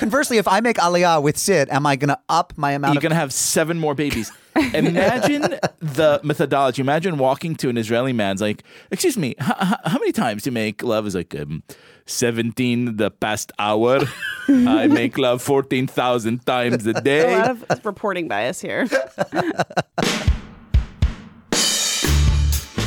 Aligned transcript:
Conversely, 0.00 0.38
if 0.38 0.48
I 0.48 0.60
make 0.60 0.78
Aliyah 0.78 1.22
with 1.22 1.36
Sid, 1.36 1.68
am 1.68 1.84
I 1.84 1.94
going 1.94 2.08
to 2.08 2.18
up 2.30 2.54
my 2.56 2.72
amount 2.72 2.94
You're 2.94 3.00
of 3.00 3.02
going 3.02 3.10
to 3.10 3.16
have 3.16 3.34
seven 3.34 3.78
more 3.78 3.94
babies. 3.94 4.32
Imagine 4.72 5.58
the 5.78 6.22
methodology. 6.24 6.80
Imagine 6.80 7.18
walking 7.18 7.54
to 7.56 7.68
an 7.68 7.76
Israeli 7.76 8.14
man's 8.14 8.40
like, 8.40 8.64
excuse 8.90 9.18
me, 9.18 9.32
h- 9.32 9.36
h- 9.40 9.74
how 9.84 9.98
many 9.98 10.12
times 10.12 10.44
do 10.44 10.48
you 10.48 10.52
make 10.52 10.82
love? 10.82 11.06
Is 11.06 11.14
like, 11.14 11.34
um, 11.34 11.62
17 12.06 12.96
the 12.96 13.10
past 13.10 13.52
hour. 13.58 14.00
I 14.48 14.86
make 14.86 15.18
love 15.18 15.42
14,000 15.42 16.46
times 16.46 16.86
a 16.86 16.94
day. 16.94 17.34
A 17.34 17.38
lot 17.38 17.50
of 17.68 17.84
reporting 17.84 18.26
bias 18.26 18.58
here. 18.58 18.88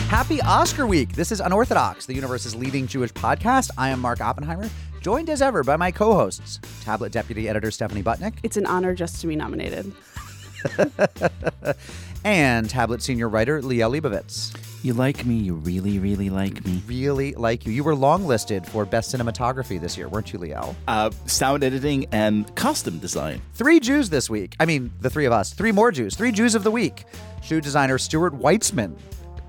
Happy 0.09 0.41
Oscar 0.41 0.87
week. 0.87 1.13
This 1.13 1.31
is 1.31 1.39
Unorthodox, 1.39 2.07
the 2.07 2.15
universe's 2.15 2.55
leading 2.55 2.87
Jewish 2.87 3.11
podcast. 3.13 3.69
I 3.77 3.89
am 3.89 3.99
Mark 3.99 4.19
Oppenheimer, 4.19 4.67
joined 5.03 5.29
as 5.29 5.41
ever 5.41 5.63
by 5.63 5.75
my 5.75 5.91
co 5.91 6.13
hosts, 6.13 6.59
Tablet 6.81 7.11
Deputy 7.11 7.49
Editor 7.49 7.69
Stephanie 7.69 8.01
Butnick 8.01 8.35
It's 8.41 8.57
an 8.57 8.65
honor 8.65 8.95
just 8.95 9.19
to 9.21 9.27
be 9.27 9.35
nominated. 9.35 9.91
and 12.23 12.69
Tablet 12.69 13.03
Senior 13.03 13.27
Writer 13.27 13.61
Liel 13.61 13.99
Leibovitz. 13.99 14.57
You 14.81 14.93
like 14.93 15.25
me. 15.25 15.35
You 15.35 15.55
really, 15.55 15.99
really 15.99 16.29
like 16.29 16.65
me. 16.65 16.81
Really 16.87 17.33
like 17.33 17.65
you. 17.65 17.73
You 17.73 17.83
were 17.83 17.95
longlisted 17.95 18.65
for 18.65 18.85
Best 18.85 19.13
Cinematography 19.13 19.79
this 19.79 19.97
year, 19.97 20.07
weren't 20.07 20.31
you, 20.31 20.39
Liel? 20.39 20.73
Uh, 20.87 21.09
sound 21.25 21.63
editing 21.63 22.05
and 22.13 22.53
costume 22.55 22.99
design. 22.99 23.41
Three 23.53 23.81
Jews 23.81 24.09
this 24.09 24.29
week. 24.29 24.55
I 24.59 24.65
mean, 24.65 24.91
the 25.01 25.09
three 25.09 25.25
of 25.25 25.33
us. 25.33 25.53
Three 25.53 25.73
more 25.73 25.91
Jews. 25.91 26.15
Three 26.15 26.31
Jews 26.31 26.55
of 26.55 26.63
the 26.63 26.71
week. 26.71 27.05
Shoe 27.41 27.59
designer 27.59 27.97
Stuart 27.97 28.33
Weitzman, 28.33 28.97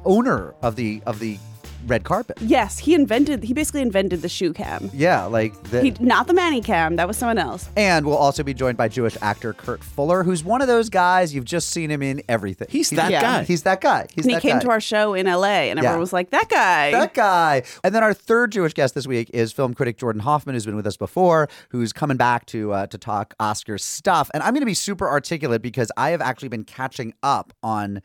owner 0.04 0.54
of 0.62 0.74
the 0.74 1.00
of 1.06 1.20
the 1.20 1.38
red 1.86 2.04
carpet. 2.04 2.38
Yes, 2.40 2.78
he 2.78 2.94
invented. 2.94 3.42
He 3.44 3.52
basically 3.54 3.82
invented 3.82 4.22
the 4.22 4.28
shoe 4.28 4.52
cam. 4.52 4.90
Yeah, 4.92 5.24
like 5.24 5.60
the, 5.70 5.82
He 5.82 5.90
not 6.00 6.26
the 6.26 6.34
Manny 6.34 6.60
cam. 6.60 6.96
That 6.96 7.06
was 7.08 7.16
someone 7.16 7.38
else. 7.38 7.68
And 7.76 8.06
we'll 8.06 8.16
also 8.16 8.42
be 8.42 8.54
joined 8.54 8.76
by 8.76 8.88
Jewish 8.88 9.16
actor 9.22 9.52
Kurt 9.52 9.82
Fuller, 9.84 10.22
who's 10.24 10.42
one 10.44 10.60
of 10.62 10.68
those 10.68 10.88
guys 10.88 11.34
you've 11.34 11.44
just 11.44 11.70
seen 11.70 11.90
him 11.90 12.02
in 12.02 12.22
everything. 12.28 12.68
He's 12.70 12.90
that 12.90 13.10
Yeah. 13.10 13.20
guy. 13.20 13.42
He's 13.44 13.62
that 13.64 13.80
guy. 13.80 14.06
He's 14.14 14.24
And 14.26 14.34
he 14.34 14.40
came 14.40 14.56
guy. 14.56 14.60
to 14.60 14.70
our 14.70 14.80
show 14.80 15.14
in 15.14 15.26
L.A. 15.26 15.70
and 15.70 15.78
Yeah. 15.78 15.84
everyone 15.84 16.00
was 16.00 16.12
like, 16.12 16.30
"That 16.30 16.48
guy." 16.48 16.90
that 16.92 17.14
guy. 17.14 17.62
And 17.82 17.94
then 17.94 18.02
our 18.02 18.14
third 18.14 18.52
Jewish 18.52 18.74
guest 18.74 18.94
this 18.94 19.06
week 19.06 19.30
is 19.32 19.52
film 19.52 19.74
critic 19.74 19.98
Jordan 19.98 20.20
Hoffman, 20.22 20.54
who's 20.54 20.66
been 20.66 20.76
with 20.76 20.86
us 20.86 20.96
before, 20.96 21.48
who's 21.70 21.92
coming 21.92 22.16
back 22.16 22.46
to 22.46 22.72
uh, 22.72 22.86
to 22.88 22.98
talk 22.98 23.34
Oscar 23.40 23.78
stuff. 23.78 24.30
And 24.34 24.42
I'm 24.42 24.52
going 24.54 24.60
to 24.62 24.66
be 24.66 24.74
super 24.74 25.08
articulate 25.08 25.62
because 25.62 25.90
I 25.96 26.10
have 26.10 26.20
actually 26.20 26.48
been 26.48 26.64
catching 26.64 27.14
up 27.22 27.52
on. 27.62 28.00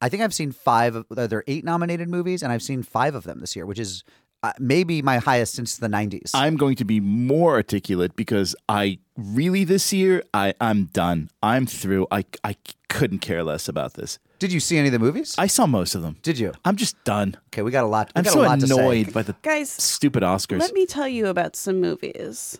I 0.00 0.08
think 0.08 0.22
I've 0.22 0.34
seen 0.34 0.52
five. 0.52 0.94
of 0.96 1.06
There 1.10 1.38
are 1.40 1.44
eight 1.46 1.64
nominated 1.64 2.08
movies, 2.08 2.42
and 2.42 2.52
I've 2.52 2.62
seen 2.62 2.82
five 2.82 3.14
of 3.14 3.24
them 3.24 3.40
this 3.40 3.54
year, 3.54 3.66
which 3.66 3.78
is 3.78 4.02
uh, 4.42 4.52
maybe 4.58 5.02
my 5.02 5.18
highest 5.18 5.54
since 5.54 5.76
the 5.76 5.88
90s. 5.88 6.30
I'm 6.32 6.56
going 6.56 6.76
to 6.76 6.84
be 6.84 6.98
more 7.00 7.52
articulate 7.54 8.16
because 8.16 8.56
I 8.68 8.98
really 9.16 9.64
this 9.64 9.92
year 9.92 10.22
I 10.32 10.54
I'm 10.60 10.84
done. 10.86 11.28
I'm 11.42 11.66
through. 11.66 12.06
I 12.10 12.24
I 12.42 12.56
couldn't 12.88 13.18
care 13.18 13.44
less 13.44 13.68
about 13.68 13.94
this. 13.94 14.18
Did 14.38 14.52
you 14.54 14.60
see 14.60 14.78
any 14.78 14.88
of 14.88 14.92
the 14.92 14.98
movies? 14.98 15.34
I 15.36 15.46
saw 15.46 15.66
most 15.66 15.94
of 15.94 16.00
them. 16.00 16.16
Did 16.22 16.38
you? 16.38 16.52
I'm 16.64 16.76
just 16.76 16.96
done. 17.04 17.36
Okay, 17.48 17.60
we 17.60 17.70
got 17.70 17.84
a 17.84 17.88
lot. 17.88 18.10
We 18.14 18.20
I'm 18.20 18.24
got 18.24 18.32
so 18.32 18.40
a 18.40 18.48
lot 18.48 18.60
to 18.60 18.66
say. 18.66 18.74
annoyed 18.74 19.12
by 19.12 19.22
the 19.22 19.34
Guys, 19.42 19.68
stupid 19.70 20.22
Oscars. 20.22 20.60
let 20.60 20.72
me 20.72 20.86
tell 20.86 21.06
you 21.06 21.26
about 21.26 21.54
some 21.56 21.78
movies 21.82 22.58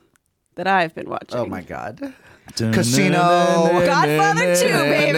that 0.56 0.66
I've 0.66 0.94
been 0.94 1.08
watching. 1.08 1.38
Oh 1.38 1.46
my 1.46 1.62
god. 1.62 2.12
Casino. 2.56 3.18
Godfather 3.86 4.54
2, 4.56 4.66
baby. 4.68 5.12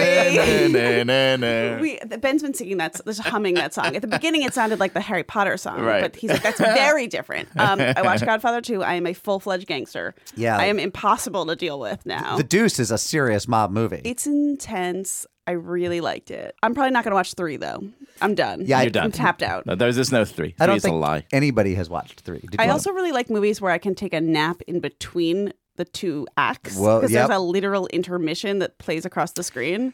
baby. 0.73 1.81
We, 1.81 1.99
Ben's 2.17 2.41
been 2.41 2.53
singing 2.53 2.77
that, 2.77 2.99
this 3.05 3.19
humming 3.19 3.55
that 3.55 3.73
song. 3.73 3.95
At 3.95 4.01
the 4.01 4.07
beginning, 4.07 4.43
it 4.43 4.53
sounded 4.53 4.79
like 4.79 4.93
the 4.93 5.01
Harry 5.01 5.23
Potter 5.23 5.57
song, 5.57 5.81
Right. 5.81 6.01
but 6.01 6.15
he's 6.15 6.29
like, 6.31 6.43
that's 6.43 6.59
very 6.59 7.07
different. 7.07 7.49
Um, 7.57 7.79
I 7.81 8.01
watched 8.01 8.25
Godfather 8.25 8.61
2. 8.61 8.83
I 8.83 8.95
am 8.95 9.05
a 9.07 9.13
full 9.13 9.39
fledged 9.39 9.67
gangster. 9.67 10.13
Yeah. 10.35 10.57
I 10.57 10.65
am 10.65 10.79
impossible 10.79 11.45
to 11.47 11.55
deal 11.55 11.79
with 11.79 12.05
now. 12.05 12.37
The 12.37 12.43
Deuce 12.43 12.79
is 12.79 12.91
a 12.91 12.97
serious 12.97 13.47
mob 13.47 13.71
movie. 13.71 14.01
it's 14.03 14.25
intense. 14.27 15.25
I 15.45 15.51
really 15.51 15.99
liked 15.99 16.31
it. 16.31 16.55
I'm 16.63 16.73
probably 16.73 16.91
not 16.91 17.03
going 17.03 17.11
to 17.11 17.15
watch 17.15 17.33
three, 17.33 17.57
though. 17.57 17.83
I'm 18.21 18.33
done. 18.33 18.63
Yeah, 18.65 18.79
I- 18.79 18.83
You're 18.83 18.91
done. 18.91 19.03
I'm 19.05 19.11
tapped 19.11 19.43
out. 19.43 19.65
No, 19.65 19.75
there's 19.75 19.97
just 19.97 20.11
no 20.13 20.23
three. 20.23 20.55
I 20.57 20.65
don't 20.67 20.77
is 20.77 20.83
think 20.83 20.93
a 20.93 20.97
lie. 20.97 21.25
anybody 21.33 21.75
has 21.75 21.89
watched 21.89 22.21
three. 22.21 22.39
Did 22.39 22.61
I 22.61 22.65
you? 22.65 22.71
also 22.71 22.91
really 22.93 23.11
like 23.11 23.29
movies 23.29 23.59
where 23.59 23.71
I 23.71 23.77
can 23.77 23.93
take 23.93 24.13
a 24.13 24.21
nap 24.21 24.61
in 24.67 24.79
between 24.79 25.51
the 25.75 25.85
two 25.85 26.27
acts 26.37 26.77
Well, 26.77 26.99
because 26.99 27.11
yep. 27.11 27.27
there's 27.27 27.37
a 27.37 27.41
literal 27.41 27.87
intermission 27.87 28.59
that 28.59 28.77
plays 28.77 29.05
across 29.05 29.31
the 29.31 29.43
screen. 29.43 29.93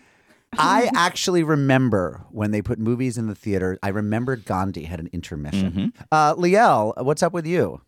I 0.58 0.90
actually 0.96 1.44
remember 1.44 2.26
when 2.32 2.52
they 2.52 2.62
put 2.62 2.80
movies 2.80 3.18
in 3.18 3.28
the 3.28 3.36
theater. 3.36 3.78
I 3.84 3.90
remember 3.90 4.36
Gandhi 4.36 4.86
had 4.86 5.00
an 5.00 5.10
intermission. 5.14 5.72
Mm-hmm. 5.72 6.04
Uh, 6.12 6.36
Liel, 6.36 7.04
what's 7.04 7.22
up 7.22 7.34
with 7.34 7.46
you? 7.46 7.82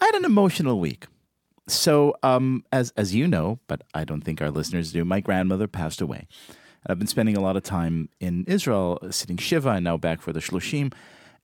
I 0.00 0.06
had 0.06 0.14
an 0.14 0.24
emotional 0.24 0.78
week. 0.78 1.06
So, 1.66 2.14
um, 2.22 2.62
as 2.72 2.92
as 2.96 3.14
you 3.14 3.26
know, 3.26 3.58
but 3.66 3.82
I 3.94 4.04
don't 4.04 4.20
think 4.20 4.42
our 4.42 4.50
listeners 4.50 4.92
do, 4.92 5.04
my 5.04 5.20
grandmother 5.20 5.66
passed 5.66 6.00
away. 6.00 6.28
And 6.48 6.90
I've 6.90 6.98
been 6.98 7.08
spending 7.08 7.36
a 7.36 7.40
lot 7.40 7.56
of 7.56 7.62
time 7.62 8.10
in 8.20 8.44
Israel, 8.46 8.98
sitting 9.10 9.38
shiva, 9.38 9.70
and 9.70 9.84
now 9.84 9.96
back 9.96 10.20
for 10.20 10.32
the 10.32 10.40
shloshim. 10.40 10.92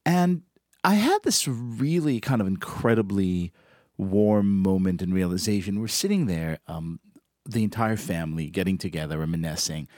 And 0.05 0.43
I 0.85 0.95
had 0.95 1.23
this 1.23 1.49
really 1.49 2.21
kind 2.21 2.41
of 2.41 2.47
incredibly 2.47 3.53
warm 4.01 4.63
moment 4.63 5.03
and 5.03 5.15
realization. 5.15 5.81
We're 5.81 5.89
sitting 5.89 6.27
there, 6.27 6.59
um, 6.67 7.01
the 7.47 7.65
entire 7.65 7.97
family 7.97 8.49
getting 8.51 8.79
together, 8.79 9.19
reminiscing, 9.19 9.89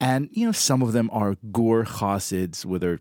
and 0.00 0.28
you 0.32 0.46
know, 0.46 0.52
some 0.52 0.82
of 0.82 0.92
them 0.92 1.10
are 1.12 1.36
gur 1.52 1.84
chasids 1.84 2.64
with 2.64 2.80
their 2.80 3.00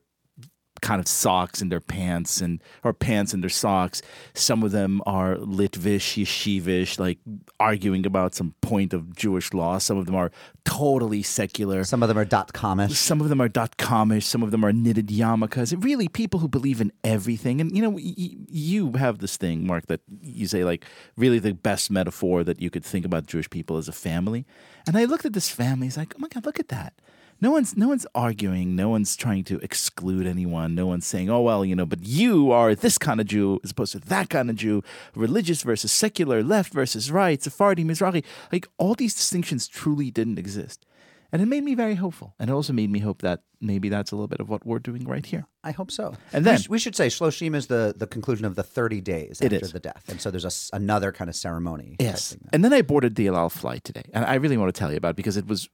kind 0.81 1.00
of 1.00 1.07
socks 1.07 1.62
in 1.62 1.69
their 1.69 1.79
pants 1.79 2.41
and 2.41 2.62
or 2.84 2.94
pants 2.94 3.34
in 3.34 3.41
their 3.41 3.50
socks. 3.50 4.01
Some 4.34 4.63
of 4.63 4.72
them 4.72 5.01
are 5.06 5.35
Litvish, 5.35 6.17
yeshivish, 6.22 7.00
like 7.00 7.19
arguing 7.59 8.06
about 8.06 8.35
some 8.35 8.53
point 8.62 8.94
of 8.94 9.16
Jewish 9.16 9.53
law. 9.53 9.78
Some 9.78 9.97
of 9.97 10.06
them 10.06 10.16
are 10.16 10.31
totally 10.66 11.23
secular. 11.23 11.84
Some 11.84 12.03
of 12.03 12.09
them 12.09 12.17
are 12.17 12.25
dot 12.25 12.53
comish. 12.53 12.91
Some 12.91 13.22
of 13.22 13.29
them 13.29 13.41
are 13.41 13.47
dot 13.47 13.78
comish. 13.78 14.23
Some 14.23 14.44
of 14.44 14.51
them 14.51 14.63
are 14.63 14.72
knitted 14.73 15.07
yarmulkes. 15.07 15.73
Really, 15.84 16.07
people 16.07 16.40
who 16.40 16.47
believe 16.47 16.81
in 16.81 16.91
everything. 17.03 17.59
And 17.61 17.75
you 17.75 17.81
know, 17.81 17.90
y- 17.90 18.13
y- 18.17 18.35
you 18.50 18.94
have 18.94 19.19
this 19.19 19.38
thing, 19.38 19.66
Mark, 19.66 19.88
that 19.88 20.01
you 20.22 20.47
say 20.47 20.63
like 20.63 20.85
really 21.17 21.40
the 21.40 21.53
best 21.53 21.90
metaphor 21.91 22.44
that 22.44 22.61
you 22.61 22.69
could 22.69 22.85
think 22.85 23.06
about 23.06 23.28
Jewish 23.28 23.50
people 23.50 23.78
as 23.78 23.88
a 23.88 23.91
family. 23.94 24.46
And 24.88 24.97
I 24.97 25.06
looked 25.06 25.25
at 25.25 25.34
this 25.34 25.50
family. 25.50 25.88
It's 25.88 25.97
like, 25.97 26.13
oh 26.16 26.19
my 26.19 26.28
god, 26.28 26.46
look 26.46 26.59
at 26.59 26.69
that. 26.69 26.94
No 27.41 27.51
one's 27.51 27.77
no 27.77 27.88
one's 27.88 28.05
arguing. 28.13 28.75
No 28.75 28.89
one's 28.89 29.16
trying 29.16 29.44
to 29.45 29.57
exclude 29.59 30.27
anyone. 30.27 30.75
No 30.75 30.88
one's 30.88 31.05
saying, 31.07 31.29
"Oh 31.29 31.41
well, 31.41 31.63
you 31.63 31.75
know, 31.75 31.85
but 31.85 32.03
you 32.05 32.51
are 32.51 32.75
this 32.75 32.97
kind 32.97 33.22
of 33.22 33.27
Jew 33.27 33.59
as 33.63 33.72
opposed 33.72 33.94
to 33.94 34.00
that 34.00 34.29
kind 34.29 34.50
of 34.50 34.55
Jew, 34.57 34.83
religious 35.16 35.61
versus 35.63 35.91
secular, 35.91 36.44
left 36.44 36.73
versus 36.73 37.11
right, 37.11 37.41
Sephardi, 37.41 37.83
Mizrahi." 37.85 38.23
Like 38.51 38.67
all 38.78 38.94
these 38.95 39.16
distinctions 39.16 39.67
truly 39.67 40.11
didn't 40.11 40.38
exist, 40.38 40.85
and 41.31 41.41
it 41.41 41.45
made 41.45 41.63
me 41.63 41.75
very 41.75 41.95
hopeful. 41.95 42.33
And 42.39 42.49
it 42.49 42.53
also 42.53 42.73
made 42.73 42.89
me 42.89 42.99
hope 42.99 43.22
that 43.22 43.44
maybe 43.61 43.89
that's 43.89 44.11
a 44.11 44.16
little 44.16 44.28
bit 44.28 44.39
of 44.39 44.49
what 44.49 44.66
we're 44.66 44.79
doing 44.79 45.05
right 45.05 45.25
here. 45.25 45.45
I 45.63 45.72
hope 45.72 45.91
so. 45.91 46.16
And 46.33 46.45
we, 46.45 46.51
then- 46.51 46.59
sh- 46.61 46.69
we 46.69 46.79
should 46.79 46.95
say 46.95 47.07
Shloshim 47.07 47.55
is 47.55 47.67
the, 47.67 47.94
the 47.95 48.07
conclusion 48.07 48.45
of 48.45 48.55
the 48.55 48.63
30 48.63 49.01
days 49.01 49.41
after 49.41 49.67
the 49.67 49.79
death. 49.81 50.05
And 50.07 50.22
so 50.22 50.31
there's 50.31 50.45
a 50.45 50.75
another 50.75 51.11
kind 51.11 51.29
of 51.29 51.35
ceremony. 51.35 51.97
Yes. 51.99 52.38
And 52.53 52.63
then 52.63 52.72
I 52.73 52.81
boarded 52.81 53.16
the 53.16 53.28
El 53.28 53.35
Al 53.35 53.49
flight 53.49 53.83
today, 53.83 54.03
and 54.13 54.23
I 54.25 54.35
really 54.35 54.55
want 54.57 54.73
to 54.73 54.79
tell 54.79 54.91
you 54.91 54.97
about 54.97 55.09
it 55.11 55.16
because 55.17 55.35
it 55.38 55.47
was 55.47 55.69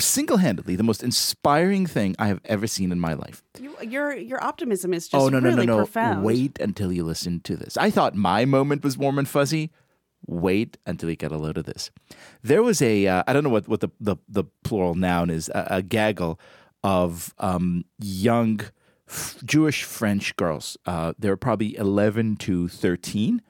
single-handedly 0.00 0.76
the 0.76 0.82
most 0.82 1.02
inspiring 1.02 1.86
thing 1.86 2.14
I 2.18 2.28
have 2.28 2.40
ever 2.44 2.66
seen 2.66 2.92
in 2.92 3.00
my 3.00 3.14
life. 3.14 3.42
You, 3.60 3.76
your 3.82 4.14
your 4.16 4.42
optimism 4.42 4.92
is 4.94 5.08
just 5.08 5.22
oh 5.22 5.28
no 5.28 5.38
no 5.40 5.48
really 5.48 5.66
no 5.66 5.74
no! 5.74 5.78
profound. 5.78 6.24
Wait 6.24 6.58
until 6.60 6.92
you 6.92 7.04
listen 7.04 7.40
to 7.40 7.56
this. 7.56 7.76
I 7.76 7.90
thought 7.90 8.14
my 8.14 8.44
moment 8.44 8.82
was 8.84 8.96
warm 8.98 9.18
and 9.18 9.28
fuzzy. 9.28 9.70
Wait 10.26 10.76
until 10.86 11.08
you 11.10 11.16
get 11.16 11.30
a 11.30 11.38
load 11.38 11.56
of 11.58 11.66
this. 11.66 11.90
There 12.42 12.62
was 12.62 12.82
a 12.82 13.06
uh, 13.06 13.22
I 13.26 13.32
don't 13.32 13.44
know 13.44 13.50
what 13.50 13.68
what 13.68 13.80
the 13.80 13.90
the, 14.00 14.16
the 14.28 14.44
plural 14.64 14.94
noun 14.94 15.30
is 15.30 15.48
a, 15.50 15.66
a 15.70 15.82
gaggle 15.82 16.40
of 16.82 17.34
um, 17.38 17.84
young 17.98 18.60
f- 19.08 19.36
Jewish 19.44 19.84
French 19.84 20.34
girls. 20.36 20.76
Uh, 20.86 21.12
they 21.18 21.28
were 21.28 21.36
probably 21.36 21.76
eleven 21.76 22.36
to 22.36 22.68
thirteen 22.68 23.42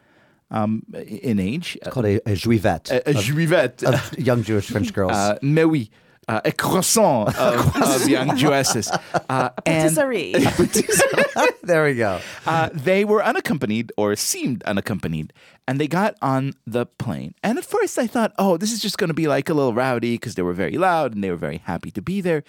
um, 0.50 0.82
in 0.94 1.38
age. 1.38 1.76
It's 1.80 1.90
called 1.90 2.06
a, 2.06 2.20
a 2.28 2.34
juivette 2.34 2.90
A, 2.90 3.10
a 3.10 3.14
juivette. 3.14 3.82
of 3.82 4.18
young 4.18 4.42
Jewish 4.42 4.68
French 4.68 4.92
girls. 4.98 5.12
Uh, 5.12 5.38
mais 5.42 5.64
oui. 5.64 5.90
Uh, 6.28 6.40
a 6.44 6.50
croissant 6.50 7.28
of, 7.38 7.76
of 7.82 8.08
young 8.08 8.36
Jewesses. 8.36 8.90
Uh, 9.28 9.50
and 9.64 9.94
Patisserie. 9.96 10.32
there 11.64 11.84
we 11.84 11.94
go. 11.94 12.20
uh, 12.46 12.68
they 12.72 13.04
were 13.04 13.24
unaccompanied 13.24 13.90
or 13.96 14.14
seemed 14.14 14.62
unaccompanied, 14.64 15.32
and 15.66 15.80
they 15.80 15.88
got 15.88 16.14
on 16.22 16.52
the 16.64 16.86
plane. 16.86 17.34
And 17.42 17.58
at 17.58 17.64
first, 17.64 17.98
I 17.98 18.06
thought, 18.06 18.32
oh, 18.38 18.56
this 18.56 18.72
is 18.72 18.80
just 18.80 18.98
going 18.98 19.08
to 19.08 19.14
be 19.14 19.26
like 19.26 19.48
a 19.48 19.54
little 19.54 19.74
rowdy 19.74 20.14
because 20.14 20.36
they 20.36 20.42
were 20.42 20.52
very 20.52 20.78
loud 20.78 21.14
and 21.14 21.24
they 21.24 21.30
were 21.30 21.36
very 21.36 21.58
happy 21.58 21.90
to 21.90 22.00
be 22.00 22.20
there. 22.20 22.44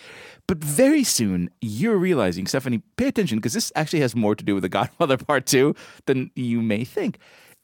But 0.47 0.59
very 0.59 1.03
soon, 1.03 1.49
you're 1.61 1.97
realizing, 1.97 2.45
Stephanie, 2.45 2.83
pay 2.95 3.07
attention 3.07 3.39
because 3.39 3.53
this 3.53 3.71
actually 3.75 4.01
has 4.01 4.15
more 4.15 4.35
to 4.35 4.43
do 4.43 4.53
with 4.53 4.61
the 4.63 4.69
Godfather 4.69 5.17
Part 5.17 5.47
2 5.47 5.73
than 6.05 6.29
you 6.35 6.61
may 6.61 6.83
think. 6.83 7.17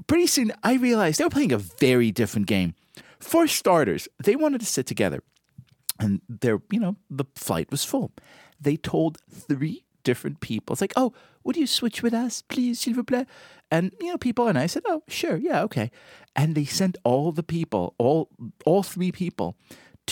Pretty 0.07 0.27
soon, 0.27 0.51
I 0.63 0.75
realized 0.75 1.19
they 1.19 1.23
were 1.23 1.29
playing 1.29 1.51
a 1.51 1.59
very 1.59 2.11
different 2.11 2.47
game. 2.47 2.73
For 3.19 3.47
starters, 3.47 4.07
they 4.23 4.35
wanted 4.35 4.61
to 4.61 4.67
sit 4.67 4.87
together 4.87 5.21
and 6.03 6.21
there, 6.27 6.61
you 6.71 6.79
know, 6.79 6.97
the 7.09 7.25
flight 7.35 7.71
was 7.71 7.83
full. 7.83 8.11
They 8.59 8.77
told 8.77 9.17
three 9.31 9.83
different 10.03 10.41
people, 10.41 10.73
it's 10.73 10.81
like, 10.81 10.93
oh, 10.95 11.13
would 11.43 11.57
you 11.57 11.67
switch 11.67 12.03
with 12.03 12.13
us, 12.13 12.41
please, 12.41 12.79
s'il 12.79 12.93
vous 12.93 13.03
plaît? 13.03 13.25
and 13.73 13.91
you 13.99 14.11
know 14.11 14.17
people 14.17 14.47
and 14.47 14.57
I 14.57 14.67
said, 14.67 14.83
"Oh, 14.87 15.01
sure, 15.07 15.35
yeah, 15.35 15.63
okay." 15.63 15.89
And 16.35 16.53
they 16.53 16.65
sent 16.65 16.95
all 17.03 17.31
the 17.31 17.41
people, 17.41 17.95
all 17.97 18.29
all 18.65 18.83
three 18.83 19.11
people, 19.11 19.55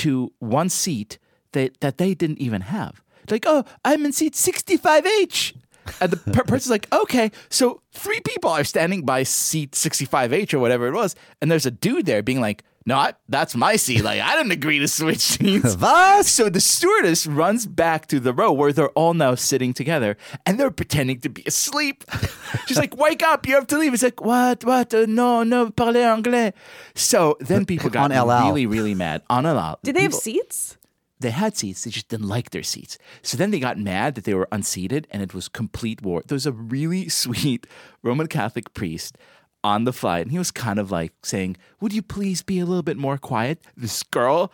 to 0.02 0.34
one 0.40 0.70
seat 0.70 1.20
that 1.52 1.80
that 1.82 2.00
they 2.00 2.16
didn't 2.16 2.40
even 2.40 2.62
have. 2.62 3.04
Like, 3.30 3.46
"Oh, 3.48 3.64
I'm 3.86 4.04
in 4.04 4.14
seat 4.14 4.34
65H." 4.34 5.54
And 6.00 6.12
the 6.12 6.18
per- 6.18 6.44
person's 6.52 6.70
like, 6.70 6.88
okay, 6.94 7.32
so 7.50 7.82
three 7.92 8.20
people 8.22 8.52
are 8.52 8.64
standing 8.64 9.04
by 9.04 9.24
seat 9.24 9.72
65H 9.72 10.54
or 10.54 10.60
whatever 10.60 10.88
it 10.88 10.94
was, 10.94 11.16
and 11.42 11.52
there's 11.52 11.66
a 11.66 11.72
dude 11.72 12.06
there 12.06 12.22
being 12.22 12.40
like, 12.40 12.64
no, 12.86 12.98
I, 12.98 13.14
that's 13.30 13.56
my 13.56 13.76
seat. 13.76 14.04
Like, 14.04 14.22
I 14.22 14.36
didn't 14.36 14.52
agree 14.52 14.80
to 14.80 14.88
switch 14.88 15.20
seats. 15.34 15.76
Was? 15.80 16.28
So 16.28 16.50
the 16.50 16.60
stewardess 16.60 17.28
runs 17.28 17.66
back 17.68 18.08
to 18.08 18.20
the 18.20 18.34
row 18.34 18.52
where 18.52 18.74
they're 18.74 18.90
all 18.90 19.14
now 19.14 19.36
sitting 19.36 19.74
together 19.74 20.18
and 20.46 20.60
they're 20.60 20.72
pretending 20.72 21.20
to 21.22 21.30
be 21.30 21.44
asleep. 21.46 22.04
She's 22.68 22.78
like, 22.78 22.98
wake 22.98 23.22
up, 23.24 23.48
you 23.48 23.56
have 23.56 23.68
to 23.68 23.78
leave. 23.78 23.94
It's 23.94 24.04
like, 24.04 24.22
what, 24.22 24.64
what? 24.66 24.94
Uh, 24.94 25.06
no, 25.08 25.44
no, 25.44 25.70
parlez 25.70 26.06
anglais. 26.06 26.54
So 26.96 27.38
then 27.40 27.66
people 27.66 27.90
got 27.90 28.06
On 28.06 28.12
El 28.12 28.32
Al. 28.32 28.48
really, 28.48 28.66
really 28.66 28.96
mad. 28.96 29.22
On 29.30 29.46
El 29.46 29.60
Al. 29.60 29.80
Did 29.84 29.96
they 29.96 30.02
have 30.02 30.12
People- 30.12 30.22
seats? 30.22 30.78
they 31.20 31.30
had 31.30 31.56
seats, 31.56 31.84
they 31.84 31.92
just 31.92 32.08
didn't 32.10 32.28
like 32.28 32.50
their 32.50 32.64
seats. 32.64 32.98
So 33.22 33.38
then 33.38 33.52
they 33.52 33.60
got 33.60 33.78
mad 33.78 34.16
that 34.16 34.24
they 34.24 34.34
were 34.34 34.48
unseated 34.52 35.08
and 35.12 35.22
it 35.22 35.36
was 35.36 35.48
complete 35.48 36.02
war. 36.02 36.24
There 36.26 36.34
was 36.36 36.48
a 36.48 36.52
really 36.52 37.10
sweet 37.10 37.68
Roman 38.02 38.26
Catholic 38.26 38.74
priest 38.74 39.20
on 39.64 39.84
the 39.84 39.94
flight 39.94 40.24
and 40.24 40.32
he 40.32 40.38
was 40.38 40.52
kind 40.52 40.80
of 40.80 40.92
like 40.92 41.14
saying, 41.24 41.58
Would 41.80 41.94
you 41.94 42.02
please 42.02 42.42
be 42.42 42.60
a 42.60 42.66
little 42.66 42.84
bit 42.84 42.98
more 42.98 43.18
quiet? 43.18 43.60
This 43.78 44.04
girl 44.04 44.52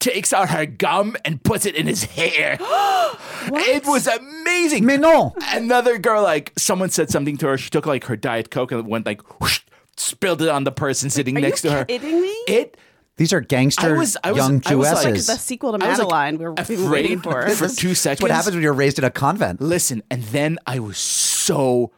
takes 0.00 0.32
out 0.32 0.50
her 0.50 0.64
gum 0.66 1.16
and 1.24 1.42
puts 1.42 1.66
it 1.66 1.74
in 1.74 1.86
his 1.86 2.04
hair. 2.04 2.56
it 2.60 3.84
was 3.86 4.06
amazing. 4.06 4.84
Mais 4.84 4.98
non. 4.98 5.32
Another 5.52 5.98
girl, 5.98 6.22
like 6.22 6.52
someone 6.56 6.90
said 6.90 7.10
something 7.10 7.36
to 7.38 7.46
her. 7.48 7.58
She 7.58 7.70
took 7.70 7.86
like 7.86 8.04
her 8.04 8.16
Diet 8.16 8.50
Coke 8.50 8.72
and 8.72 8.86
went 8.86 9.06
like 9.06 9.40
whoosh, 9.40 9.60
spilled 9.96 10.42
it 10.42 10.48
on 10.48 10.64
the 10.64 10.72
person 10.72 11.10
sitting 11.10 11.36
Are 11.36 11.40
next 11.40 11.64
you 11.64 11.70
to 11.70 11.76
her. 11.78 11.84
kidding 11.84 12.20
me? 12.20 12.28
It 12.46 12.76
These 13.16 13.32
are 13.32 13.40
gangster 13.40 13.94
I 13.94 13.98
was- 13.98 14.16
I 14.22 14.30
was- 14.32 14.38
young 14.38 14.62
I 14.66 14.74
was 14.76 14.92
like- 14.92 15.14
Jewesses. 15.14 15.26
the 15.26 15.36
sequel 15.36 15.76
to 15.76 15.84
I 15.84 15.88
was, 15.88 15.98
like, 15.98 16.06
Madeline. 16.08 16.38
we 16.38 16.44
were 16.44 16.54
we've 16.68 16.90
waiting 16.90 17.18
afraid 17.18 17.56
for. 17.56 17.68
for 17.68 17.74
two 17.74 17.94
seconds. 17.96 18.22
what 18.22 18.30
happens 18.30 18.54
when 18.54 18.62
you're 18.62 18.72
raised 18.72 18.98
in 18.98 19.04
a 19.04 19.10
convent. 19.10 19.60
Listen, 19.60 20.02
and 20.10 20.22
then 20.24 20.58
I 20.66 20.78
was 20.78 20.98
so 20.98 21.90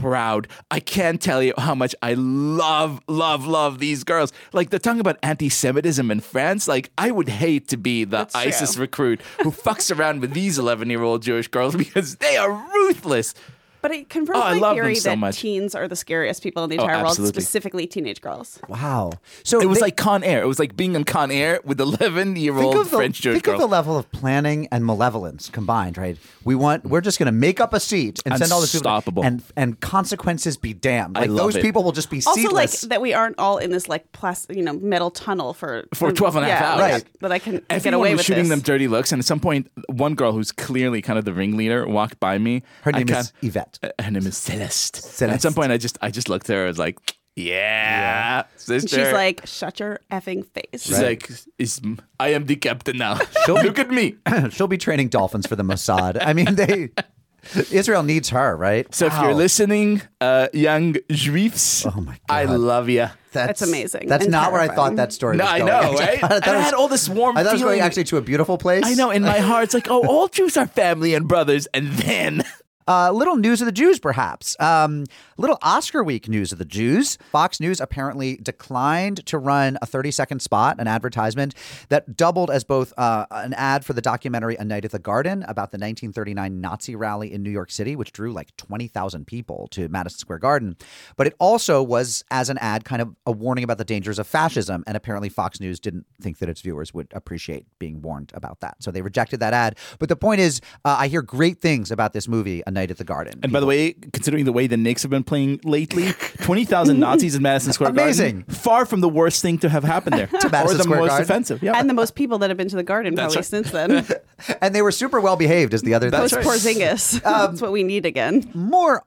proud. 0.00 0.48
I 0.70 0.80
can't 0.80 1.20
tell 1.20 1.42
you 1.42 1.54
how 1.58 1.74
much 1.74 1.94
I 2.02 2.14
love, 2.14 3.00
love, 3.08 3.46
love 3.46 3.78
these 3.78 4.04
girls. 4.04 4.32
Like 4.52 4.70
they're 4.70 4.78
talking 4.78 5.00
about 5.00 5.18
anti-Semitism 5.22 6.10
in 6.10 6.20
France. 6.20 6.68
Like 6.68 6.90
I 6.98 7.10
would 7.10 7.28
hate 7.28 7.68
to 7.68 7.76
be 7.76 8.04
the 8.04 8.18
That's 8.18 8.34
ISIS 8.34 8.74
true. 8.74 8.82
recruit 8.82 9.22
who 9.42 9.50
fucks 9.50 9.96
around 9.96 10.20
with 10.20 10.32
these 10.32 10.58
11-year-old 10.58 11.22
Jewish 11.22 11.48
girls 11.48 11.74
because 11.84 12.16
they 12.16 12.36
are 12.36 12.50
ruthless. 12.52 13.34
But 13.84 13.92
it 13.92 14.08
confirms 14.08 14.38
Oh, 14.38 14.42
I 14.42 14.54
my 14.54 14.60
love 14.60 14.76
theory 14.76 14.94
so 14.94 15.10
that 15.10 15.18
much. 15.18 15.40
teens 15.40 15.74
are 15.74 15.86
the 15.86 15.94
scariest 15.94 16.42
people 16.42 16.64
in 16.64 16.70
the 16.70 16.78
Oh, 16.78 16.84
entire 16.84 17.02
world, 17.02 17.16
specifically 17.16 17.86
teenage 17.86 18.22
girls. 18.22 18.58
Wow. 18.66 19.10
So 19.42 19.60
It 19.60 19.66
was 19.68 19.76
they- 19.76 19.82
like 19.82 19.98
Con 19.98 20.24
Air. 20.24 20.40
It 20.42 20.46
was 20.46 20.58
like 20.58 20.74
being 20.74 20.96
on 20.96 21.04
Con 21.04 21.30
Air 21.30 21.60
with 21.64 21.76
11-year-old 21.78 22.76
of 22.76 22.90
the, 22.90 22.96
French 22.96 23.20
Jewish 23.20 23.42
think 23.42 23.46
of 23.48 23.60
the 23.60 23.66
level 23.66 23.98
of 23.98 24.10
planning 24.10 24.68
and 24.72 24.86
malevolence 24.86 25.50
combined, 25.50 25.98
right? 25.98 26.16
We 26.44 26.54
want 26.54 26.86
we're 26.86 27.02
just 27.02 27.18
going 27.18 27.26
to 27.26 27.32
make 27.32 27.60
up 27.60 27.74
a 27.74 27.80
seat 27.80 28.20
and 28.24 28.38
send 28.38 28.52
all 28.52 28.62
this 28.62 28.72
people 28.72 28.88
Unstoppable. 28.90 29.22
and 29.22 29.42
and 29.54 29.78
consequences 29.80 30.56
be 30.56 30.72
damned. 30.72 31.18
I 31.18 31.22
Like 31.22 31.28
love 31.28 31.38
those 31.52 31.56
it. 31.56 31.62
people 31.62 31.82
will 31.84 31.92
just 31.92 32.08
be 32.08 32.22
Also, 32.26 32.48
like 32.52 32.70
that 32.88 33.02
we 33.02 33.12
aren't 33.12 33.38
all 33.38 33.58
in 33.58 33.70
this 33.70 33.86
like 33.86 34.12
plastic, 34.12 34.56
you 34.56 34.62
know, 34.62 34.72
metal 34.72 35.10
tunnel 35.10 35.52
for 35.52 35.84
For 35.92 36.10
12 36.10 36.36
and 36.36 36.46
a 36.46 36.48
half 36.48 36.60
yeah, 36.60 36.70
hours. 36.72 36.92
Right. 36.92 37.04
That 37.20 37.32
I 37.32 37.38
can 37.38 37.52
get 37.56 37.64
Everyone 37.68 37.94
away 38.00 38.10
was 38.12 38.20
with 38.20 38.26
shooting 38.26 38.44
this. 38.44 38.50
them 38.50 38.60
dirty 38.60 38.88
looks, 38.88 39.12
and 39.12 39.20
at 39.20 39.26
some 39.26 39.40
point, 39.40 39.70
one 39.90 40.14
girl 40.14 40.32
who's 40.32 40.52
clearly 40.52 41.02
kind 41.02 41.18
of 41.18 41.26
the 41.26 41.34
ringleader 41.34 41.86
walked 41.86 42.18
by 42.18 42.38
me. 42.38 42.62
Her 42.82 42.92
I 42.94 42.98
name 42.98 43.06
kinda- 43.08 43.20
is 43.20 43.32
Yvette. 43.42 43.73
Her 43.82 44.10
name 44.10 44.26
is 44.26 44.36
Celeste. 44.36 44.96
Celeste. 44.96 45.34
At 45.34 45.42
some 45.42 45.54
point, 45.54 45.72
I 45.72 45.76
just 45.78 45.98
I 46.02 46.10
just 46.10 46.28
looked 46.28 46.48
at 46.50 46.56
her. 46.56 46.64
I 46.64 46.68
was 46.68 46.78
like, 46.78 46.98
"Yeah, 47.36 48.44
sister." 48.56 48.88
She's 49.04 49.12
like, 49.12 49.46
"Shut 49.46 49.80
your 49.80 50.00
effing 50.10 50.44
face." 50.46 50.82
she's 50.84 51.00
like, 51.00 51.30
is, 51.58 51.80
"I 52.20 52.28
am 52.28 52.46
the 52.46 52.56
captain 52.56 52.96
now. 52.98 53.18
She'll 53.46 53.54
Look 53.62 53.78
at 53.78 53.90
me." 53.90 54.16
She'll 54.50 54.68
be 54.68 54.78
training 54.78 55.08
dolphins 55.08 55.46
for 55.46 55.56
the 55.56 55.62
Mossad. 55.64 56.18
I 56.20 56.32
mean, 56.32 56.54
they 56.54 56.90
Israel 57.70 58.02
needs 58.02 58.30
her, 58.30 58.56
right? 58.56 58.92
So 58.94 59.06
if 59.06 59.12
you're 59.20 59.34
listening, 59.34 60.00
uh, 60.20 60.48
young 60.54 60.94
Juifs, 61.10 61.86
Oh 61.86 62.00
my 62.00 62.12
God. 62.12 62.34
I 62.34 62.44
love 62.44 62.88
you. 62.88 63.08
That's 63.32 63.62
amazing 63.62 64.06
That's 64.06 64.24
and 64.26 64.30
not 64.32 64.52
where 64.52 64.60
I 64.60 64.68
thought 64.68 64.94
that 64.96 65.12
story 65.12 65.36
was. 65.36 65.38
No, 65.40 65.44
was 65.44 65.52
I 65.52 65.58
know, 65.58 65.92
right? 65.98 66.20
thought 66.20 66.32
And 66.32 66.44
I 66.44 66.56
was- 66.56 66.64
had 66.64 66.74
all 66.74 66.86
this 66.88 67.08
warm 67.08 67.36
I 67.36 67.42
thought 67.42 67.50
it 67.50 67.52
was 67.54 67.62
going 67.62 67.72
feeling. 67.74 67.80
actually 67.86 68.04
to 68.04 68.16
a 68.16 68.22
beautiful 68.22 68.56
place. 68.58 68.84
I 68.86 68.94
know. 68.94 69.10
In 69.10 69.22
my 69.24 69.40
heart, 69.40 69.64
it's 69.64 69.74
like, 69.74 69.90
oh, 69.90 70.06
all 70.06 70.28
Jews 70.28 70.56
are 70.56 70.68
family 70.68 71.14
and 71.14 71.26
brothers, 71.28 71.66
and 71.74 71.88
then 71.94 72.44
Uh, 72.86 73.10
little 73.10 73.36
news 73.36 73.62
of 73.62 73.66
the 73.66 73.72
Jews, 73.72 73.98
perhaps. 73.98 74.56
Um, 74.60 75.04
little 75.38 75.58
Oscar 75.62 76.04
week 76.04 76.28
news 76.28 76.52
of 76.52 76.58
the 76.58 76.64
Jews. 76.66 77.16
Fox 77.30 77.58
News 77.58 77.80
apparently 77.80 78.36
declined 78.36 79.24
to 79.26 79.38
run 79.38 79.78
a 79.80 79.86
30 79.86 80.10
second 80.10 80.40
spot, 80.40 80.76
an 80.78 80.86
advertisement 80.86 81.54
that 81.88 82.16
doubled 82.16 82.50
as 82.50 82.62
both 82.62 82.92
uh, 82.98 83.24
an 83.30 83.54
ad 83.54 83.84
for 83.86 83.94
the 83.94 84.02
documentary 84.02 84.56
A 84.56 84.64
Night 84.64 84.84
at 84.84 84.90
the 84.90 84.98
Garden 84.98 85.42
about 85.44 85.70
the 85.70 85.78
1939 85.78 86.60
Nazi 86.60 86.94
rally 86.94 87.32
in 87.32 87.42
New 87.42 87.50
York 87.50 87.70
City, 87.70 87.96
which 87.96 88.12
drew 88.12 88.32
like 88.32 88.54
20,000 88.56 89.26
people 89.26 89.66
to 89.70 89.88
Madison 89.88 90.18
Square 90.18 90.40
Garden. 90.40 90.76
But 91.16 91.26
it 91.26 91.34
also 91.38 91.82
was, 91.82 92.22
as 92.30 92.50
an 92.50 92.58
ad, 92.58 92.84
kind 92.84 93.00
of 93.00 93.14
a 93.24 93.32
warning 93.32 93.64
about 93.64 93.78
the 93.78 93.84
dangers 93.84 94.18
of 94.18 94.26
fascism. 94.26 94.84
And 94.86 94.96
apparently, 94.96 95.30
Fox 95.30 95.58
News 95.58 95.80
didn't 95.80 96.04
think 96.20 96.38
that 96.38 96.50
its 96.50 96.60
viewers 96.60 96.92
would 96.92 97.08
appreciate 97.14 97.66
being 97.78 98.02
warned 98.02 98.30
about 98.34 98.60
that. 98.60 98.82
So 98.82 98.90
they 98.90 99.00
rejected 99.00 99.40
that 99.40 99.54
ad. 99.54 99.78
But 99.98 100.10
the 100.10 100.16
point 100.16 100.40
is, 100.40 100.60
uh, 100.84 100.96
I 100.98 101.08
hear 101.08 101.22
great 101.22 101.60
things 101.60 101.90
about 101.90 102.12
this 102.12 102.28
movie, 102.28 102.62
A 102.66 102.73
Night 102.74 102.90
at 102.90 102.98
the 102.98 103.04
Garden. 103.04 103.40
And 103.42 103.52
by 103.52 103.60
the 103.60 103.66
way, 103.66 103.92
considering 104.12 104.44
the 104.44 104.52
way 104.52 104.66
the 104.66 104.76
Knicks 104.76 105.02
have 105.02 105.10
been 105.10 105.24
playing 105.24 105.60
lately, 105.64 106.12
20,000 106.42 106.98
Nazis 106.98 107.34
in 107.34 107.42
Madison 107.42 107.72
Square 107.72 107.90
Amazing. 107.90 108.40
Garden. 108.40 108.54
Far 108.54 108.84
from 108.84 109.00
the 109.00 109.08
worst 109.08 109.40
thing 109.40 109.58
to 109.58 109.68
have 109.68 109.84
happened 109.84 110.18
there. 110.18 110.28
or 110.44 110.48
Madison 110.50 110.76
the 110.76 110.82
Square 110.82 111.00
most 111.00 111.08
Garden. 111.08 111.24
offensive. 111.24 111.62
Yeah. 111.62 111.78
And 111.78 111.88
the 111.88 111.94
most 111.94 112.14
people 112.14 112.38
that 112.38 112.50
have 112.50 112.56
been 112.56 112.68
to 112.68 112.76
the 112.76 112.82
garden 112.82 113.14
probably 113.14 113.36
right. 113.36 113.44
since 113.44 113.70
then. 113.70 114.06
and 114.60 114.74
they 114.74 114.82
were 114.82 114.92
super 114.92 115.20
well 115.20 115.36
behaved, 115.36 115.72
is 115.72 115.82
the 115.82 115.94
other 115.94 116.10
thing. 116.10 116.20
Post 116.20 116.34
Porzingis. 116.34 117.22
That's 117.22 117.62
what 117.62 117.72
we 117.72 117.82
need 117.82 118.04
again. 118.04 118.50
More 118.54 119.04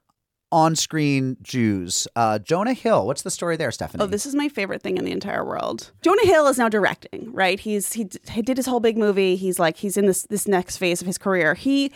on 0.52 0.76
screen 0.76 1.38
Jews. 1.42 2.08
Uh, 2.16 2.40
Jonah 2.40 2.74
Hill. 2.74 3.06
What's 3.06 3.22
the 3.22 3.32
story 3.32 3.58
there, 3.58 3.72
Stephanie? 3.72 4.04
Oh, 4.04 4.08
this 4.08 4.26
is 4.26 4.36
my 4.36 4.48
favorite 4.50 4.82
thing 4.82 4.98
in 4.98 5.06
the 5.06 5.12
entire 5.12 5.44
world. 5.44 5.92
Jonah 6.02 6.26
Hill 6.26 6.48
is 6.48 6.58
now 6.58 6.70
directing, 6.70 7.32
right? 7.34 7.60
He's 7.60 7.94
he, 7.94 8.06
d- 8.06 8.20
he 8.32 8.42
did 8.42 8.58
his 8.58 8.66
whole 8.66 8.80
big 8.80 8.98
movie. 8.98 9.36
He's 9.36 9.60
like 9.60 9.78
he's 9.78 9.98
in 9.98 10.06
this 10.06 10.24
this 10.24 10.48
next 10.48 10.78
phase 10.78 11.02
of 11.02 11.08
his 11.08 11.18
career. 11.18 11.54
He 11.54 11.92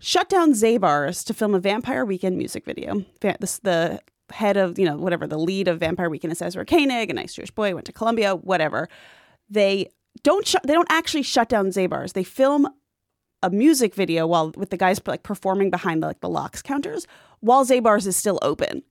shut 0.00 0.28
down 0.28 0.52
Zabar's 0.52 1.24
to 1.24 1.34
film 1.34 1.54
a 1.54 1.60
Vampire 1.60 2.04
Weekend 2.04 2.36
music 2.36 2.64
video. 2.64 3.04
The 3.20 4.00
head 4.30 4.56
of 4.56 4.78
you 4.78 4.84
know 4.84 4.96
whatever 4.96 5.26
the 5.26 5.38
lead 5.38 5.68
of 5.68 5.80
Vampire 5.80 6.10
Weekend 6.10 6.32
is 6.32 6.42
Ezra 6.42 6.64
Koenig, 6.64 7.10
a 7.10 7.14
nice 7.14 7.34
Jewish 7.34 7.50
boy, 7.50 7.74
went 7.74 7.86
to 7.86 7.92
Columbia, 7.92 8.36
whatever. 8.36 8.88
They 9.48 9.90
don't 10.22 10.46
shut. 10.46 10.62
They 10.64 10.74
don't 10.74 10.90
actually 10.90 11.22
shut 11.22 11.48
down 11.48 11.70
Zabar's. 11.70 12.12
They 12.12 12.24
film 12.24 12.68
a 13.42 13.50
music 13.50 13.94
video 13.94 14.26
while 14.26 14.52
with 14.56 14.70
the 14.70 14.76
guys 14.76 15.00
like 15.06 15.22
performing 15.22 15.70
behind 15.70 16.02
the, 16.02 16.08
like 16.08 16.20
the 16.20 16.28
lox 16.28 16.60
counters 16.60 17.06
while 17.40 17.64
Zabar's 17.64 18.06
is 18.06 18.16
still 18.16 18.38
open. 18.42 18.82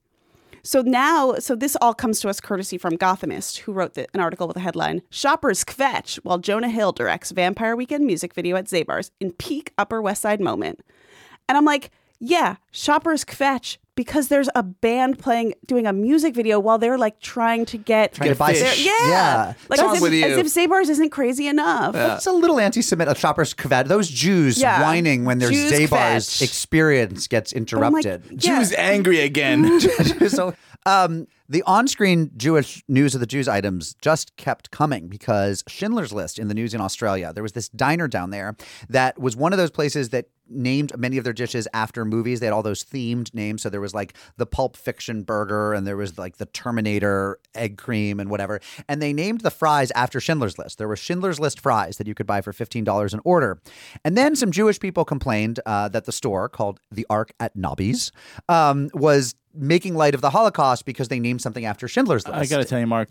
So 0.68 0.82
now, 0.82 1.36
so 1.36 1.56
this 1.56 1.78
all 1.80 1.94
comes 1.94 2.20
to 2.20 2.28
us 2.28 2.42
courtesy 2.42 2.78
from 2.78 2.98
Gothamist, 2.98 3.60
who 3.60 3.72
wrote 3.72 3.94
the, 3.94 4.06
an 4.14 4.20
article 4.20 4.48
with 4.48 4.56
the 4.56 4.60
headline 4.60 5.02
"Shoppers 5.10 5.64
Kvetch" 5.64 6.18
while 6.24 6.40
Jonah 6.40 6.68
Hill 6.68 6.92
directs 6.92 7.32
Vampire 7.32 7.74
Weekend 7.74 8.06
music 8.06 8.34
video 8.34 8.58
at 8.58 8.66
Zabar's 8.66 9.12
in 9.22 9.32
peak 9.32 9.72
Upper 9.78 10.02
West 10.02 10.24
Side 10.24 10.42
moment. 10.42 10.82
And 11.48 11.58
I'm 11.58 11.64
like, 11.64 11.90
yeah, 12.20 12.58
shoppers 12.70 13.24
kvetch 13.24 13.78
because 13.98 14.30
there's 14.30 14.48
a 14.56 14.64
band 14.64 15.20
playing 15.20 15.54
doing 15.66 15.86
a 15.88 15.92
music 15.92 16.34
video 16.36 16.58
while 16.60 16.78
they're 16.78 16.98
like 16.98 17.20
trying 17.20 17.66
to 17.66 17.78
get 17.78 18.14
Trying 18.14 18.30
to 18.30 18.36
buy 18.36 18.54
fish. 18.54 18.62
They're- 18.62 18.86
yeah, 19.02 19.10
yeah. 19.10 19.54
like 19.68 19.80
as 19.82 19.96
if, 19.98 20.02
with 20.02 20.14
as 20.14 20.38
if 20.38 20.46
Zabar's 20.48 20.88
isn't 20.90 21.10
crazy 21.10 21.48
enough. 21.48 21.96
It's 21.96 22.28
a 22.28 22.32
little 22.32 22.60
anti-Semitic. 22.60 23.18
A 23.18 23.20
shopper's 23.20 23.54
kvet. 23.54 23.88
Those 23.88 24.08
Jews 24.08 24.58
Yeah. 24.58 24.82
whining 24.82 25.26
when 25.26 25.40
their 25.40 25.50
Jews 25.50 25.72
Zabar's 25.74 26.30
kvetch. 26.30 26.42
experience 26.44 27.28
gets 27.28 27.52
But 27.52 27.74
I'm 27.84 27.92
like, 27.92 28.06
interrupted. 28.06 28.44
yeah. 28.44 28.60
Jews 28.60 28.72
angry 28.74 29.20
again. 29.20 29.80
so 30.30 30.54
um, 30.88 31.28
the 31.50 31.64
on-screen 31.64 32.32
Jewish 32.36 32.84
news 32.88 33.14
of 33.14 33.20
the 33.20 33.28
Jews 33.28 33.48
items 33.48 33.96
just 34.02 34.36
kept 34.38 34.72
coming 34.72 35.08
because 35.08 35.64
Schindler's 35.68 36.14
List 36.14 36.40
in 36.40 36.48
the 36.48 36.54
news 36.54 36.74
in 36.74 36.82
Australia. 36.82 37.32
There 37.34 37.44
was 37.44 37.54
this 37.54 37.70
diner 37.70 38.08
down 38.08 38.32
there 38.32 38.56
that 38.90 39.20
was 39.20 39.36
one 39.36 39.54
of 39.54 39.58
those 39.60 39.72
places 39.72 40.10
that 40.10 40.26
named 40.50 40.98
many 40.98 41.18
of 41.18 41.26
their 41.26 41.34
dishes 41.34 41.68
after 41.74 42.06
movies. 42.06 42.40
They 42.40 42.46
had 42.46 42.54
all 42.54 42.64
those 42.64 42.84
themed 42.84 43.34
names. 43.34 43.62
So 43.62 43.70
there 43.70 43.82
was 43.82 43.94
like 43.94 44.14
the 44.38 44.46
Pulp 44.46 44.78
Fiction 44.78 45.24
burger, 45.24 45.74
and 45.74 45.86
there 45.86 45.98
was 45.98 46.18
like 46.18 46.38
the 46.38 46.46
Terminator 46.46 47.40
egg 47.54 47.78
cream 47.78 48.20
and 48.20 48.30
whatever. 48.30 48.62
And 48.88 49.02
they 49.02 49.12
named 49.12 49.42
the 49.42 49.52
fries 49.52 49.92
after 49.92 50.22
Schindler's 50.22 50.58
List. 50.58 50.78
There 50.78 50.88
were 50.88 50.96
Schindler's 50.96 51.40
List 51.40 51.60
fries 51.60 51.98
that 51.98 52.08
you 52.08 52.16
could 52.16 52.28
buy 52.28 52.40
for 52.40 52.54
fifteen 52.54 52.86
dollars 52.86 53.14
an 53.14 53.20
order. 53.26 53.60
And 54.06 54.16
then 54.16 54.38
some 54.38 54.52
Jewish 54.52 54.80
people 54.80 55.04
complained 55.04 55.60
uh, 55.66 55.90
that 55.90 56.06
the 56.06 56.14
store 56.14 56.48
called 56.48 56.80
the 56.90 57.06
Ark 57.10 57.34
at 57.42 57.54
Nobby's 57.56 58.14
um, 58.48 58.90
was 58.94 59.36
making 59.58 59.96
light 59.96 60.16
of 60.16 60.22
the 60.22 60.30
Holocaust 60.30 60.86
because 60.86 61.08
they 61.08 61.20
named 61.20 61.42
something 61.42 61.66
after 61.66 61.88
Schindler's 61.88 62.28
List. 62.28 62.38
I 62.38 62.46
got 62.46 62.62
to 62.62 62.66
tell 62.66 62.80
you, 62.80 62.88
Mark, 62.88 63.10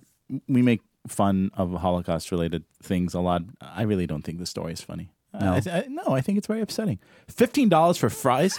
we 0.48 0.62
make 0.62 0.80
fun 1.06 1.50
of 1.54 1.72
Holocaust 1.72 2.30
related 2.30 2.64
things 2.82 3.14
a 3.14 3.20
lot. 3.20 3.42
I 3.60 3.82
really 3.82 4.06
don't 4.06 4.22
think 4.22 4.38
the 4.38 4.46
story 4.46 4.72
is 4.72 4.80
funny. 4.80 5.10
No, 5.40 5.54
I, 5.54 5.60
th- 5.60 5.74
I, 5.74 5.88
no, 5.88 6.02
I 6.14 6.20
think 6.20 6.38
it's 6.38 6.46
very 6.46 6.60
upsetting. 6.60 6.98
Fifteen 7.28 7.68
dollars 7.68 7.96
for 7.98 8.08
fries. 8.10 8.58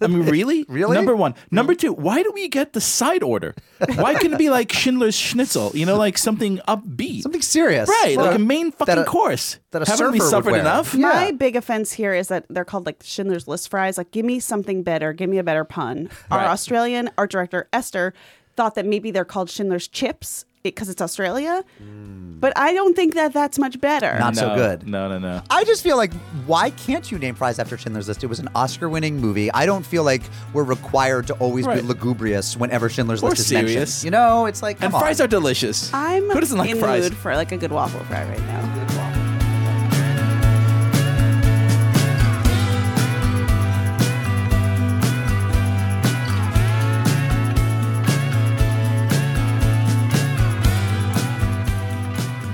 I 0.00 0.06
mean, 0.06 0.22
really? 0.26 0.64
Really? 0.68 0.94
Number 0.94 1.14
one. 1.14 1.32
Hmm. 1.32 1.56
Number 1.56 1.74
two, 1.74 1.92
why 1.92 2.22
do 2.22 2.30
we 2.32 2.48
get 2.48 2.72
the 2.72 2.80
side 2.80 3.22
order? 3.22 3.54
Why 3.96 4.14
couldn't 4.14 4.34
it 4.34 4.38
be 4.38 4.50
like 4.50 4.72
Schindler's 4.72 5.14
Schnitzel? 5.14 5.72
You 5.74 5.86
know, 5.86 5.96
like 5.96 6.16
something 6.18 6.58
upbeat. 6.68 7.22
Something 7.22 7.42
serious. 7.42 7.88
Right, 7.88 8.16
Well, 8.16 8.26
like 8.26 8.36
a 8.36 8.38
main 8.38 8.72
fucking 8.72 8.98
a- 8.98 9.04
course. 9.04 9.58
that 9.72 9.82
a 9.86 9.90
Haven't 9.90 10.12
we 10.12 10.20
suffered 10.20 10.54
enough? 10.54 10.94
Yeah. 10.94 11.08
My 11.08 11.32
big 11.32 11.56
offense 11.56 11.92
here 11.92 12.14
is 12.14 12.28
that 12.28 12.46
they're 12.48 12.64
called 12.64 12.86
like 12.86 13.02
Schindler's 13.02 13.46
List 13.48 13.68
fries. 13.70 13.98
Like, 13.98 14.10
give 14.10 14.24
me 14.24 14.40
something 14.40 14.82
better. 14.82 15.12
Give 15.12 15.28
me 15.30 15.38
a 15.38 15.44
better 15.44 15.64
pun. 15.64 16.08
Our 16.30 16.38
Right. 16.38 16.48
Australian 16.48 17.10
art 17.18 17.30
director 17.30 17.68
Esther 17.72 18.14
thought 18.56 18.74
that 18.74 18.86
maybe 18.86 19.10
they're 19.10 19.24
called 19.24 19.48
Schindler's 19.50 19.88
Chips 19.88 20.44
because 20.62 20.88
it's 20.88 21.00
Australia, 21.00 21.64
mm. 21.82 22.38
but 22.40 22.52
I 22.56 22.74
don't 22.74 22.94
think 22.94 23.14
that 23.14 23.32
that's 23.32 23.58
much 23.58 23.80
better. 23.80 24.18
Not 24.18 24.36
so 24.36 24.48
No, 24.48 24.54
good. 24.56 24.86
No, 24.86 25.08
no, 25.08 25.18
no. 25.18 25.42
I 25.50 25.64
just 25.64 25.82
feel 25.82 25.96
like 25.96 26.12
why 26.46 26.70
can't 26.70 27.10
you 27.10 27.18
name 27.18 27.34
fries 27.34 27.58
after 27.58 27.78
Schindler's 27.78 28.08
List? 28.08 28.22
It 28.22 28.26
was 28.26 28.38
an 28.40 28.48
Oscar-winning 28.54 29.16
movie. 29.18 29.50
I 29.52 29.64
don't 29.66 29.84
feel 29.86 30.04
like 30.04 30.22
we're 30.52 30.64
required 30.64 31.26
to 31.28 31.34
always 31.34 31.66
Right. 31.66 31.80
be 31.80 31.86
lugubrious 31.88 32.56
whenever 32.56 32.88
Schindler's 32.90 33.22
Or 33.22 33.30
List 33.30 33.40
is 33.40 33.46
serious. 33.46 33.74
mentioned. 33.74 34.04
You 34.04 34.10
know, 34.10 34.46
it's 34.46 34.62
like 34.62 34.78
come 34.78 34.86
And 34.86 34.94
on. 34.94 35.00
fries 35.00 35.20
are 35.20 35.26
delicious. 35.26 35.90
I'm 35.94 36.28
Who 36.28 36.40
doesn't 36.40 36.58
like 36.58 36.70
in 36.70 36.78
fries? 36.78 37.04
the 37.04 37.10
mood 37.10 37.18
for 37.18 37.34
like 37.34 37.52
a 37.52 37.56
good 37.56 37.72
waffle 37.72 38.00
fry 38.04 38.24
right 38.24 38.38
now. 38.40 39.09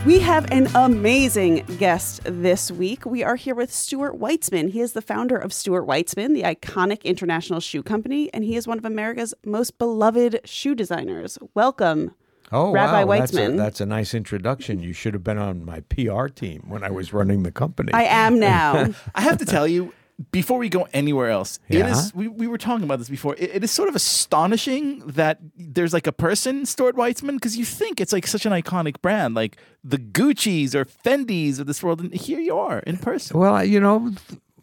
We 0.07 0.21
have 0.21 0.49
an 0.53 0.69
amazing 0.77 1.65
guest 1.79 2.21
this 2.23 2.71
week. 2.71 3.05
We 3.05 3.25
are 3.25 3.35
here 3.35 3.57
with 3.57 3.73
Stuart 3.73 4.15
Weitzman. 4.21 4.71
He 4.71 4.81
is 4.81 4.93
the 4.93 5.03
founder 5.03 5.37
of 5.37 5.53
Stuart 5.53 5.85
Weitzman, 5.85 6.33
the 6.33 6.45
iconic 6.45 7.03
international 7.03 7.59
shoe 7.59 7.83
company, 7.83 8.33
and 8.33 8.45
he 8.45 8.55
is 8.55 8.69
one 8.69 8.79
of 8.79 8.85
America's 8.85 9.35
most 9.45 9.79
beloved 9.79 10.43
shoe 10.45 10.77
designers. 10.77 11.39
Welcome. 11.55 12.15
Oh, 12.53 12.71
Rabbi 12.71 13.03
wow. 13.03 13.19
That's 13.19 13.33
a, 13.33 13.37
Weitzman. 13.37 13.57
that's 13.57 13.81
a 13.81 13.87
nice 13.87 14.15
introduction. 14.15 14.79
You 14.79 14.93
should 14.93 15.13
have 15.13 15.25
been 15.25 15.39
on 15.39 15.65
my 15.65 15.81
PR 15.81 16.29
team 16.29 16.63
when 16.69 16.85
I 16.85 16.91
was 16.93 17.13
running 17.13 17.43
the 17.43 17.51
company. 17.51 17.93
I 17.93 18.05
am 18.05 18.39
now. 18.39 18.95
I 19.17 19.23
have 19.23 19.39
to 19.39 19.45
tell 19.45 19.67
you, 19.67 19.93
before 20.33 20.59
we 20.59 20.69
go 20.71 20.89
anywhere 20.95 21.29
else, 21.31 21.59
it 21.69 21.79
Yeah? 21.79 21.91
is 21.91 22.15
we, 22.15 22.27
we 22.29 22.47
were 22.47 22.57
talking 22.59 22.85
about 22.85 22.99
this 22.99 23.09
before. 23.09 23.35
It, 23.37 23.57
it 23.57 23.65
is 23.65 23.71
sort 23.71 23.89
of 23.89 23.95
astonishing 23.95 25.01
that 25.07 25.39
there's 25.57 25.93
like 25.93 26.07
a 26.07 26.13
person, 26.13 26.65
Stuart 26.67 26.97
Weitzman, 26.97 27.35
because 27.35 27.57
you 27.57 27.65
think 27.65 28.01
it's 28.01 28.13
like 28.13 28.27
such 28.27 28.47
an 28.47 28.53
iconic 28.53 29.01
brand, 29.03 29.35
like 29.35 29.59
the 29.85 29.99
Gucci's 29.99 30.75
or 30.75 30.85
Fendi's 30.85 31.59
of 31.59 31.67
this 31.67 31.83
world, 31.83 32.01
and 32.01 32.13
here 32.15 32.41
you 32.41 32.57
are 32.59 32.79
in 32.81 32.97
person. 32.97 33.39
well, 33.39 33.65
you 33.65 33.79
know, 33.81 34.13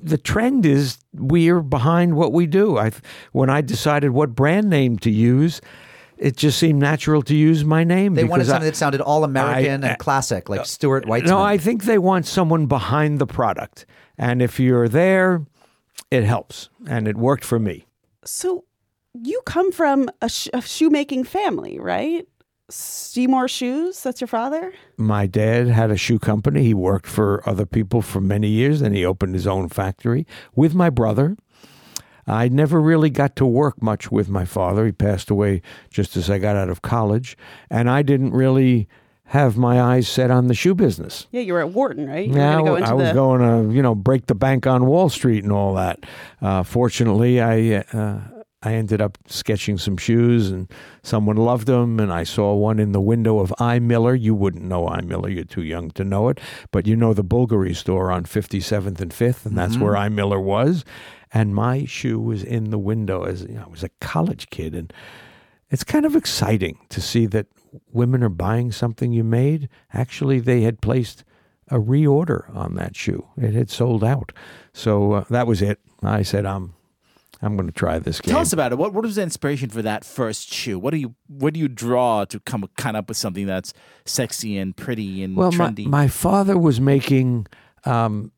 the 0.02 0.18
trend 0.18 0.66
is 0.66 0.98
we're 1.14 1.62
behind 1.62 2.16
what 2.16 2.34
we 2.34 2.46
do. 2.46 2.78
I 2.78 2.92
when 3.32 3.50
I 3.50 3.62
decided 3.62 4.10
what 4.12 4.36
brand 4.36 4.70
name 4.70 4.98
to 5.00 5.10
use, 5.10 5.62
it 6.18 6.36
just 6.36 6.58
seemed 6.60 6.80
natural 6.80 7.22
to 7.24 7.36
use 7.36 7.64
my 7.64 7.84
name. 7.84 8.16
They 8.16 8.24
wanted 8.24 8.40
because 8.44 8.50
I- 8.50 8.54
something 8.54 8.70
that 8.72 8.76
sounded 8.76 9.02
all 9.02 9.24
American 9.24 9.84
I- 9.84 9.90
and 9.90 10.00
classic, 10.00 10.50
like 10.50 10.62
uh, 10.62 10.64
Stuart 10.64 11.06
Weitzman. 11.06 11.28
No, 11.28 11.42
I 11.42 11.58
think 11.58 11.84
they 11.86 11.98
want 12.00 12.26
someone 12.26 12.66
behind 12.66 13.20
the 13.20 13.28
product, 13.28 13.86
and 14.18 14.42
if 14.42 14.60
you're 14.60 14.88
there, 14.88 15.46
it 16.12 16.24
helps, 16.24 16.70
and 16.88 17.08
it 17.08 17.18
worked 17.18 17.46
for 17.46 17.60
me. 17.60 17.86
so, 18.24 18.66
you 19.14 19.42
come 19.46 19.72
from 19.72 20.10
a, 20.22 20.30
sh- 20.30 20.50
a 20.54 20.62
shoemaking 20.62 21.24
family, 21.24 21.78
right? 21.80 22.28
Seymour 22.70 23.48
Shoes, 23.48 24.02
that's 24.02 24.20
your 24.22 24.28
father? 24.28 24.74
My 24.98 25.28
dad 25.28 25.68
had 25.68 25.92
a 25.92 25.98
shoe 25.98 26.18
company. 26.18 26.64
He 26.64 26.74
worked 26.74 27.06
for 27.06 27.48
other 27.48 27.66
people 27.66 28.02
for 28.02 28.22
many 28.22 28.48
years. 28.48 28.80
Then 28.80 28.94
he 28.94 29.06
opened 29.06 29.36
his 29.36 29.46
own 29.46 29.70
factory 29.70 30.26
with 30.56 30.74
my 30.74 30.90
brother. 30.90 31.38
I 32.26 32.48
never 32.48 32.80
really 32.82 33.10
got 33.10 33.36
to 33.36 33.46
work 33.46 33.82
much 33.84 34.12
with 34.12 34.30
my 34.30 34.46
father. 34.46 34.86
He 34.86 34.92
passed 34.94 35.30
away 35.30 35.62
just 35.90 36.16
as 36.16 36.30
I 36.30 36.40
got 36.40 36.56
out 36.56 36.70
of 36.70 36.82
college. 36.82 37.38
And 37.70 37.90
I 37.90 38.02
didn't 38.02 38.32
really 38.32 38.88
have 39.34 39.58
my 39.58 39.82
eyes 39.82 40.08
set 40.08 40.30
on 40.30 40.46
the 40.48 40.54
shoe 40.54 40.76
business. 40.76 41.26
Yeah, 41.32 41.42
you 41.42 41.54
were 41.54 41.60
at 41.60 41.72
Wharton, 41.72 42.08
right? 42.08 42.28
You 42.28 42.36
Yeah, 42.36 42.62
go 42.62 42.76
into 42.76 42.88
I 42.88 42.94
was 42.94 43.08
the- 43.08 43.14
going 43.16 43.42
to, 43.42 43.74
you 43.76 43.82
know, 43.82 43.96
break 43.96 44.28
the 44.28 44.36
bank 44.36 44.68
on 44.68 44.86
Wall 44.86 45.10
Street 45.10 45.44
and 45.44 45.52
all 45.52 45.74
that. 45.74 46.06
Uh, 46.40 46.62
fortunately, 46.62 47.42
I 47.42 47.78
uh, 47.94 48.20
I 48.62 48.76
ended 48.76 49.02
up 49.02 49.18
sketching 49.28 49.80
some 49.80 49.98
shoes, 49.98 50.52
and 50.52 50.72
someone 51.02 51.36
loved 51.36 51.66
them. 51.66 52.00
And 52.00 52.14
I 52.14 52.24
saw 52.24 52.54
one 52.54 52.78
in 52.80 52.92
the 52.92 53.02
window 53.02 53.40
of 53.40 53.52
I 53.60 53.80
Miller. 53.80 54.14
You 54.14 54.36
wouldn't 54.36 54.64
know 54.66 54.88
I 54.88 55.02
Miller; 55.02 55.30
you're 55.30 55.46
too 55.46 55.64
young 55.64 55.90
to 55.92 56.04
know 56.04 56.30
it. 56.30 56.40
But 56.72 56.86
you 56.86 56.96
know 56.96 57.16
the 57.16 57.24
Bulgari 57.24 57.76
store 57.76 58.12
on 58.12 58.26
57th 58.26 59.02
and 59.02 59.12
5th, 59.12 59.48
and 59.48 59.58
that's 59.58 59.78
where 59.80 59.98
I 59.98 60.10
Miller 60.10 60.40
was. 60.40 60.86
And 61.34 61.56
my 61.56 61.86
shoe 61.86 62.20
was 62.20 62.44
in 62.44 62.70
the 62.70 62.78
window 62.78 63.24
as 63.24 63.42
you 63.42 63.56
know, 63.56 63.64
I 63.66 63.70
was 63.70 63.84
a 63.84 63.90
college 64.00 64.52
kid, 64.52 64.76
and 64.76 64.94
it's 65.72 65.84
kind 65.84 66.06
of 66.06 66.16
exciting 66.16 66.78
to 66.90 67.02
see 67.02 67.26
that 67.26 67.48
women 67.92 68.24
are 68.24 68.30
buying 68.30 68.72
something 68.72 69.12
you 69.12 69.24
made. 69.24 69.70
Actually, 69.94 70.40
they 70.40 70.62
had 70.62 70.82
placed 70.82 71.24
a 71.70 71.78
reorder 71.78 72.54
on 72.56 72.76
that 72.76 72.96
shoe. 72.96 73.28
It 73.38 73.54
had 73.54 73.70
sold 73.70 74.04
out. 74.04 74.32
So 74.74 75.14
uh, 75.14 75.24
that 75.30 75.48
was 75.48 75.62
it. 75.62 75.80
I 76.02 76.22
said, 76.22 76.46
I'm, 76.46 76.74
I'm 77.42 77.56
going 77.56 77.68
to 77.68 77.74
try 77.74 78.00
this 78.00 78.22
game. 78.22 78.34
Tell 78.34 78.42
us 78.42 78.54
about 78.54 78.72
it. 78.72 78.78
What 78.78 78.94
what 78.94 79.04
was 79.04 79.16
the 79.16 79.24
inspiration 79.24 79.70
for 79.70 79.82
that 79.82 80.06
first 80.06 80.54
shoe? 80.54 80.80
What 80.80 80.92
do 80.92 80.98
you 80.98 81.16
what 81.28 81.54
do 81.54 81.60
you 81.60 81.68
draw 81.68 82.26
to 82.26 82.40
come 82.40 82.70
kind 82.78 82.96
up 82.96 83.08
with 83.10 83.18
something 83.18 83.46
that's 83.46 83.74
sexy 84.06 84.58
and 84.58 84.76
pretty 84.76 85.24
and 85.24 85.36
well, 85.36 85.52
my, 85.52 85.74
my 85.78 86.08
father 86.08 86.58
was 86.58 86.80
making, 86.80 87.48
um, 87.86 88.32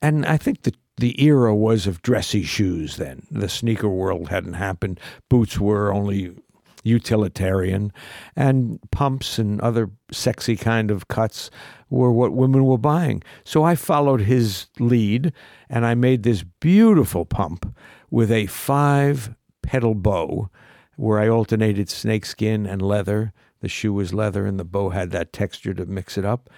and 0.00 0.24
I 0.24 0.36
think 0.36 0.62
the 0.62 0.74
the 0.96 1.22
era 1.22 1.54
was 1.54 1.86
of 1.86 2.02
dressy 2.02 2.42
shoes. 2.42 2.96
Then 2.96 3.26
the 3.30 3.48
sneaker 3.48 3.88
world 3.88 4.28
hadn't 4.28 4.54
happened. 4.54 5.00
Boots 5.28 5.58
were 5.58 5.92
only 5.92 6.34
utilitarian, 6.82 7.92
and 8.36 8.78
pumps 8.90 9.38
and 9.38 9.60
other 9.60 9.90
sexy 10.10 10.56
kind 10.56 10.90
of 10.90 11.08
cuts 11.08 11.50
were 11.88 12.12
what 12.12 12.32
women 12.32 12.64
were 12.64 12.78
buying. 12.78 13.22
So 13.44 13.64
I 13.64 13.74
followed 13.74 14.22
his 14.22 14.66
lead, 14.78 15.32
and 15.68 15.84
I 15.84 15.94
made 15.94 16.22
this 16.22 16.42
beautiful 16.42 17.24
pump 17.24 17.74
with 18.10 18.30
a 18.30 18.46
five 18.46 19.34
petal 19.62 19.94
bow 19.94 20.50
where 20.96 21.18
I 21.18 21.28
alternated 21.28 21.88
snakeskin 21.88 22.66
and 22.66 22.82
leather. 22.82 23.32
The 23.60 23.68
shoe 23.68 23.92
was 23.92 24.14
leather, 24.14 24.46
and 24.46 24.58
the 24.58 24.64
bow 24.64 24.90
had 24.90 25.10
that 25.10 25.32
texture 25.32 25.74
to 25.74 25.86
mix 25.86 26.16
it 26.16 26.24
up. 26.24 26.50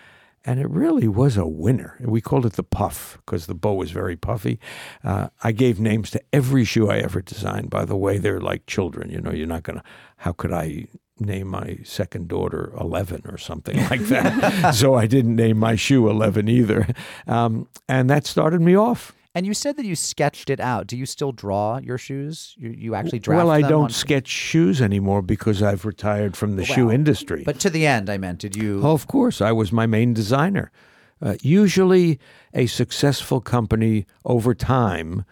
And 0.45 0.59
it 0.59 0.69
really 0.69 1.07
was 1.07 1.37
a 1.37 1.47
winner. 1.47 1.97
We 2.01 2.21
called 2.21 2.45
it 2.47 2.55
the 2.55 2.65
puff 2.65 3.19
because 3.25 3.47
the 3.47 3.55
bow 3.55 3.75
was 3.75 3.93
very 3.93 4.17
puffy. 4.17 4.59
Uh, 5.05 5.29
I 5.43 5.53
gave 5.53 5.79
names 5.79 6.11
to 6.11 6.23
every 6.33 6.65
shoe 6.65 6.91
I 6.91 6.99
ever 6.99 7.23
designed. 7.23 7.71
By 7.71 7.85
the 7.85 7.97
way, 7.97 8.19
they're 8.19 8.41
like 8.41 8.67
children. 8.67 9.09
You 9.11 9.21
know, 9.21 9.31
you're 9.31 9.47
not 9.47 9.63
going 9.63 9.79
to, 9.79 9.85
how 10.17 10.33
could 10.33 10.53
I 10.53 10.89
name 11.21 11.47
my 11.47 11.79
second 11.85 12.27
daughter 12.27 12.73
11 12.81 13.23
or 13.27 13.39
something 13.39 13.77
like 13.91 14.01
that? 14.09 14.73
so 14.75 14.95
I 14.95 15.07
didn't 15.07 15.37
name 15.37 15.59
my 15.59 15.77
shoe 15.77 16.09
11 16.09 16.49
either. 16.49 16.89
Um, 17.29 17.69
and 17.89 18.11
that 18.11 18.27
started 18.27 18.61
me 18.61 18.77
off. 18.77 19.13
And 19.35 19.47
you 19.47 19.55
said 19.55 19.77
that 19.77 19.87
you 19.87 19.97
sketched 19.97 20.51
it 20.51 20.61
out. 20.61 20.87
Do 20.87 20.97
you 20.97 21.07
still 21.07 21.33
draw 21.33 21.79
your 21.79 21.99
shoes? 21.99 22.55
You, 22.59 22.71
you 22.71 22.95
actually 22.95 23.19
draft 23.19 23.39
Well, 23.39 23.51
I 23.51 23.63
don't 23.63 23.85
on- 23.85 23.91
sketch 23.91 24.29
shoes 24.29 24.81
anymore 24.83 25.23
because 25.23 25.63
I've 25.63 25.85
retired 25.85 26.37
from 26.37 26.57
the 26.57 26.65
shoe 26.65 26.91
industry. 26.91 27.43
But 27.45 27.59
to 27.61 27.71
the 27.71 27.87
end, 27.87 28.11
I 28.11 28.19
meant, 28.19 28.41
did 28.41 28.57
you? 28.57 28.81
Oh, 28.85 28.93
of 28.93 29.07
course, 29.07 29.41
I 29.41 29.53
was 29.53 29.73
my 29.73 29.87
main 29.87 30.13
designer. 30.15 30.71
Uh, 31.21 31.37
usually, 31.41 32.19
a 32.53 32.67
successful 32.67 33.41
company 33.41 34.07
over 34.25 34.55
time 34.55 35.25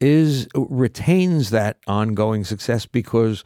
is 0.00 0.46
retains 0.54 1.50
that 1.50 1.78
ongoing 1.86 2.44
success 2.44 2.86
because 2.86 3.42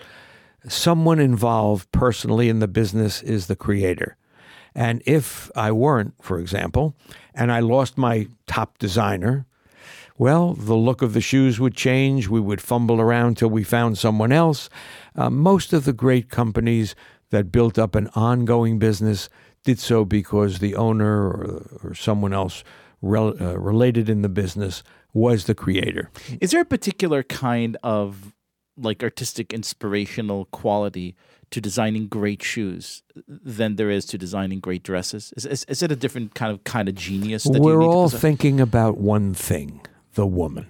someone 0.68 1.18
involved 1.18 1.90
personally 1.92 2.48
in 2.48 2.58
the 2.58 2.68
business 2.68 3.22
is 3.22 3.46
the 3.46 3.56
creator. 3.56 4.16
And 4.74 5.02
if 5.06 5.50
I 5.56 5.72
weren't, 5.72 6.14
for 6.20 6.38
example, 6.38 6.94
and 7.34 7.50
I 7.50 7.60
lost 7.60 7.96
my 7.96 8.28
top 8.46 8.78
designer, 8.78 9.46
well, 10.18 10.54
the 10.54 10.74
look 10.74 11.00
of 11.00 11.14
the 11.14 11.20
shoes 11.20 11.60
would 11.60 11.74
change. 11.74 12.28
We 12.28 12.40
would 12.40 12.60
fumble 12.60 13.00
around 13.00 13.36
till 13.36 13.50
we 13.50 13.62
found 13.62 13.96
someone 13.96 14.32
else. 14.32 14.68
Uh, 15.14 15.30
most 15.30 15.72
of 15.72 15.84
the 15.84 15.92
great 15.92 16.28
companies 16.28 16.94
that 17.30 17.52
built 17.52 17.78
up 17.78 17.94
an 17.94 18.08
ongoing 18.14 18.78
business 18.78 19.28
did 19.64 19.78
so 19.78 20.04
because 20.04 20.58
the 20.58 20.74
owner 20.74 21.28
or, 21.28 21.80
or 21.84 21.94
someone 21.94 22.32
else 22.32 22.64
rel, 23.00 23.34
uh, 23.40 23.56
related 23.58 24.08
in 24.08 24.22
the 24.22 24.28
business 24.28 24.82
was 25.12 25.44
the 25.44 25.54
creator. 25.54 26.10
Is 26.40 26.50
there 26.50 26.62
a 26.62 26.66
particular 26.66 27.22
kind 27.22 27.76
of 27.82 28.34
like 28.76 29.02
artistic 29.02 29.52
inspirational 29.52 30.46
quality 30.46 31.16
to 31.50 31.60
designing 31.60 32.06
great 32.06 32.42
shoes 32.42 33.02
than 33.26 33.76
there 33.76 33.90
is 33.90 34.04
to 34.06 34.18
designing 34.18 34.60
great 34.60 34.82
dresses? 34.82 35.32
Is, 35.36 35.46
is, 35.46 35.64
is 35.64 35.82
it 35.82 35.90
a 35.90 35.96
different 35.96 36.34
kind 36.34 36.52
of 36.52 36.64
kind 36.64 36.88
of 36.88 36.94
genius? 36.94 37.44
That 37.44 37.62
We're 37.62 37.82
all 37.82 38.08
thinking 38.08 38.60
about 38.60 38.98
one 38.98 39.34
thing 39.34 39.80
the 40.18 40.26
woman. 40.26 40.68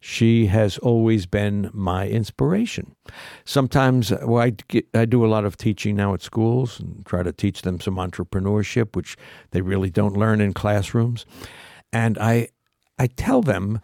She 0.00 0.46
has 0.46 0.76
always 0.78 1.24
been 1.24 1.70
my 1.72 2.08
inspiration. 2.08 2.96
Sometimes 3.44 4.10
well, 4.10 4.42
I, 4.42 4.50
get, 4.50 4.86
I 4.92 5.04
do 5.04 5.24
a 5.24 5.28
lot 5.34 5.44
of 5.44 5.56
teaching 5.56 5.94
now 5.94 6.14
at 6.14 6.20
schools 6.20 6.80
and 6.80 7.06
try 7.06 7.22
to 7.22 7.32
teach 7.32 7.62
them 7.62 7.80
some 7.80 7.94
entrepreneurship, 7.94 8.96
which 8.96 9.16
they 9.52 9.60
really 9.60 9.88
don't 9.88 10.16
learn 10.16 10.40
in 10.40 10.52
classrooms. 10.52 11.26
And 11.92 12.18
I, 12.18 12.48
I 12.98 13.06
tell 13.06 13.40
them 13.40 13.80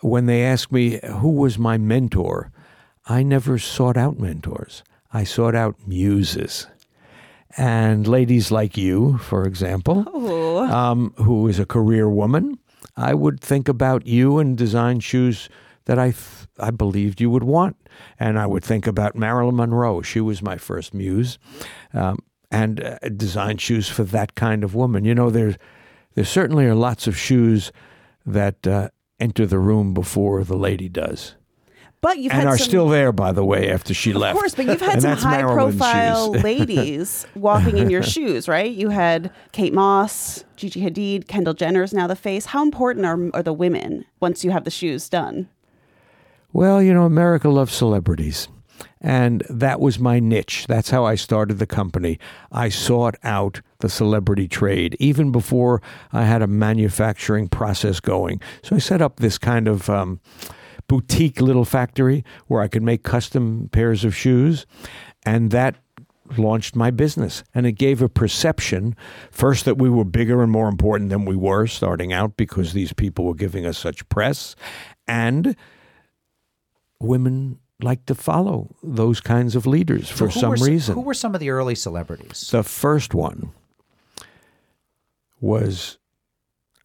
when 0.00 0.26
they 0.26 0.44
ask 0.44 0.70
me 0.70 1.00
who 1.18 1.32
was 1.32 1.58
my 1.58 1.76
mentor, 1.76 2.52
I 3.06 3.24
never 3.24 3.58
sought 3.58 3.96
out 3.96 4.20
mentors. 4.20 4.84
I 5.12 5.24
sought 5.24 5.56
out 5.56 5.74
muses. 5.88 6.68
And 7.56 8.06
ladies 8.06 8.52
like 8.52 8.76
you, 8.76 9.18
for 9.18 9.44
example, 9.44 10.08
um, 10.70 11.14
who 11.16 11.48
is 11.48 11.58
a 11.58 11.66
career 11.66 12.08
woman, 12.08 12.58
I 12.98 13.14
would 13.14 13.40
think 13.40 13.68
about 13.68 14.06
you 14.06 14.38
and 14.38 14.58
design 14.58 15.00
shoes 15.00 15.48
that 15.84 15.98
I, 15.98 16.10
th- 16.10 16.48
I 16.58 16.70
believed 16.70 17.20
you 17.20 17.30
would 17.30 17.44
want. 17.44 17.76
And 18.18 18.38
I 18.38 18.46
would 18.46 18.64
think 18.64 18.86
about 18.86 19.14
Marilyn 19.14 19.56
Monroe. 19.56 20.02
She 20.02 20.20
was 20.20 20.42
my 20.42 20.58
first 20.58 20.92
muse. 20.92 21.38
Um, 21.94 22.18
and 22.50 22.82
uh, 22.82 22.98
design 23.16 23.58
shoes 23.58 23.88
for 23.88 24.04
that 24.04 24.34
kind 24.34 24.64
of 24.64 24.74
woman. 24.74 25.04
You 25.04 25.14
know, 25.14 25.30
there's, 25.30 25.56
there 26.14 26.24
certainly 26.24 26.66
are 26.66 26.74
lots 26.74 27.06
of 27.06 27.16
shoes 27.16 27.72
that 28.26 28.66
uh, 28.66 28.88
enter 29.20 29.46
the 29.46 29.58
room 29.58 29.94
before 29.94 30.42
the 30.44 30.56
lady 30.56 30.88
does. 30.88 31.36
But 32.00 32.18
you've 32.18 32.32
and 32.32 32.42
had 32.42 32.48
are 32.48 32.58
some, 32.58 32.68
still 32.68 32.88
there, 32.88 33.10
by 33.10 33.32
the 33.32 33.44
way, 33.44 33.70
after 33.70 33.92
she 33.92 34.12
left. 34.12 34.36
Of 34.36 34.40
course, 34.40 34.54
but 34.54 34.66
you've 34.66 34.80
had 34.92 35.02
some 35.02 35.16
high-profile 35.16 36.30
ladies 36.42 37.26
walking 37.34 37.76
in 37.76 37.90
your 37.90 38.02
shoes, 38.02 38.46
right? 38.46 38.70
You 38.70 38.90
had 38.90 39.32
Kate 39.52 39.72
Moss, 39.72 40.44
Gigi 40.56 40.80
Hadid, 40.80 41.26
Kendall 41.26 41.54
Jenner 41.54 41.82
is 41.82 41.92
now 41.92 42.06
the 42.06 42.16
face. 42.16 42.46
How 42.46 42.62
important 42.62 43.04
are, 43.04 43.18
are 43.34 43.42
the 43.42 43.52
women 43.52 44.04
once 44.20 44.44
you 44.44 44.52
have 44.52 44.64
the 44.64 44.70
shoes 44.70 45.08
done? 45.08 45.48
Well, 46.52 46.80
you 46.80 46.94
know, 46.94 47.04
America 47.04 47.48
loves 47.48 47.74
celebrities. 47.74 48.48
And 49.00 49.44
that 49.48 49.80
was 49.80 49.98
my 49.98 50.18
niche. 50.18 50.66
That's 50.66 50.90
how 50.90 51.04
I 51.04 51.14
started 51.14 51.58
the 51.58 51.66
company. 51.66 52.18
I 52.50 52.68
sought 52.68 53.16
out 53.22 53.60
the 53.78 53.88
celebrity 53.88 54.48
trade 54.48 54.96
even 54.98 55.30
before 55.30 55.80
I 56.12 56.24
had 56.24 56.42
a 56.42 56.46
manufacturing 56.46 57.48
process 57.48 58.00
going. 58.00 58.40
So 58.62 58.76
I 58.76 58.80
set 58.80 59.00
up 59.00 59.16
this 59.16 59.38
kind 59.38 59.68
of 59.68 59.88
um, 59.88 60.20
boutique 60.88 61.40
little 61.40 61.64
factory 61.64 62.24
where 62.46 62.60
I 62.62 62.68
could 62.68 62.82
make 62.82 63.02
custom 63.02 63.68
pairs 63.72 64.04
of 64.04 64.16
shoes. 64.16 64.66
And 65.24 65.50
that 65.52 65.76
launched 66.36 66.74
my 66.76 66.90
business. 66.90 67.44
And 67.54 67.66
it 67.66 67.72
gave 67.72 68.02
a 68.02 68.08
perception 68.08 68.96
first 69.30 69.64
that 69.64 69.78
we 69.78 69.88
were 69.88 70.04
bigger 70.04 70.42
and 70.42 70.50
more 70.50 70.68
important 70.68 71.10
than 71.10 71.24
we 71.24 71.36
were 71.36 71.66
starting 71.66 72.12
out 72.12 72.36
because 72.36 72.72
these 72.72 72.92
people 72.92 73.24
were 73.24 73.34
giving 73.34 73.64
us 73.64 73.78
such 73.78 74.08
press. 74.08 74.56
And 75.06 75.56
women 77.00 77.58
like 77.80 78.04
to 78.06 78.14
follow 78.14 78.74
those 78.82 79.20
kinds 79.20 79.54
of 79.54 79.66
leaders 79.66 80.10
for 80.10 80.30
some 80.30 80.50
were, 80.50 80.56
reason. 80.56 80.94
Who 80.94 81.02
were 81.02 81.14
some 81.14 81.34
of 81.34 81.40
the 81.40 81.50
early 81.50 81.74
celebrities? 81.74 82.50
the 82.50 82.64
first 82.64 83.14
one 83.14 83.52
was 85.40 85.97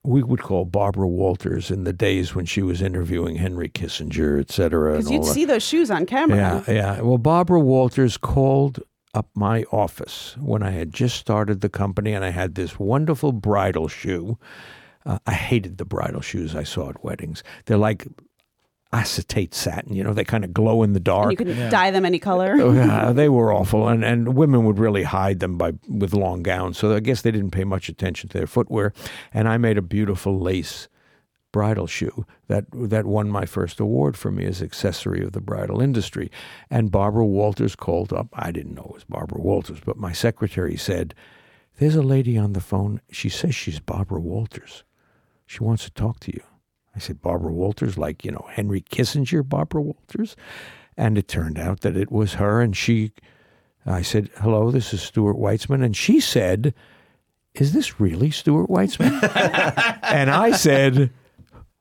we 0.06 0.22
would 0.22 0.42
call 0.42 0.66
Barbara 0.66 1.08
Walters 1.08 1.72
in 1.72 1.86
the 1.86 1.94
days 1.94 2.36
when 2.36 2.46
she 2.46 2.62
was 2.62 2.82
interviewing 2.82 3.38
Henry 3.38 3.70
Kissinger, 3.70 4.40
et 4.40 4.52
cetera. 4.52 4.94
Because 4.94 5.08
and 5.08 5.20
all 5.20 5.26
you'd 5.26 5.34
see 5.34 5.46
those 5.46 5.64
shoes 5.64 5.90
on 5.90 6.06
camera. 6.06 6.64
Yeah, 6.68 6.74
yeah. 6.74 7.02
Well, 7.02 7.18
Barbara 7.18 7.60
Walters 7.60 8.18
called 8.18 8.82
up 9.14 9.30
my 9.36 9.64
office 9.72 10.36
when 10.40 10.64
I 10.64 10.72
had 10.72 10.94
just 10.94 11.18
started 11.18 11.62
the 11.62 11.70
company 11.70 12.14
and 12.14 12.26
I 12.26 12.32
had 12.32 12.56
this 12.56 12.80
wonderful 12.80 13.32
bridal 13.32 13.88
shoe. 13.88 14.38
Uh, 15.06 15.20
I 15.28 15.34
hated 15.34 15.78
the 15.78 15.86
bridal 15.86 16.22
shoes 16.22 16.56
I 16.56 16.64
saw 16.64 16.90
at 16.90 17.04
weddings. 17.04 17.44
They're 17.66 17.78
like 17.78 18.08
acetate 18.94 19.54
satin, 19.54 19.94
you 19.96 20.04
know, 20.04 20.14
they 20.14 20.24
kind 20.24 20.44
of 20.46 20.54
glow 20.54 20.84
in 20.84 20.94
the 20.94 20.98
And 21.00 21.04
dark. 21.06 21.32
you 21.32 21.38
could 21.38 21.70
dye 21.70 21.92
them 21.92 22.06
any 22.06 22.20
color. 22.20 22.56
Oh, 22.60 22.72
yeah, 22.74 23.12
they 23.12 23.28
were 23.30 23.52
awful, 23.54 23.88
and, 23.88 24.04
and 24.06 24.36
women 24.36 24.64
would 24.66 24.78
really 24.80 25.04
hide 25.04 25.40
them 25.40 25.58
by 25.58 25.74
with 25.90 26.14
long 26.14 26.44
gowns. 26.44 26.78
So 26.78 26.96
I 26.96 27.00
guess 27.00 27.22
they 27.24 27.32
didn't 27.32 27.52
pay 27.52 27.64
much 27.64 27.90
attention 27.90 28.30
to 28.30 28.38
their 28.38 28.48
footwear. 28.48 28.94
And 29.34 29.48
I 29.50 29.58
made 29.58 29.78
a 29.78 29.82
beautiful 29.82 30.40
lace 30.40 30.88
bridal 31.52 31.86
shoe 31.86 32.26
that 32.48 32.66
that 32.74 33.06
won 33.06 33.30
my 33.30 33.46
first 33.46 33.80
award 33.80 34.18
for 34.18 34.32
me 34.32 34.44
as 34.46 34.60
accessory 34.62 35.24
of 35.24 35.34
the 35.34 35.42
bridal 35.42 35.82
industry. 35.82 36.32
And 36.70 36.90
Barbara 36.92 37.26
Walters 37.26 37.76
called 37.76 38.12
up. 38.12 38.28
I 38.34 38.52
didn't 38.52 38.74
know 38.74 38.86
it 38.90 38.94
was 38.94 39.04
Barbara 39.04 39.40
Walters, 39.40 39.80
but 39.86 39.98
my 39.98 40.14
secretary 40.14 40.76
said, 40.78 41.14
"There's 41.78 41.96
a 41.96 42.02
lady 42.02 42.38
on 42.40 42.54
the 42.54 42.60
phone. 42.62 43.02
She 43.12 43.30
says 43.30 43.54
she's 43.54 43.80
Barbara 43.80 44.20
Walters. 44.20 44.84
She 45.46 45.64
wants 45.64 45.84
to 45.84 45.92
talk 45.92 46.20
to 46.22 46.34
you." 46.34 46.42
I 46.96 47.00
said, 47.00 47.22
Barbara 47.22 47.52
Walters, 47.52 47.98
like, 47.98 48.24
you 48.24 48.32
know, 48.32 48.46
Henry 48.52 48.82
Kissinger, 48.82 49.48
Barbara 49.48 49.82
Walters. 49.82 50.36
And 50.96 51.18
it 51.18 51.28
turned 51.28 51.58
out 51.58 51.82
that 51.82 51.98
it 51.98 52.12
was 52.12 52.36
her. 52.36 52.62
And 52.62 52.78
she, 52.78 53.12
I 53.86 54.04
said, 54.04 54.30
hello, 54.42 54.70
this 54.70 54.94
is 54.94 55.02
Stuart 55.02 55.38
Weitzman. 55.38 55.84
And 55.84 55.98
she 55.98 56.20
said, 56.20 56.74
is 57.56 57.74
this 57.74 58.00
really 58.00 58.32
Stuart 58.32 58.70
Weitzman? 58.70 59.12
and 60.04 60.30
I 60.30 60.52
said, 60.52 61.12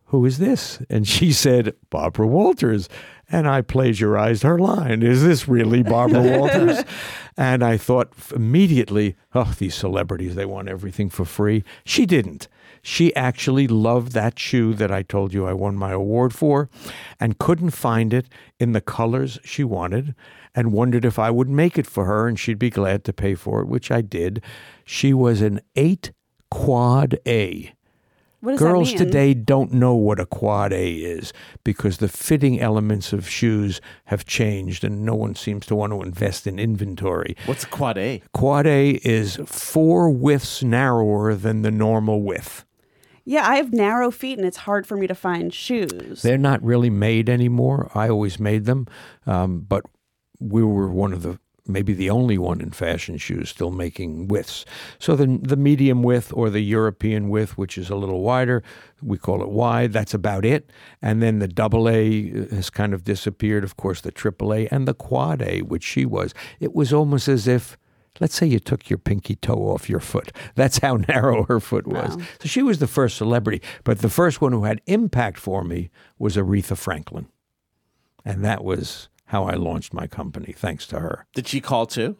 who 0.07 0.27
is 0.27 0.39
this? 0.39 0.79
And 0.91 1.09
she 1.09 1.33
said, 1.33 1.75
Barbara 1.89 2.27
Walters. 2.27 2.89
And 3.31 3.49
I 3.49 3.63
plagiarized 3.63 4.43
her 4.43 4.59
line. 4.59 5.03
Is 5.03 5.23
this 5.23 5.49
really 5.49 5.83
Barbara 5.83 6.39
Walters? 6.39 6.85
and 7.39 7.65
I 7.65 7.79
thought 7.79 8.13
immediately, 8.35 9.17
oh, 9.35 9.55
these 9.59 9.75
celebrities, 9.75 10.35
they 10.35 10.45
want 10.45 10.69
everything 10.69 11.09
for 11.09 11.25
free. 11.25 11.65
She 11.85 12.05
didn't. 12.05 12.49
She 12.85 13.15
actually 13.15 13.69
loved 13.69 14.13
that 14.13 14.39
shoe 14.41 14.75
that 14.75 14.91
I 14.91 15.03
told 15.03 15.33
you 15.33 15.47
I 15.47 15.53
won 15.53 15.77
my 15.77 15.93
award 15.93 16.35
for 16.35 16.69
and 17.21 17.39
couldn't 17.39 17.71
find 17.71 18.13
it 18.13 18.27
in 18.59 18.73
the 18.73 18.81
colors 18.81 19.39
she 19.45 19.63
wanted 19.63 20.17
and 20.53 20.73
wondered 20.73 21.05
if 21.05 21.17
I 21.19 21.31
would 21.31 21.49
make 21.49 21.79
it 21.79 21.87
for 21.87 22.07
her 22.07 22.27
and 22.27 22.39
she'd 22.39 22.59
be 22.59 22.71
glad 22.71 23.05
to 23.05 23.13
pay 23.13 23.37
for 23.37 23.61
it, 23.61 23.69
which 23.69 23.93
I 23.93 24.01
did. 24.01 24.43
She 24.85 25.15
was 25.15 25.43
an 25.43 25.61
eight 25.77 26.13
quad 26.51 27.19
A. 27.25 27.73
What 28.41 28.53
does 28.53 28.61
Girls 28.61 28.91
that 28.93 28.99
mean? 28.99 29.07
today 29.07 29.35
don't 29.35 29.73
know 29.73 29.95
what 29.95 30.19
a 30.19 30.27
quad 30.27 30.73
A 30.73 30.93
is 30.95 31.33
because 31.63 31.99
the 31.99 32.09
fitting 32.09 32.61
elements 32.61 33.13
of 33.13 33.29
shoes 33.29 33.81
have 34.07 34.27
changed 34.27 34.83
and 34.83 35.07
no 35.07 35.15
one 35.15 35.37
seems 35.37 35.65
to 35.67 35.77
want 35.77 35.93
to 35.93 36.03
invest 36.03 36.49
in 36.49 36.59
inventory. 36.59 37.37
What's 37.47 37.63
a 37.63 37.69
quad 37.69 37.97
A? 37.99 38.21
Quad 38.33 38.67
A 38.67 38.99
is 39.05 39.37
four 39.47 40.11
widths 40.11 40.65
narrower 40.65 41.37
than 41.37 41.63
the 41.63 41.71
normal 41.71 42.23
width. 42.23 42.65
Yeah, 43.25 43.49
I 43.49 43.57
have 43.57 43.73
narrow 43.73 44.11
feet 44.11 44.39
and 44.39 44.47
it's 44.47 44.59
hard 44.59 44.87
for 44.87 44.97
me 44.97 45.07
to 45.07 45.15
find 45.15 45.53
shoes. 45.53 46.23
They're 46.23 46.39
not 46.39 46.63
really 46.63 46.91
made 46.91 47.29
anymore. 47.29 47.91
I 47.95 48.09
always 48.09 48.41
made 48.41 48.65
them, 48.65 48.87
um, 49.27 49.61
but 49.61 49.85
we 50.41 50.63
were 50.63 50.91
one 50.91 51.13
of 51.13 51.23
the 51.23 51.39
maybe 51.65 51.93
the 51.93 52.11
only 52.11 52.37
one 52.37 52.61
in 52.61 52.71
fashion 52.71 53.17
shoes 53.17 53.49
still 53.49 53.71
making 53.71 54.29
widths. 54.29 54.65
So 54.99 55.15
the 55.15 55.39
the 55.41 55.57
medium 55.57 56.03
width 56.03 56.33
or 56.35 56.51
the 56.51 56.61
European 56.61 57.29
width, 57.29 57.57
which 57.57 57.79
is 57.79 57.91
a 57.91 57.97
little 57.97 58.23
wider, 58.23 58.63
we 59.01 59.19
call 59.19 59.43
it 59.43 59.49
wide. 59.49 59.93
That's 59.93 60.15
about 60.15 60.45
it. 60.45 60.71
And 61.01 61.23
then 61.23 61.39
the 61.39 61.49
double 61.49 61.89
A 61.89 62.31
has 62.51 62.71
kind 62.71 62.93
of 62.93 63.05
disappeared. 63.05 63.65
Of 63.65 63.77
course, 63.77 64.01
the 64.01 64.11
triple 64.11 64.53
A 64.53 64.67
and 64.69 64.89
the 64.89 64.95
quad 64.95 65.43
A, 65.43 65.63
which 65.63 65.85
she 65.85 66.05
was. 66.05 66.35
It 66.61 66.75
was 66.75 66.93
almost 66.93 67.29
as 67.29 67.47
if. 67.47 67.77
Let's 68.21 68.35
say 68.35 68.47
you 68.47 68.59
took 68.59 68.91
your 68.91 68.99
pinky 68.99 69.37
toe 69.37 69.69
off 69.69 69.89
your 69.89 70.01
foot. 70.01 70.33
That's 70.55 70.79
how 70.79 70.97
narrow 71.09 71.45
her 71.45 71.61
foot 71.61 71.87
was. 71.87 72.17
Wow. 72.17 72.25
So 72.41 72.49
she 72.49 72.63
was 72.63 72.79
the 72.79 72.87
first 72.87 73.17
celebrity. 73.17 73.63
But 73.85 74.01
the 74.01 74.11
first 74.11 74.41
one 74.41 74.53
who 74.53 74.65
had 74.65 74.81
impact 74.87 75.39
for 75.39 75.65
me 75.65 75.91
was 76.19 76.37
Aretha 76.37 76.77
Franklin. 76.77 77.27
And 78.25 78.45
that 78.45 78.63
was 78.63 79.09
how 79.27 79.45
I 79.45 79.55
launched 79.55 79.95
my 79.95 80.07
company, 80.07 80.53
thanks 80.53 80.87
to 80.89 81.01
her. 81.01 81.27
Did 81.35 81.49
she 81.49 81.61
call 81.61 81.87
too? 81.87 82.17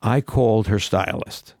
I 0.00 0.20
called 0.20 0.66
her 0.66 0.80
stylist 0.80 1.54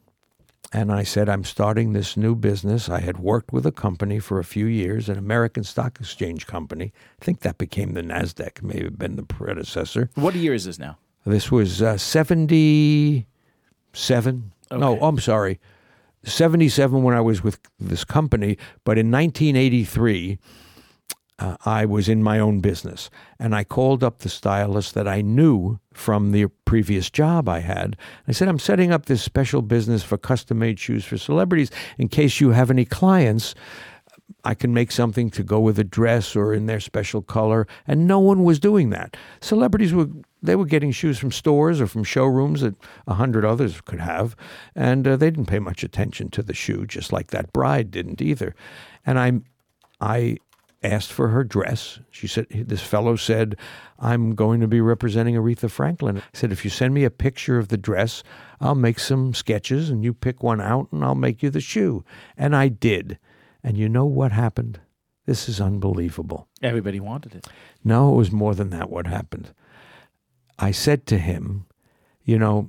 and 0.72 0.90
I 0.90 1.02
said, 1.02 1.28
I'm 1.28 1.44
starting 1.44 1.92
this 1.92 2.16
new 2.16 2.34
business. 2.34 2.88
I 2.88 3.00
had 3.00 3.18
worked 3.18 3.52
with 3.52 3.66
a 3.66 3.72
company 3.72 4.18
for 4.18 4.38
a 4.38 4.44
few 4.44 4.64
years, 4.66 5.08
an 5.08 5.18
American 5.18 5.64
Stock 5.64 5.98
Exchange 6.00 6.46
company. 6.46 6.92
I 7.20 7.24
think 7.24 7.40
that 7.40 7.58
became 7.58 7.92
the 7.92 8.02
NASDAQ, 8.02 8.62
may 8.62 8.82
have 8.82 8.98
been 8.98 9.16
the 9.16 9.22
predecessor. 9.22 10.10
What 10.14 10.34
year 10.34 10.54
is 10.54 10.64
this 10.64 10.78
now? 10.78 10.96
This 11.24 11.52
was 11.52 11.82
uh, 11.82 11.98
77. 11.98 14.52
No, 14.70 14.98
I'm 15.00 15.18
sorry. 15.18 15.60
77 16.24 17.02
when 17.02 17.16
I 17.16 17.20
was 17.20 17.42
with 17.42 17.58
this 17.78 18.04
company, 18.04 18.56
but 18.84 18.96
in 18.96 19.10
1983, 19.10 20.38
uh, 21.38 21.56
I 21.64 21.84
was 21.84 22.08
in 22.08 22.22
my 22.22 22.38
own 22.38 22.60
business. 22.60 23.10
And 23.38 23.54
I 23.54 23.64
called 23.64 24.04
up 24.04 24.20
the 24.20 24.28
stylist 24.28 24.94
that 24.94 25.08
I 25.08 25.22
knew 25.22 25.80
from 25.92 26.30
the 26.30 26.46
previous 26.64 27.10
job 27.10 27.48
I 27.48 27.60
had. 27.60 27.96
I 28.28 28.32
said, 28.32 28.48
I'm 28.48 28.58
setting 28.58 28.92
up 28.92 29.06
this 29.06 29.22
special 29.22 29.62
business 29.62 30.04
for 30.04 30.16
custom 30.16 30.60
made 30.60 30.78
shoes 30.78 31.04
for 31.04 31.18
celebrities. 31.18 31.70
In 31.98 32.08
case 32.08 32.40
you 32.40 32.50
have 32.50 32.70
any 32.70 32.84
clients, 32.84 33.54
I 34.44 34.54
can 34.54 34.72
make 34.72 34.92
something 34.92 35.30
to 35.30 35.42
go 35.42 35.58
with 35.58 35.78
a 35.78 35.84
dress 35.84 36.36
or 36.36 36.54
in 36.54 36.66
their 36.66 36.80
special 36.80 37.22
color. 37.22 37.66
And 37.86 38.06
no 38.06 38.20
one 38.20 38.44
was 38.44 38.60
doing 38.60 38.90
that. 38.90 39.16
Celebrities 39.40 39.92
were 39.92 40.08
they 40.42 40.56
were 40.56 40.66
getting 40.66 40.90
shoes 40.90 41.18
from 41.18 41.30
stores 41.30 41.80
or 41.80 41.86
from 41.86 42.04
showrooms 42.04 42.62
that 42.62 42.74
a 43.06 43.14
hundred 43.14 43.44
others 43.44 43.80
could 43.80 44.00
have, 44.00 44.36
and 44.74 45.06
uh, 45.06 45.16
they 45.16 45.30
didn't 45.30 45.46
pay 45.46 45.60
much 45.60 45.84
attention 45.84 46.30
to 46.30 46.42
the 46.42 46.54
shoe, 46.54 46.86
just 46.86 47.12
like 47.12 47.28
that 47.28 47.52
bride 47.52 47.90
didn't 47.90 48.20
either. 48.20 48.54
And 49.06 49.18
I, 49.18 49.40
I 50.00 50.38
asked 50.82 51.12
for 51.12 51.28
her 51.28 51.44
dress. 51.44 52.00
She 52.10 52.26
said, 52.26 52.46
"This 52.50 52.82
fellow 52.82 53.16
said, 53.16 53.56
I'm 53.98 54.34
going 54.34 54.60
to 54.60 54.68
be 54.68 54.80
representing 54.80 55.36
Aretha 55.36 55.70
Franklin." 55.70 56.18
I 56.18 56.22
said, 56.32 56.52
"If 56.52 56.64
you 56.64 56.70
send 56.70 56.92
me 56.92 57.04
a 57.04 57.10
picture 57.10 57.58
of 57.58 57.68
the 57.68 57.78
dress, 57.78 58.22
I'll 58.60 58.74
make 58.74 58.98
some 58.98 59.34
sketches, 59.34 59.90
and 59.90 60.02
you 60.02 60.12
pick 60.12 60.42
one 60.42 60.60
out, 60.60 60.88
and 60.92 61.04
I'll 61.04 61.14
make 61.14 61.42
you 61.42 61.50
the 61.50 61.60
shoe." 61.60 62.04
And 62.36 62.56
I 62.56 62.68
did. 62.68 63.18
And 63.64 63.78
you 63.78 63.88
know 63.88 64.06
what 64.06 64.32
happened? 64.32 64.80
This 65.24 65.48
is 65.48 65.60
unbelievable. 65.60 66.48
Everybody 66.62 66.98
wanted 66.98 67.36
it. 67.36 67.46
No, 67.84 68.12
it 68.12 68.16
was 68.16 68.32
more 68.32 68.56
than 68.56 68.70
that 68.70 68.90
what 68.90 69.06
happened. 69.06 69.54
I 70.62 70.70
said 70.70 71.06
to 71.06 71.18
him, 71.18 71.66
you 72.22 72.38
know, 72.38 72.68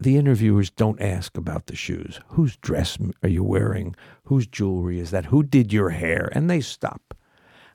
the 0.00 0.16
interviewers 0.16 0.70
don't 0.70 1.02
ask 1.02 1.36
about 1.36 1.66
the 1.66 1.76
shoes. 1.76 2.18
Whose 2.28 2.56
dress 2.56 2.96
are 3.22 3.28
you 3.28 3.44
wearing? 3.44 3.94
Whose 4.24 4.46
jewelry 4.46 4.98
is 4.98 5.10
that? 5.10 5.26
Who 5.26 5.42
did 5.42 5.70
your 5.70 5.90
hair? 5.90 6.30
And 6.32 6.48
they 6.48 6.62
stop. 6.62 7.14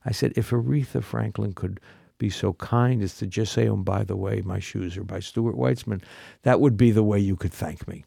I 0.03 0.11
said, 0.11 0.33
if 0.35 0.49
Aretha 0.49 1.03
Franklin 1.03 1.53
could 1.53 1.79
be 2.17 2.31
so 2.31 2.53
kind 2.53 3.03
as 3.03 3.17
to 3.17 3.27
just 3.27 3.53
say, 3.53 3.67
oh, 3.67 3.75
by 3.75 4.03
the 4.03 4.17
way, 4.17 4.41
my 4.41 4.59
shoes 4.59 4.97
are 4.97 5.03
by 5.03 5.19
Stuart 5.19 5.55
Weitzman, 5.55 6.01
that 6.41 6.59
would 6.59 6.75
be 6.75 6.89
the 6.89 7.03
way 7.03 7.19
you 7.19 7.35
could 7.35 7.53
thank 7.53 7.87
me. 7.87 8.03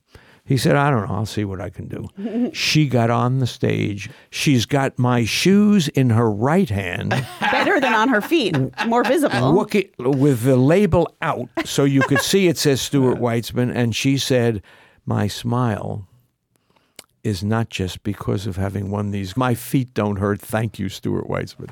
He 0.53 0.59
said, 0.59 0.77
I 0.77 0.91
don't 0.91 1.09
know. 1.09 1.15
I'll 1.15 1.25
see 1.25 1.47
what 1.47 1.63
I 1.63 1.71
can 1.71 1.89
do. 1.89 2.51
she 2.53 2.87
got 2.87 3.09
on 3.09 3.39
the 3.39 3.47
stage. 3.47 4.11
She's 4.29 4.67
got 4.67 4.99
my 4.99 5.25
shoes 5.25 5.89
in 5.89 6.11
her 6.11 6.31
right 6.31 6.69
hand. 6.69 7.09
Better 7.41 7.81
than 7.81 7.95
on 7.95 8.11
her 8.11 8.21
feet, 8.21 8.55
more 8.87 9.03
visible. 9.03 9.67
It, 9.73 9.95
with 9.99 10.43
the 10.43 10.57
label 10.57 11.11
out 11.23 11.49
so 11.65 11.85
you 11.85 12.03
could 12.03 12.21
see 12.21 12.49
it 12.49 12.59
says 12.59 12.83
Stuart 12.83 13.17
Weitzman. 13.17 13.75
And 13.75 13.97
she 13.97 14.19
said, 14.19 14.61
My 15.07 15.27
smile 15.27 16.07
is 17.25 17.45
not 17.45 17.69
just 17.69 18.03
because 18.03 18.47
of 18.49 18.57
having 18.57 18.91
won 18.91 19.13
these. 19.13 19.37
My 19.37 19.55
feet 19.55 19.95
don't 19.95 20.17
hurt. 20.17 20.41
Thank 20.41 20.79
you, 20.79 20.89
Stuart 20.89 21.29
Weitzman. 21.29 21.71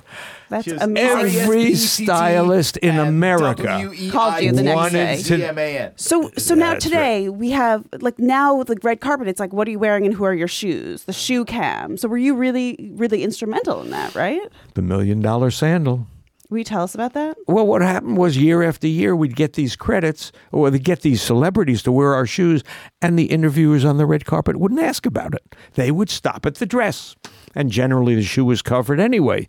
That's 0.49 0.69
amazing. 0.69 1.41
Every 1.41 1.75
stylist 1.75 2.77
in 2.79 2.99
America 2.99 3.93
Called 4.11 4.43
you 4.43 4.53
the 4.53 4.63
next 4.63 4.77
wanted 4.77 4.93
day. 4.93 5.23
to- 5.23 5.39
DMAN. 5.39 5.93
So 5.97 6.31
so 6.37 6.55
now 6.55 6.73
That's 6.73 6.85
today 6.85 7.29
we 7.29 7.51
have 7.51 7.85
like 8.01 8.19
now 8.19 8.55
with 8.55 8.69
the 8.69 8.77
red 8.83 9.01
carpet 9.01 9.27
it's 9.29 9.41
like 9.41 9.53
what 9.53 9.67
are 9.67 9.71
you 9.71 9.79
wearing 9.79 10.05
and 10.07 10.15
who 10.15 10.25
are 10.25 10.35
your 10.35 10.49
shoes 10.49 11.05
the 11.05 11.13
shoe 11.13 11.45
cam 11.45 11.97
so 11.97 12.09
were 12.09 12.19
you 12.19 12.35
really 12.35 12.91
really 12.95 13.23
instrumental 13.23 13.83
in 13.83 13.91
that 13.91 14.15
right 14.15 14.41
the 14.75 14.83
million 14.83 15.21
dollar 15.21 15.51
sandal. 15.51 16.07
Will 16.51 16.59
you 16.59 16.65
tell 16.65 16.83
us 16.83 16.95
about 16.95 17.13
that 17.15 17.37
Well, 17.47 17.67
what 17.67 17.81
happened 17.81 18.17
was 18.17 18.37
year 18.37 18.63
after 18.63 18.87
year, 18.87 19.17
we'd 19.17 19.37
get 19.37 19.55
these 19.55 19.77
credits 19.77 20.33
or 20.53 20.71
get 20.71 21.01
these 21.03 21.23
celebrities 21.23 21.83
to 21.85 21.93
wear 21.93 22.15
our 22.15 22.27
shoes, 22.27 22.63
and 23.01 23.19
the 23.19 23.27
interviewers 23.27 23.85
on 23.85 23.97
the 23.97 24.07
red 24.07 24.25
carpet 24.25 24.57
wouldn't 24.57 24.81
ask 24.81 25.07
about 25.07 25.35
it. 25.35 25.55
They 25.75 25.91
would 25.91 26.11
stop 26.11 26.45
at 26.47 26.57
the 26.57 26.67
dress. 26.67 27.17
And 27.55 27.71
generally, 27.71 28.15
the 28.15 28.23
shoe 28.23 28.45
was 28.45 28.63
covered 28.63 29.01
anyway. 29.01 29.49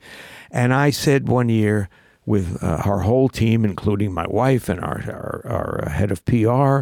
And 0.50 0.74
I 0.74 0.90
said 0.90 1.28
one 1.28 1.50
year, 1.50 1.90
with 2.26 2.64
uh, 2.64 2.82
our 2.86 3.00
whole 3.00 3.30
team, 3.30 3.66
including 3.66 4.14
my 4.14 4.28
wife 4.28 4.70
and 4.70 4.80
our, 4.80 5.02
our, 5.08 5.82
our 5.84 5.90
head 5.90 6.12
of 6.12 6.24
PR, 6.26 6.82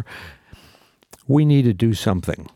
we 1.26 1.44
need 1.44 1.62
to 1.62 1.72
do 1.72 1.94
something 1.94 2.48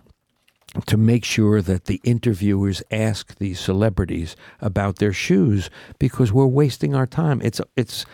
to 0.87 0.97
make 0.97 1.25
sure 1.25 1.63
that 1.63 1.85
the 1.85 2.01
interviewers 2.05 2.83
ask 2.91 3.37
these 3.37 3.61
celebrities 3.61 4.37
about 4.61 4.97
their 4.97 5.13
shoes 5.13 5.71
because 5.99 6.33
we're 6.33 6.47
wasting 6.47 6.95
our 6.95 7.07
time. 7.07 7.41
It's 7.43 7.61
it's 7.77 8.07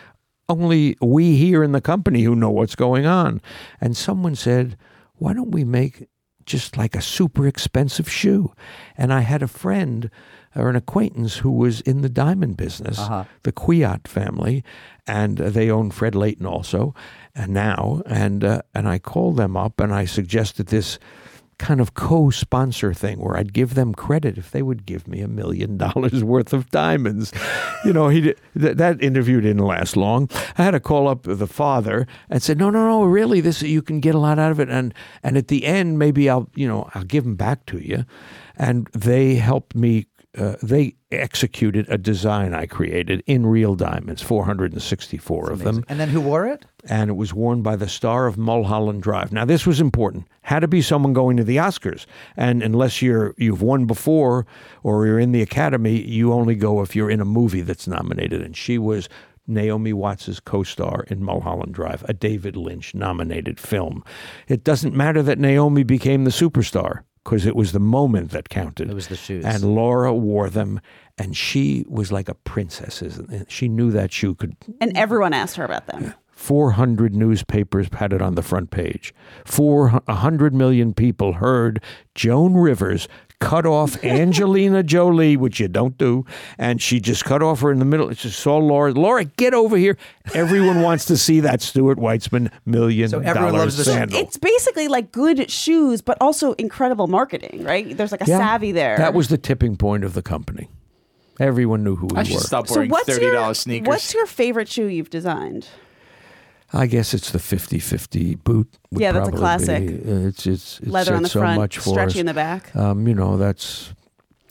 only 0.49 0.97
we 1.01 1.37
here 1.37 1.63
in 1.63 1.73
the 1.73 1.81
company 1.81 2.23
who 2.23 2.35
know 2.35 2.51
what's 2.51 2.75
going 2.75 3.07
on. 3.07 3.41
And 3.81 3.97
someone 3.97 4.35
said, 4.35 4.77
"Why 5.15 5.33
don't 5.33 5.53
we 5.53 5.65
make 5.65 6.09
just 6.45 6.77
like 6.77 6.97
a 6.97 7.03
super 7.03 7.47
expensive 7.47 8.09
shoe?" 8.11 8.53
And 8.97 9.13
I 9.13 9.21
had 9.21 9.43
a 9.43 9.49
friend 9.49 10.11
or 10.57 10.69
an 10.69 10.77
acquaintance 10.77 11.39
who 11.39 11.51
was 11.51 11.81
in 11.83 12.03
the 12.03 12.09
diamond 12.09 12.57
business, 12.57 12.99
the 13.45 13.53
Kwiat 13.53 14.09
family, 14.09 14.65
and 15.07 15.39
they 15.39 15.71
own 15.71 15.93
Fred 15.93 16.17
Leighton 16.17 16.45
also, 16.47 16.93
and 17.37 17.55
now, 17.55 18.03
and 18.05 18.43
uh, 18.45 18.63
and 18.75 18.89
I 18.89 18.99
called 18.99 19.37
them 19.37 19.57
up 19.57 19.81
and 19.81 19.95
I 19.95 20.05
suggested 20.07 20.67
this 20.67 20.99
kind 21.61 21.79
of 21.79 21.93
co-sponsor 21.93 22.95
thing 22.95 23.21
where 23.21 23.37
I'd 23.37 23.53
give 23.53 23.75
them 23.75 23.95
credit 23.95 24.39
if 24.39 24.51
they 24.51 24.63
would 24.63 24.87
give 24.87 25.07
me 25.07 25.21
a 25.21 25.29
million 25.29 25.77
dollars 25.87 26.25
worth 26.25 26.55
of 26.55 26.71
diamonds. 26.71 27.33
You 27.85 27.93
know, 27.93 28.09
he 28.09 28.23
did, 28.23 28.41
th- 28.59 28.77
that 28.79 29.03
interview 29.03 29.43
didn't 29.43 29.65
last 29.65 29.95
long. 29.95 30.31
I 30.57 30.65
had 30.65 30.71
to 30.71 30.81
call 30.81 31.07
up 31.07 31.25
the 31.25 31.47
father 31.47 32.07
and 32.31 32.43
said, 32.43 32.59
"No, 32.59 32.71
no, 32.71 32.89
no, 32.89 33.05
really, 33.05 33.43
this 33.43 33.61
you 33.63 33.83
can 33.83 34.01
get 34.01 34.15
a 34.15 34.19
lot 34.19 34.39
out 34.39 34.51
of 34.51 34.59
it, 34.59 34.71
and 34.71 34.95
and 35.23 35.37
at 35.37 35.49
the 35.49 35.67
end 35.67 35.99
maybe 35.99 36.31
I'll 36.31 36.49
you 36.55 36.67
know 36.67 36.89
I'll 36.95 37.05
give 37.05 37.25
them 37.25 37.37
back 37.37 37.67
to 37.67 37.79
you," 37.79 38.07
and 38.57 38.89
they 38.93 39.35
helped 39.35 39.75
me. 39.75 40.07
Uh, 40.39 40.55
they 40.63 40.95
executed 41.11 41.87
a 41.89 41.99
design 41.99 42.55
I 42.55 42.67
created 42.67 43.21
in 43.27 43.47
real 43.47 43.75
diamonds, 43.75 44.23
464 44.23 45.51
of 45.51 45.65
them 45.65 45.85
And 45.89 45.99
then 45.99 46.09
who 46.11 46.21
wore 46.21 46.47
it? 46.47 46.65
and 46.89 47.11
it 47.11 47.15
was 47.15 47.35
worn 47.35 47.63
by 47.63 47.75
the 47.77 47.89
star 47.89 48.27
of 48.29 48.39
Mulholland 48.39 49.03
Drive. 49.03 49.33
Now, 49.33 49.45
this 49.45 49.67
was 49.67 49.81
important. 49.81 50.29
Had 50.43 50.61
to 50.61 50.69
be 50.69 50.83
someone 50.83 51.13
going 51.13 51.37
to 51.37 51.45
the 51.45 51.57
Oscars, 51.57 52.07
and 52.37 52.63
unless 52.63 53.03
you're 53.03 53.35
you've 53.39 53.61
won 53.61 53.87
before 53.87 54.47
or 54.85 55.05
you're 55.05 55.19
in 55.19 55.33
the 55.33 55.43
Academy, 55.43 56.01
you 56.01 56.33
only 56.33 56.55
go 56.55 56.81
if 56.81 56.95
you're 56.95 57.11
in 57.11 57.21
a 57.21 57.25
movie 57.25 57.63
that's 57.63 57.89
nominated. 57.89 58.41
And 58.41 58.57
she 58.57 58.79
was 58.79 59.09
Naomi 59.49 59.93
Watts' 59.93 60.39
co-star 60.41 61.05
in 61.09 61.25
Mulholland 61.25 61.75
Drive, 61.75 62.05
a 62.09 62.13
David 62.15 62.57
Lynch 62.57 62.95
nominated 62.95 63.59
film. 63.59 64.05
It 64.47 64.63
doesn't 64.65 64.95
matter 64.95 65.23
that 65.25 65.39
Naomi 65.41 65.83
became 65.83 66.23
the 66.25 66.31
superstar 66.31 67.01
because 67.25 67.47
it 67.47 67.55
was 67.57 67.73
the 67.73 67.81
moment 67.81 68.31
that 68.31 68.49
counted. 68.49 68.91
It 68.91 68.95
was 68.95 69.09
the 69.09 69.17
shoes. 69.17 69.45
And 69.45 69.75
Laura 69.75 70.15
wore 70.15 70.49
them, 70.51 70.81
and 71.19 71.37
she 71.37 71.85
was 71.89 72.11
like 72.11 72.29
a 72.29 72.35
princess. 72.35 73.03
She 73.49 73.69
knew 73.69 73.91
that 73.91 74.13
shoe 74.13 74.35
could 74.35 74.57
and 74.81 74.97
everyone 74.97 75.33
asked 75.33 75.57
her 75.57 75.65
about 75.65 75.87
them 75.87 76.15
400 76.41 77.15
newspapers 77.15 77.89
had 77.93 78.15
it 78.15 78.23
on 78.23 78.35
the 78.35 78.43
front 78.43 78.71
page. 78.71 79.13
400 79.45 80.55
million 80.55 80.95
people 80.95 81.35
heard 81.35 81.83
Joan 82.15 82.55
Rivers 82.55 83.09
cut 83.41 83.67
off 83.67 84.03
Angelina 84.05 84.83
Jolie, 84.83 85.37
which 85.37 85.59
you 85.61 85.67
don't 85.69 85.97
do, 85.99 86.25
and 86.59 86.81
she 86.81 87.01
just 87.01 87.25
cut 87.25 87.43
off 87.43 87.61
her 87.61 87.73
in 87.73 87.79
the 87.79 87.85
middle. 87.85 88.13
She 88.15 88.29
saw 88.31 88.59
Laura. 88.59 88.93
Laura, 88.93 89.25
get 89.25 89.55
over 89.55 89.77
here. 89.77 89.97
Everyone 90.35 90.83
wants 90.89 91.07
to 91.07 91.17
see 91.17 91.41
that 91.41 91.61
Stuart 91.63 91.99
Weitzman 91.99 92.51
million 92.67 93.09
So 93.09 93.19
everyone 93.19 93.53
dollar 93.53 93.59
loves 93.65 93.77
the- 93.77 93.85
sandal. 93.85 94.19
it's 94.19 94.37
basically 94.37 94.89
like 94.89 95.11
good 95.11 95.51
shoes 95.51 96.01
but 96.03 96.17
also 96.21 96.53
incredible 96.53 97.07
marketing 97.09 97.65
right 97.65 97.97
there's 97.97 98.13
like 98.13 98.21
a 98.21 98.27
Yeah. 98.27 98.39
savvy 98.39 98.73
there 98.73 98.97
That 98.99 99.15
was 99.15 99.29
the 99.29 99.39
tipping 99.39 99.77
point 99.77 100.05
of 100.05 100.15
the 100.15 100.23
company. 100.23 100.69
Everyone 101.41 101.83
knew 101.83 101.97
who 101.97 102.07
we 102.09 102.17
I 102.17 102.21
were. 102.21 102.25
should 102.27 102.41
stop 102.41 102.69
so 102.69 102.75
wearing 102.77 102.91
what's 102.91 103.07
thirty 103.07 103.25
your 103.25 103.35
dollars 103.35 103.59
sneakers. 103.61 103.89
what's 103.89 104.13
your 104.15 104.27
favorite 104.27 104.69
shoe 104.69 104.87
you've 104.87 105.09
designed 105.11 105.67
I 106.73 106.87
guess 106.87 107.15
it's 107.15 107.31
the 107.33 107.39
50-50 107.39 108.43
boot. 108.45 108.69
Yeah, 108.93 109.13
that's 109.13 109.29
a 109.29 109.33
classic. 109.33 109.87
be- 109.87 110.11
uh, 110.13 110.29
It's 110.29 110.47
it's 110.47 110.81
leather 110.83 111.15
on 111.15 111.23
the 111.23 111.29
so 111.29 111.41
front 111.41 111.73
stretchy 111.73 112.03
us. 112.03 112.17
in 112.17 112.27
the 112.27 112.35
back 112.35 112.75
um, 112.77 113.07
you 113.09 113.15
know, 113.15 113.37
that's 113.37 113.93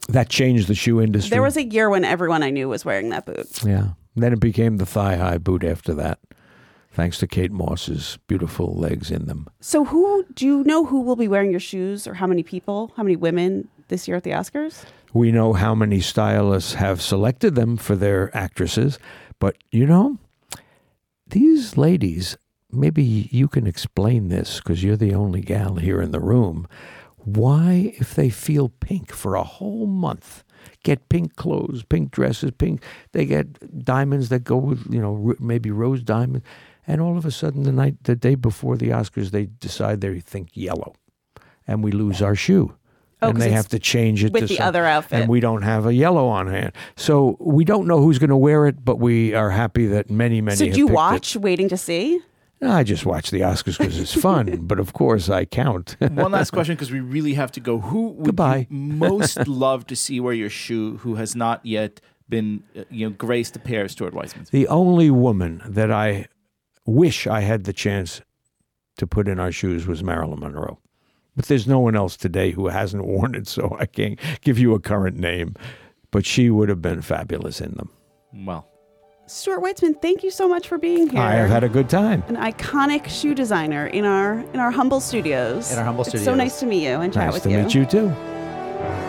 that 0.09 0.27
changed 0.29 0.67
the 0.67 0.75
shoe 0.75 0.99
industry. 1.01 1.29
there 1.29 1.41
was 1.43 1.55
a 1.55 1.63
year 1.63 1.87
when 1.89 2.03
everyone 2.03 2.41
i 2.41 2.49
knew 2.49 2.67
was 2.67 2.83
wearing 2.83 3.09
that 3.09 3.25
boot 3.25 3.63
yeah. 3.63 3.89
Then 4.15 4.33
it 4.33 4.39
became 4.39 4.77
the 4.77 4.85
thigh 4.85 5.15
high 5.15 5.37
boot 5.37 5.63
after 5.63 5.93
that, 5.93 6.19
thanks 6.91 7.19
to 7.19 7.27
Kate 7.27 7.51
Moss's 7.51 8.17
beautiful 8.27 8.73
legs 8.75 9.11
in 9.11 9.27
them. 9.27 9.47
So 9.61 9.85
who 9.85 10.25
do 10.33 10.45
you 10.45 10.63
know 10.65 10.83
who 10.85 10.99
will 11.01 11.15
be 11.15 11.27
wearing 11.27 11.51
your 11.51 11.59
shoes 11.61 12.05
or 12.07 12.15
how 12.15 12.27
many 12.27 12.43
people, 12.43 12.91
how 12.97 13.03
many 13.03 13.15
women 13.15 13.69
this 13.87 14.07
year 14.07 14.17
at 14.17 14.23
the 14.23 14.31
Oscars? 14.31 14.83
We 15.13 15.31
know 15.31 15.53
how 15.53 15.73
many 15.75 16.01
stylists 16.01 16.73
have 16.73 17.01
selected 17.01 17.55
them 17.55 17.77
for 17.77 17.95
their 17.95 18.35
actresses, 18.35 18.99
but 19.39 19.55
you 19.71 19.85
know, 19.85 20.17
these 21.29 21.77
ladies, 21.77 22.37
maybe 22.71 23.03
you 23.03 23.47
can 23.47 23.67
explain 23.67 24.29
this 24.29 24.57
because 24.57 24.83
you're 24.83 24.97
the 24.97 25.13
only 25.13 25.41
gal 25.41 25.75
here 25.75 26.01
in 26.01 26.11
the 26.11 26.19
room. 26.19 26.67
Why, 27.17 27.93
if 27.99 28.15
they 28.15 28.29
feel 28.29 28.69
pink 28.69 29.11
for 29.11 29.35
a 29.35 29.43
whole 29.43 29.85
month, 29.85 30.43
get 30.83 31.09
pink 31.09 31.35
clothes, 31.35 31.83
pink 31.83 32.11
dresses, 32.11 32.51
pink, 32.57 32.81
they 33.11 33.25
get 33.25 33.83
diamonds 33.83 34.29
that 34.29 34.43
go 34.43 34.57
with, 34.57 34.85
you 34.91 35.01
know, 35.01 35.35
maybe 35.39 35.71
rose 35.71 36.01
diamonds, 36.01 36.45
and 36.87 37.01
all 37.01 37.17
of 37.17 37.25
a 37.25 37.31
sudden, 37.31 37.63
the 37.63 37.71
night, 37.71 38.03
the 38.03 38.15
day 38.15 38.35
before 38.35 38.77
the 38.77 38.89
Oscars, 38.89 39.31
they 39.31 39.45
decide 39.45 40.01
they 40.01 40.19
think 40.19 40.49
yellow, 40.53 40.95
and 41.67 41.83
we 41.83 41.91
lose 41.91 42.21
our 42.21 42.35
shoe. 42.35 42.73
Oh, 43.21 43.27
and 43.29 43.37
'cause 43.37 43.43
they 43.45 43.51
have 43.51 43.67
to 43.69 43.79
change 43.79 44.23
it 44.23 44.31
with 44.31 44.43
to 44.43 44.47
the 44.47 44.55
some- 44.55 44.67
other 44.67 44.85
outfit. 44.85 45.19
and 45.21 45.29
we 45.29 45.39
don't 45.41 45.61
have 45.63 45.85
a 45.85 45.93
yellow 45.93 46.27
on 46.27 46.47
hand. 46.47 46.71
So 46.95 47.35
we 47.39 47.65
don't 47.65 47.85
know 47.87 47.99
who's 48.01 48.17
going 48.17 48.29
to 48.29 48.37
wear 48.37 48.65
it, 48.67 48.83
but 48.85 48.95
we 48.97 49.33
are 49.33 49.49
happy 49.49 49.87
that 49.87 50.09
many, 50.09 50.39
many. 50.41 50.55
So 50.55 50.65
have 50.65 50.73
do 50.73 50.79
you 50.79 50.85
picked 50.87 50.93
it. 50.93 50.95
watch 50.95 51.35
Waiting 51.35 51.67
to 51.69 51.77
See? 51.77 52.21
No, 52.61 52.71
I 52.71 52.83
just 52.83 53.05
watch 53.05 53.31
the 53.31 53.39
Oscars 53.41 53.77
because 53.77 53.97
it's 53.99 54.13
fun, 54.13 54.57
but 54.63 54.79
of 54.79 54.91
course 54.93 55.29
I 55.29 55.45
count. 55.45 55.95
One 55.99 56.31
last 56.31 56.51
question 56.53 56.75
because 56.75 56.91
we 56.91 56.99
really 57.01 57.33
have 57.33 57.51
to 57.53 57.59
go. 57.59 57.79
Who 57.79 58.09
would 58.11 58.25
Goodbye. 58.25 58.67
you 58.69 58.77
most 58.77 59.47
love 59.47 59.87
to 59.87 59.95
see 59.95 60.19
wear 60.19 60.33
your 60.33 60.49
shoe 60.49 60.97
who 60.97 61.15
has 61.15 61.35
not 61.35 61.65
yet 61.65 62.01
been, 62.27 62.63
uh, 62.77 62.83
you 62.89 63.07
know, 63.09 63.15
graced 63.17 63.55
a 63.55 63.59
pair 63.59 63.83
of 63.83 63.91
Stuart 63.91 64.13
Weitzman's? 64.13 64.49
the 64.49 64.67
only 64.67 65.09
woman 65.09 65.61
that 65.65 65.89
I 65.91 66.27
wish 66.85 67.27
I 67.27 67.41
had 67.41 67.63
the 67.65 67.73
chance 67.73 68.21
to 68.97 69.07
put 69.07 69.27
in 69.27 69.39
our 69.39 69.51
shoes 69.51 69.87
was 69.87 70.03
Marilyn 70.03 70.39
Monroe. 70.41 70.79
But 71.39 71.47
there's 71.47 71.67
no 71.67 71.79
one 71.79 71.95
else 71.95 72.17
today 72.17 72.51
who 72.51 72.67
hasn't 72.67 73.05
worn 73.05 73.33
it, 73.33 73.47
so 73.47 73.77
I 73.79 73.85
can't 73.85 74.19
give 74.41 74.59
you 74.59 74.73
a 74.73 74.79
current 74.79 75.15
name. 75.15 75.55
But 76.11 76.25
she 76.25 76.49
would 76.49 76.67
have 76.67 76.81
been 76.81 77.01
fabulous 77.01 77.61
in 77.61 77.75
them. 77.75 77.89
Well, 78.45 78.67
Stuart 79.25 79.61
Weitzman, 79.61 80.01
thank 80.01 80.21
you 80.21 80.31
so 80.31 80.49
much 80.49 80.67
for 80.67 80.77
being 80.77 81.09
here. 81.09 81.21
I 81.21 81.35
have 81.35 81.49
had 81.49 81.63
a 81.63 81.69
good 81.69 81.87
time. 81.87 82.23
an 82.27 82.35
iconic 82.35 83.07
shoe 83.07 83.33
designer 83.33 83.87
in 83.87 84.03
our 84.03 84.39
in 84.53 84.59
our 84.59 84.69
humble 84.69 84.99
studios. 84.99 85.71
In 85.71 85.77
our 85.77 85.85
humble 85.85 86.03
it's 86.03 86.21
So 86.25 86.35
nice 86.35 86.59
to 86.59 86.65
meet 86.65 86.83
you 86.83 86.99
and 86.99 87.13
chat 87.13 87.27
Nice 87.27 87.35
with 87.35 87.45
you. 87.45 87.57
Nice 87.61 87.71
to 87.71 87.79
meet 87.79 87.93
you 87.93 88.09
too. 88.09 89.08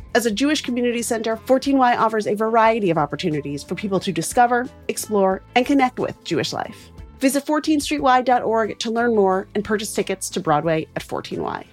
As 0.13 0.25
a 0.25 0.31
Jewish 0.31 0.61
community 0.61 1.01
center, 1.01 1.37
14Y 1.37 1.97
offers 1.97 2.27
a 2.27 2.33
variety 2.33 2.89
of 2.89 2.97
opportunities 2.97 3.63
for 3.63 3.75
people 3.75 3.99
to 4.01 4.11
discover, 4.11 4.67
explore, 4.89 5.41
and 5.55 5.65
connect 5.65 5.99
with 5.99 6.21
Jewish 6.25 6.51
life. 6.51 6.89
Visit 7.19 7.45
14streety.org 7.45 8.79
to 8.79 8.91
learn 8.91 9.15
more 9.15 9.47
and 9.55 9.63
purchase 9.63 9.93
tickets 9.93 10.29
to 10.31 10.41
Broadway 10.41 10.87
at 10.97 11.03
14Y. 11.03 11.65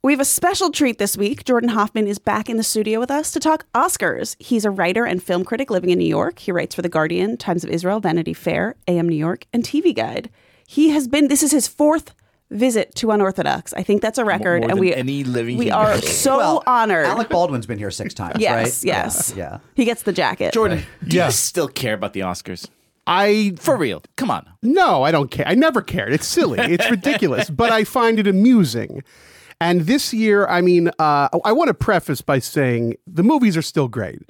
We 0.00 0.12
have 0.12 0.20
a 0.20 0.24
special 0.24 0.70
treat 0.70 0.96
this 0.96 1.16
week. 1.16 1.44
Jordan 1.44 1.70
Hoffman 1.70 2.06
is 2.06 2.18
back 2.18 2.48
in 2.48 2.56
the 2.56 2.62
studio 2.62 3.00
with 3.00 3.10
us 3.10 3.30
to 3.32 3.40
talk 3.40 3.66
Oscars. 3.74 4.36
He's 4.38 4.64
a 4.64 4.70
writer 4.70 5.04
and 5.04 5.22
film 5.22 5.44
critic 5.44 5.70
living 5.70 5.90
in 5.90 5.98
New 5.98 6.06
York. 6.06 6.38
He 6.38 6.52
writes 6.52 6.74
for 6.74 6.82
The 6.82 6.88
Guardian, 6.88 7.36
Times 7.36 7.62
of 7.62 7.68
Israel, 7.68 8.00
Vanity 8.00 8.32
Fair, 8.32 8.76
AM 8.86 9.08
New 9.08 9.16
York, 9.16 9.44
and 9.52 9.64
TV 9.64 9.94
Guide. 9.94 10.30
He 10.66 10.90
has 10.90 11.08
been, 11.08 11.28
this 11.28 11.42
is 11.42 11.50
his 11.50 11.66
fourth 11.66 12.14
visit 12.50 12.94
to 12.96 13.10
Unorthodox. 13.10 13.72
I 13.74 13.82
think 13.82 14.00
that's 14.02 14.18
a 14.18 14.24
record. 14.24 14.60
more 14.62 14.70
and 14.70 14.70
than 14.70 14.78
we, 14.78 14.94
any 14.94 15.24
living 15.24 15.56
we 15.58 15.66
human. 15.66 15.80
are 15.80 16.00
so 16.02 16.36
Well, 16.38 16.62
honored. 16.66 17.06
Alec 17.06 17.28
Baldwin's 17.28 17.66
been 17.66 17.78
here 17.78 17.90
six 17.90 18.14
times, 18.14 18.36
yes, 18.40 18.82
right? 18.82 18.86
yes. 18.86 19.34
Yeah. 19.36 19.50
yeah. 19.52 19.58
He 19.74 19.84
gets 19.84 20.02
the 20.02 20.12
jacket. 20.12 20.52
Jordan, 20.54 20.84
do 21.06 21.16
Yeah. 21.16 21.26
you 21.26 21.32
still 21.32 21.68
care 21.68 21.94
about 21.94 22.12
the 22.14 22.20
Oscars? 22.20 22.68
I 23.06 23.54
For 23.58 23.76
real? 23.76 24.02
Come 24.16 24.30
on. 24.30 24.46
no, 24.62 25.02
I 25.02 25.10
don't 25.10 25.30
care. 25.30 25.46
I 25.48 25.54
never 25.54 25.80
cared. 25.80 26.12
It's 26.12 26.26
silly. 26.26 26.58
It's 26.60 26.90
ridiculous, 26.90 27.48
but 27.50 27.70
I 27.72 27.84
find 27.84 28.18
it 28.18 28.26
amusing. 28.26 29.02
And 29.60 29.82
this 29.82 30.12
year, 30.14 30.46
I 30.46 30.60
mean, 30.60 30.88
uh, 30.98 31.28
I 31.44 31.52
want 31.52 31.68
to 31.68 31.74
preface 31.74 32.20
by 32.20 32.38
saying 32.38 32.96
the 33.06 33.22
movies 33.22 33.56
are 33.56 33.62
still 33.62 33.88
great, 33.88 34.22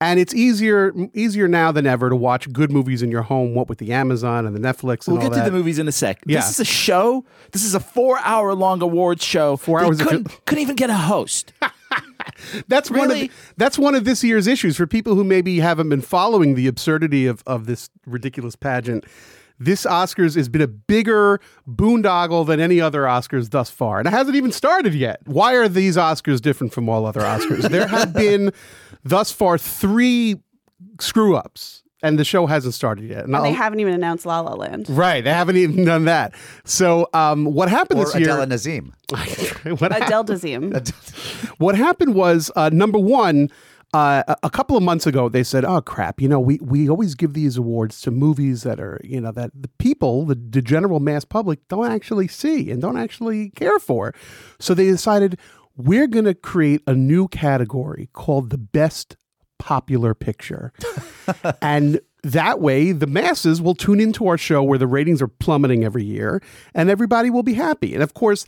and 0.00 0.20
it's 0.20 0.34
easier 0.34 0.92
easier 1.14 1.48
now 1.48 1.72
than 1.72 1.86
ever 1.86 2.08
to 2.08 2.16
watch 2.16 2.52
good 2.52 2.70
movies 2.70 3.02
in 3.02 3.10
your 3.10 3.22
home. 3.22 3.54
What 3.54 3.68
with 3.68 3.78
the 3.78 3.92
Amazon 3.92 4.46
and 4.46 4.54
the 4.54 4.60
Netflix 4.60 5.06
and 5.08 5.16
We'll 5.18 5.28
get 5.28 5.34
that. 5.34 5.44
to 5.44 5.50
the 5.50 5.56
movies 5.56 5.78
in 5.78 5.88
a 5.88 5.92
sec. 5.92 6.22
Yeah. 6.26 6.38
This 6.40 6.50
is 6.50 6.60
a 6.60 6.64
show. 6.64 7.24
This 7.52 7.64
is 7.64 7.74
a 7.74 7.80
four-hour-long 7.80 8.80
awards 8.82 9.24
show. 9.24 9.56
Four 9.56 9.82
hours 9.82 10.00
Couldn't, 10.00 10.28
couldn't 10.46 10.62
even 10.62 10.76
get 10.76 10.90
a 10.90 10.94
host. 10.94 11.52
That's 12.68 12.90
one 12.90 13.00
of 13.02 13.08
Really? 13.10 13.30
that's 13.56 13.78
one 13.78 13.94
of 13.94 14.04
this 14.04 14.22
year's 14.22 14.46
issues 14.46 14.76
for 14.76 14.86
people 14.86 15.14
who 15.14 15.24
maybe 15.24 15.60
haven't 15.60 15.88
been 15.88 16.02
following 16.02 16.54
the 16.54 16.66
absurdity 16.66 17.26
of 17.26 17.42
of 17.46 17.66
this 17.66 17.90
ridiculous 18.06 18.54
pageant. 18.54 19.04
This 19.60 19.84
Oscars 19.84 20.36
has 20.36 20.48
been 20.48 20.60
a 20.60 20.68
bigger 20.68 21.40
boondoggle 21.68 22.46
than 22.46 22.60
any 22.60 22.80
other 22.80 23.02
Oscars 23.02 23.50
thus 23.50 23.70
far, 23.70 23.98
and 23.98 24.06
it 24.06 24.12
hasn't 24.12 24.36
even 24.36 24.52
started 24.52 24.94
yet. 24.94 25.20
Why 25.24 25.54
are 25.54 25.68
these 25.68 25.96
Oscars 25.96 26.40
different 26.40 26.72
from 26.72 26.88
all 26.88 27.06
other 27.06 27.20
Oscars? 27.22 27.68
there 27.68 27.88
have 27.88 28.12
been 28.24 28.52
thus 29.04 29.30
far 29.32 29.58
three 29.58 30.36
screw 31.00 31.36
ups, 31.36 31.82
and 32.02 32.18
the 32.18 32.24
show 32.24 32.46
hasn't 32.46 32.74
started 32.74 33.04
yet. 33.08 33.24
And 33.24 33.34
And 33.34 33.44
they 33.44 33.48
I'll- 33.50 33.54
haven't 33.54 33.80
even 33.80 33.94
announced 33.94 34.24
La 34.26 34.40
La 34.40 34.54
Land. 34.54 34.86
right, 34.90 35.22
they 35.24 35.32
haven't 35.32 35.56
even 35.56 35.84
done 35.84 36.04
that. 36.04 36.34
So, 36.64 37.08
um, 37.14 37.44
what 37.46 37.68
happened 37.68 38.00
Or 38.00 38.04
this 38.06 38.14
year? 38.14 38.28
Adela 38.30 38.46
Nazim. 38.46 38.94
what 39.78 39.92
hap- 39.92 40.02
Adele 40.06 40.24
Dazeem. 40.24 40.94
What 41.58 41.74
happened 41.74 42.14
was 42.14 42.50
uh, 42.56 42.70
number 42.72 42.98
one. 42.98 43.50
Uh, 43.94 44.22
a- 44.28 44.36
a 44.42 44.50
couple 44.50 44.76
of 44.76 44.82
months 44.82 45.06
ago, 45.06 45.30
they 45.30 45.42
said, 45.42 45.64
"Oh 45.64 45.80
crap! 45.80 46.20
You 46.20 46.28
know, 46.28 46.38
we, 46.38 46.58
we 46.60 46.90
always 46.90 47.14
give 47.14 47.32
these 47.32 47.56
awards 47.56 48.02
to 48.02 48.10
movies 48.10 48.62
that 48.64 48.78
are 48.78 49.00
you 49.02 49.18
know 49.18 49.32
that 49.32 49.50
the 49.58 49.68
people, 49.78 50.26
the, 50.26 50.34
the 50.34 50.60
general 50.60 51.00
mass 51.00 51.24
public, 51.24 51.66
don't 51.68 51.90
actually 51.90 52.28
see 52.28 52.70
and 52.70 52.82
don't 52.82 52.98
actually 52.98 53.48
care 53.56 53.78
for." 53.78 54.12
So 54.60 54.74
they 54.74 54.84
decided 54.84 55.38
we're 55.78 56.08
going 56.08 56.26
to 56.26 56.34
create 56.34 56.82
a 56.86 56.94
new 56.94 57.28
category 57.28 58.10
called 58.12 58.50
the 58.50 58.58
best 58.58 59.16
popular 59.58 60.14
picture, 60.14 60.72
and 61.62 62.00
that 62.22 62.60
way 62.60 62.92
the 62.92 63.06
masses 63.06 63.62
will 63.62 63.74
tune 63.74 64.00
into 64.00 64.26
our 64.26 64.36
show 64.36 64.62
where 64.62 64.78
the 64.78 64.86
ratings 64.86 65.22
are 65.22 65.28
plummeting 65.28 65.84
every 65.84 66.04
year, 66.04 66.42
and 66.74 66.90
everybody 66.90 67.30
will 67.30 67.42
be 67.42 67.54
happy. 67.54 67.94
And 67.94 68.02
of 68.02 68.12
course. 68.14 68.44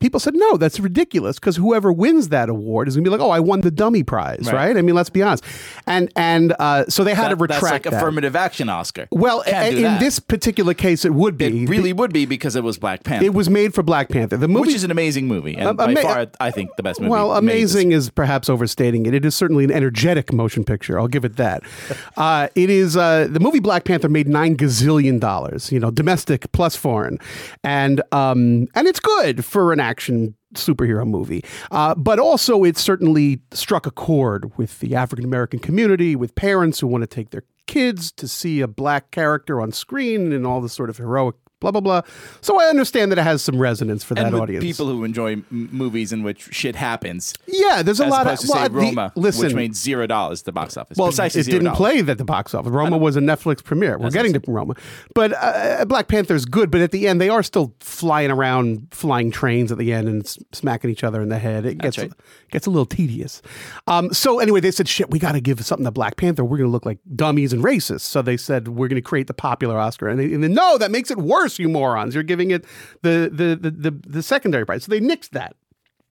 People 0.00 0.20
said, 0.20 0.34
no, 0.36 0.56
that's 0.56 0.78
ridiculous 0.78 1.40
because 1.40 1.56
whoever 1.56 1.92
wins 1.92 2.28
that 2.28 2.48
award 2.48 2.86
is 2.86 2.94
going 2.94 3.04
to 3.04 3.10
be 3.10 3.16
like, 3.16 3.20
oh, 3.24 3.30
I 3.30 3.40
won 3.40 3.62
the 3.62 3.70
dummy 3.70 4.04
prize, 4.04 4.46
right? 4.46 4.52
Right. 4.68 4.76
I 4.76 4.82
mean, 4.82 4.94
let's 4.94 5.10
be 5.10 5.22
honest. 5.22 5.42
And 5.86 6.08
and 6.14 6.54
uh, 6.60 6.86
so 6.86 7.02
they 7.02 7.14
had 7.14 7.28
to 7.30 7.36
retract 7.36 7.62
that's 7.62 7.72
like 7.72 7.82
that. 7.84 7.94
affirmative 7.94 8.36
action 8.36 8.68
Oscar. 8.68 9.08
Well, 9.10 9.42
a- 9.44 9.74
in 9.74 9.82
that. 9.82 10.00
this 10.00 10.20
particular 10.20 10.72
case, 10.72 11.04
it 11.04 11.14
would 11.14 11.36
be. 11.36 11.64
it 11.64 11.68
really 11.68 11.92
would 11.92 12.12
be 12.12 12.26
because 12.26 12.54
it 12.54 12.62
was 12.62 12.78
Black 12.78 13.02
Panther, 13.02 13.24
It 13.26 13.34
was 13.34 13.50
made 13.50 13.74
for 13.74 13.82
Black 13.82 14.08
Panther. 14.08 14.36
The 14.36 14.46
movie 14.46 14.66
which 14.68 14.74
is 14.76 14.84
an 14.84 14.92
amazing 14.92 15.26
movie, 15.26 15.56
and 15.56 15.68
Uh, 15.68 15.72
by 15.72 15.94
far, 15.96 16.26
I 16.38 16.52
think 16.52 16.76
the 16.76 16.84
best 16.84 17.00
movie. 17.00 17.10
Well, 17.10 17.34
amazing 17.34 17.90
is 17.90 18.08
perhaps 18.08 18.48
overstating 18.48 19.06
it. 19.06 19.14
It 19.14 19.24
is 19.24 19.34
certainly 19.34 19.64
an 19.64 19.72
energetic 19.72 20.32
motion 20.32 20.62
picture. 20.62 21.00
I'll 21.00 21.08
give 21.08 21.24
it 21.24 21.36
that. 21.36 21.64
uh, 22.16 22.48
it 22.54 22.70
is 22.70 22.96
uh, 22.96 23.26
the 23.28 23.40
movie 23.40 23.58
Black 23.60 23.82
Panther 23.84 24.08
made 24.08 24.28
nine 24.28 24.56
gazillion 24.56 25.18
dollars. 25.18 25.72
You 25.72 25.80
know, 25.80 25.90
domestic 25.90 26.52
plus 26.52 26.76
foreign, 26.76 27.18
and 27.64 28.00
um, 28.12 28.68
and 28.76 28.86
it's 28.86 29.00
good 29.00 29.44
for 29.44 29.72
an 29.72 29.80
action 29.88 30.34
superhero 30.54 31.06
movie. 31.06 31.44
Uh, 31.70 31.94
but 31.94 32.18
also, 32.18 32.64
it 32.64 32.76
certainly 32.76 33.40
struck 33.52 33.86
a 33.86 33.90
chord 33.90 34.56
with 34.56 34.80
the 34.80 34.94
African 34.94 35.24
American 35.24 35.58
community, 35.58 36.16
with 36.16 36.34
parents 36.34 36.80
who 36.80 36.86
want 36.86 37.02
to 37.02 37.06
take 37.06 37.30
their 37.30 37.44
kids 37.66 38.10
to 38.12 38.26
see 38.26 38.60
a 38.60 38.68
black 38.68 39.10
character 39.10 39.60
on 39.60 39.72
screen 39.72 40.32
and 40.32 40.46
all 40.46 40.60
this 40.60 40.72
sort 40.72 40.90
of 40.90 40.96
heroic. 40.96 41.36
Blah 41.60 41.72
blah 41.72 41.80
blah. 41.80 42.02
So 42.40 42.60
I 42.60 42.66
understand 42.66 43.10
that 43.10 43.18
it 43.18 43.22
has 43.24 43.42
some 43.42 43.58
resonance 43.58 44.04
for 44.04 44.14
that 44.14 44.32
audience. 44.32 44.62
people 44.64 44.86
who 44.86 45.02
enjoy 45.02 45.32
m- 45.32 45.46
movies 45.50 46.12
in 46.12 46.22
which 46.22 46.48
shit 46.52 46.76
happens. 46.76 47.34
yeah, 47.48 47.82
there's 47.82 47.98
a 47.98 48.06
lot 48.06 48.28
of 48.28 48.38
to 48.38 48.46
well, 48.48 48.68
the- 48.68 48.74
Roma, 48.74 49.12
listen, 49.16 49.46
which 49.46 49.54
made 49.54 49.74
zero 49.74 50.06
dollars 50.06 50.42
at 50.42 50.44
the 50.46 50.52
box 50.52 50.76
office. 50.76 50.96
well, 50.96 51.08
Precisely 51.08 51.40
it 51.40 51.44
zero 51.44 51.58
didn't 51.58 51.74
play 51.74 51.98
at 51.98 52.16
the 52.18 52.24
box 52.24 52.54
office. 52.54 52.70
Roma 52.70 52.96
was 52.96 53.16
a 53.16 53.20
Netflix 53.20 53.62
premiere. 53.64 53.98
We're 53.98 54.04
That's 54.04 54.14
getting 54.14 54.32
to 54.34 54.42
Roma, 54.46 54.74
but 55.14 55.32
uh, 55.32 55.84
Black 55.86 56.06
Panther's 56.06 56.44
good. 56.44 56.70
But 56.70 56.80
at 56.80 56.92
the 56.92 57.08
end, 57.08 57.20
they 57.20 57.28
are 57.28 57.42
still 57.42 57.74
flying 57.80 58.30
around, 58.30 58.86
flying 58.92 59.30
trains 59.32 59.72
at 59.72 59.78
the 59.78 59.92
end 59.92 60.08
and 60.08 60.24
s- 60.24 60.38
smacking 60.52 60.90
each 60.90 61.02
other 61.02 61.20
in 61.20 61.28
the 61.28 61.38
head. 61.38 61.66
It 61.66 61.78
gets 61.78 61.98
right. 61.98 62.12
gets 62.52 62.66
a 62.66 62.70
little 62.70 62.86
tedious. 62.86 63.42
Um, 63.88 64.12
so 64.12 64.38
anyway, 64.38 64.60
they 64.60 64.70
said, 64.70 64.86
"Shit, 64.88 65.10
we 65.10 65.18
got 65.18 65.32
to 65.32 65.40
give 65.40 65.64
something 65.64 65.84
to 65.84 65.90
Black 65.90 66.16
Panther. 66.16 66.44
We're 66.44 66.58
going 66.58 66.68
to 66.68 66.72
look 66.72 66.86
like 66.86 66.98
dummies 67.16 67.52
and 67.52 67.64
racist." 67.64 68.02
So 68.02 68.22
they 68.22 68.36
said, 68.36 68.68
"We're 68.68 68.86
going 68.88 69.02
to 69.02 69.02
create 69.02 69.26
the 69.26 69.34
popular 69.34 69.76
Oscar." 69.76 70.08
And 70.08 70.20
they, 70.20 70.32
and 70.32 70.44
then, 70.44 70.54
no, 70.54 70.78
that 70.78 70.90
makes 70.90 71.10
it 71.10 71.18
worse, 71.18 71.47
you 71.56 71.68
morons. 71.68 72.14
You're 72.14 72.24
giving 72.24 72.50
it 72.50 72.64
the 73.02 73.30
the 73.32 73.56
the 73.56 73.70
the, 73.70 74.00
the 74.08 74.22
secondary 74.22 74.66
prize. 74.66 74.82
So 74.84 74.90
they 74.90 75.00
nixed 75.00 75.30
that. 75.30 75.54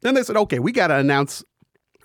Then 0.01 0.13
they 0.13 0.23
said, 0.23 0.37
"Okay, 0.37 0.59
we 0.59 0.71
got 0.71 0.87
to 0.87 0.95
announce 0.95 1.43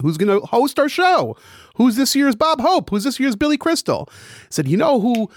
who's 0.01 0.19
going 0.19 0.41
to 0.41 0.45
host 0.47 0.79
our 0.79 0.89
show? 0.89 1.37
Who's 1.77 1.97
this 1.97 2.15
year's 2.15 2.37
Bob 2.37 2.61
Hope? 2.61 2.91
Who's 2.91 3.05
this 3.05 3.19
year's 3.19 3.37
Billy 3.37 3.57
Crystal? 3.57 4.09
Said, 4.51 4.69
you 4.69 4.77
know 4.77 5.01
who 5.01 5.31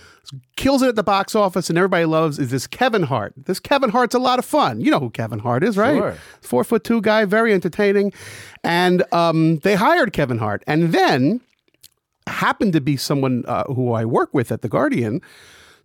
kills 0.57 0.81
it 0.81 0.89
at 0.89 0.95
the 0.95 1.03
box 1.03 1.35
office 1.35 1.69
and 1.69 1.77
everybody 1.77 2.05
loves 2.05 2.39
is 2.39 2.51
this 2.51 2.67
Kevin 2.67 3.03
Hart. 3.03 3.33
This 3.37 3.59
Kevin 3.59 3.91
Hart's 3.91 4.15
a 4.15 4.19
lot 4.19 4.39
of 4.39 4.45
fun. 4.45 4.81
You 4.81 4.91
know 4.91 4.99
who 4.99 5.09
Kevin 5.09 5.39
Hart 5.39 5.63
is, 5.63 5.77
right? 5.77 5.97
Sure. 5.97 6.17
Four 6.41 6.63
foot 6.63 6.83
two 6.83 7.01
guy, 7.01 7.25
very 7.25 7.53
entertaining. 7.53 8.11
And 8.63 9.03
um, 9.13 9.59
they 9.59 9.75
hired 9.75 10.13
Kevin 10.13 10.39
Hart. 10.39 10.63
And 10.67 10.93
then 10.93 11.41
happened 12.27 12.73
to 12.73 12.81
be 12.81 12.97
someone 12.97 13.45
uh, 13.47 13.65
who 13.65 13.93
I 13.93 14.03
work 14.03 14.33
with 14.33 14.51
at 14.51 14.61
The 14.61 14.69
Guardian 14.69 15.21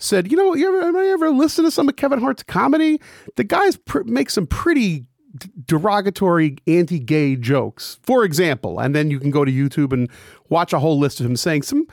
said, 0.00 0.30
you 0.30 0.36
know, 0.36 0.54
you 0.54 0.66
ever, 0.68 0.82
anybody 0.82 1.08
ever 1.10 1.30
listen 1.30 1.64
to 1.64 1.70
some 1.70 1.88
of 1.88 1.94
Kevin 1.96 2.20
Hart's 2.20 2.42
comedy? 2.42 3.00
The 3.36 3.44
guys 3.44 3.76
pr- 3.76 4.02
make 4.04 4.30
some 4.30 4.46
pretty 4.46 5.04
d- 5.36 5.50
derogatory 5.66 6.56
anti-gay 6.66 7.36
jokes, 7.36 7.98
for 8.02 8.24
example. 8.24 8.80
And 8.80 8.94
then 8.94 9.10
you 9.10 9.20
can 9.20 9.30
go 9.30 9.44
to 9.44 9.52
YouTube 9.52 9.92
and 9.92 10.10
watch 10.48 10.72
a 10.72 10.78
whole 10.80 10.98
list 10.98 11.20
of 11.20 11.26
him 11.26 11.36
saying 11.36 11.62
some 11.62 11.86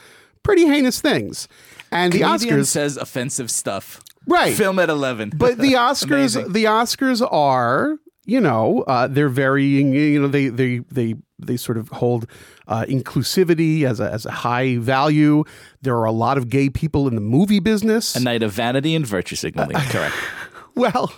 pretty 0.44 0.66
heinous 0.66 1.02
things. 1.02 1.48
And 1.92 2.12
the 2.14 2.22
Oscars 2.22 2.68
says 2.68 2.98
offensive 2.98 3.52
stuff. 3.52 4.02
Right. 4.26 4.56
Film 4.56 4.80
at 4.80 4.90
eleven. 4.90 5.32
but 5.36 5.58
the 5.58 5.74
Oscars, 5.74 6.52
the 6.52 6.66
Oscars 6.66 7.26
are, 7.32 7.98
you 8.26 8.42
know, 8.42 8.84
uh, 8.88 9.08
they're 9.08 9.30
very, 9.30 9.66
you 9.66 10.20
know, 10.22 10.28
they 10.28 10.50
they 10.50 10.80
they 10.92 11.16
they 11.40 11.58
sort 11.58 11.78
of 11.78 11.90
hold 11.90 12.28
uh, 12.68 12.86
inclusivity 12.86 13.84
as 13.84 14.00
a 14.00 14.12
as 14.12 14.26
a 14.26 14.32
high 14.32 14.78
value. 14.78 15.44
There 15.82 15.96
are 15.96 16.06
a 16.06 16.12
lot 16.12 16.38
of 16.38 16.50
gay 16.50 16.70
people 16.70 17.08
in 17.08 17.16
the 17.16 17.22
movie 17.22 17.60
business. 17.60 18.16
a 18.16 18.20
night 18.20 18.44
of 18.44 18.52
vanity 18.52 18.96
and 18.96 19.06
virtue 19.06 19.36
signaling. 19.36 19.78
Correct. 19.78 20.16
Well, 20.78 21.12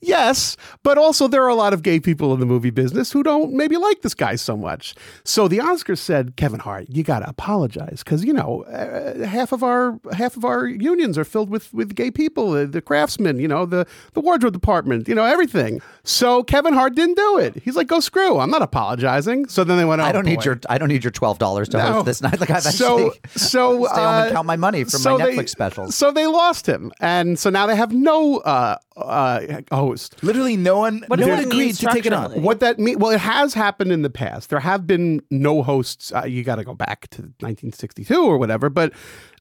yes, 0.00 0.56
but 0.84 0.96
also 0.96 1.26
there 1.26 1.42
are 1.42 1.48
a 1.48 1.56
lot 1.56 1.72
of 1.72 1.82
gay 1.82 1.98
people 1.98 2.32
in 2.32 2.38
the 2.38 2.46
movie 2.46 2.70
business 2.70 3.10
who 3.10 3.24
don't 3.24 3.52
maybe 3.52 3.76
like 3.76 4.02
this 4.02 4.14
guy 4.14 4.36
so 4.36 4.56
much. 4.56 4.94
So 5.24 5.48
the 5.48 5.58
Oscars 5.58 5.98
said, 5.98 6.36
Kevin 6.36 6.60
Hart, 6.60 6.86
you 6.88 7.02
got 7.02 7.18
to 7.18 7.28
apologize 7.28 8.04
because 8.04 8.24
you 8.24 8.32
know 8.32 8.62
uh, 8.66 9.26
half 9.26 9.50
of 9.50 9.64
our 9.64 9.98
half 10.12 10.36
of 10.36 10.44
our 10.44 10.68
unions 10.68 11.18
are 11.18 11.24
filled 11.24 11.50
with 11.50 11.74
with 11.74 11.96
gay 11.96 12.12
people, 12.12 12.52
uh, 12.52 12.66
the 12.66 12.80
craftsmen, 12.80 13.40
you 13.40 13.48
know, 13.48 13.66
the 13.66 13.84
the 14.12 14.20
wardrobe 14.20 14.52
department, 14.52 15.08
you 15.08 15.14
know, 15.16 15.24
everything. 15.24 15.80
So 16.10 16.42
Kevin 16.42 16.74
Hart 16.74 16.96
didn't 16.96 17.16
do 17.16 17.38
it. 17.38 17.62
He's 17.62 17.76
like, 17.76 17.86
go 17.86 18.00
screw. 18.00 18.38
I'm 18.40 18.50
not 18.50 18.62
apologizing. 18.62 19.46
So 19.46 19.62
then 19.62 19.78
they 19.78 19.84
went, 19.84 20.02
oh, 20.02 20.04
I 20.04 20.10
don't 20.12 20.26
need 20.26 20.44
your 20.44 20.58
I 20.68 20.76
don't 20.76 20.88
need 20.88 21.04
your 21.04 21.12
twelve 21.12 21.38
dollars 21.38 21.68
to 21.70 21.78
No. 21.78 21.92
host 21.92 22.06
this 22.06 22.20
night. 22.20 22.40
Like 22.40 22.50
I've 22.50 22.62
so 22.62 23.06
actually 23.10 23.20
so 23.36 23.84
stay 23.86 23.94
home 24.02 24.14
and 24.14 24.30
uh, 24.30 24.32
count 24.32 24.46
my 24.46 24.56
money 24.56 24.82
from 24.84 25.00
so 25.00 25.16
my 25.16 25.26
they- 25.26 25.36
Netflix 25.36 25.50
specials. 25.50 25.94
So 25.94 26.10
they 26.10 26.26
lost 26.26 26.66
him, 26.68 26.90
and 27.00 27.38
so 27.38 27.48
now 27.50 27.66
they 27.66 27.76
have 27.76 27.92
no 27.92 28.38
uh, 28.38 28.76
uh, 28.96 29.60
host. 29.70 30.16
Literally, 30.22 30.56
no 30.56 30.78
one, 30.78 31.04
What 31.06 31.20
no 31.20 31.26
does 31.26 31.36
one 31.36 31.42
that 31.42 31.48
mean 31.48 31.60
agreed 31.62 31.74
to 31.76 31.86
take 31.86 32.06
it 32.06 32.12
on. 32.12 32.42
What 32.42 32.60
that 32.60 32.78
mean? 32.78 32.98
Well, 32.98 33.10
it 33.12 33.20
has 33.20 33.54
happened 33.54 33.92
in 33.92 34.02
the 34.02 34.10
past. 34.10 34.50
There 34.50 34.60
have 34.60 34.86
been 34.86 35.22
no 35.30 35.62
hosts. 35.62 36.12
Uh, 36.12 36.24
you 36.24 36.42
got 36.42 36.56
to 36.56 36.64
go 36.64 36.74
back 36.74 37.08
to 37.10 37.22
1962 37.40 38.14
or 38.24 38.36
whatever, 38.38 38.68
but 38.68 38.92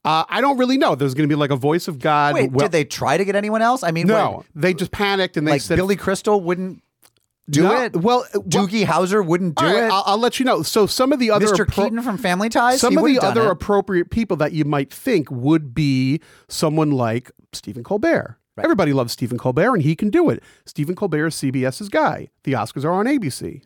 uh, 0.05 0.23
I 0.29 0.41
don't 0.41 0.57
really 0.57 0.77
know. 0.77 0.95
There's 0.95 1.13
going 1.13 1.27
to 1.27 1.33
be 1.33 1.37
like 1.39 1.51
a 1.51 1.55
voice 1.55 1.87
of 1.87 1.99
God. 1.99 2.33
Wait, 2.35 2.51
well- 2.51 2.65
did 2.65 2.71
they 2.71 2.85
try 2.85 3.17
to 3.17 3.25
get 3.25 3.35
anyone 3.35 3.61
else? 3.61 3.83
I 3.83 3.91
mean, 3.91 4.07
No, 4.07 4.37
wait, 4.37 4.45
they 4.55 4.73
just 4.73 4.91
panicked 4.91 5.37
and 5.37 5.47
they 5.47 5.51
like 5.53 5.61
said 5.61 5.75
Billy 5.75 5.95
Crystal 5.95 6.39
wouldn't 6.39 6.81
do 7.49 7.63
No, 7.63 7.81
it. 7.81 7.95
Well, 7.95 8.19
uh, 8.33 8.39
well, 8.39 8.43
Doogie 8.43 8.85
Howser 8.85 9.25
wouldn't 9.25 9.55
do 9.55 9.65
right, 9.65 9.83
it. 9.83 9.91
I'll, 9.91 10.03
I'll 10.05 10.17
let 10.17 10.39
you 10.39 10.45
know. 10.45 10.61
So 10.63 10.85
some 10.85 11.11
of 11.11 11.19
the 11.19 11.31
other 11.31 11.47
Mr. 11.47 11.65
appro- 11.65 11.85
Keaton 11.85 12.01
from 12.01 12.17
Family 12.17 12.47
Ties. 12.49 12.79
some 12.79 12.97
of 12.97 13.05
the 13.05 13.19
other 13.19 13.47
it. 13.47 13.51
appropriate 13.51 14.09
people 14.09 14.37
that 14.37 14.53
you 14.53 14.65
might 14.65 14.93
think 14.93 15.29
would 15.31 15.73
be 15.73 16.21
someone 16.47 16.91
like 16.91 17.31
Stephen 17.51 17.83
Colbert. 17.83 18.37
Everybody 18.63 18.93
loves 18.93 19.13
Stephen 19.13 19.37
Colbert, 19.37 19.73
and 19.73 19.83
he 19.83 19.95
can 19.95 20.09
do 20.09 20.29
it. 20.29 20.43
Stephen 20.65 20.95
Colbert 20.95 21.27
is 21.27 21.35
CBS's 21.35 21.89
guy. 21.89 22.29
The 22.43 22.53
Oscars 22.53 22.83
are 22.83 22.91
on 22.91 23.05
ABC. 23.05 23.65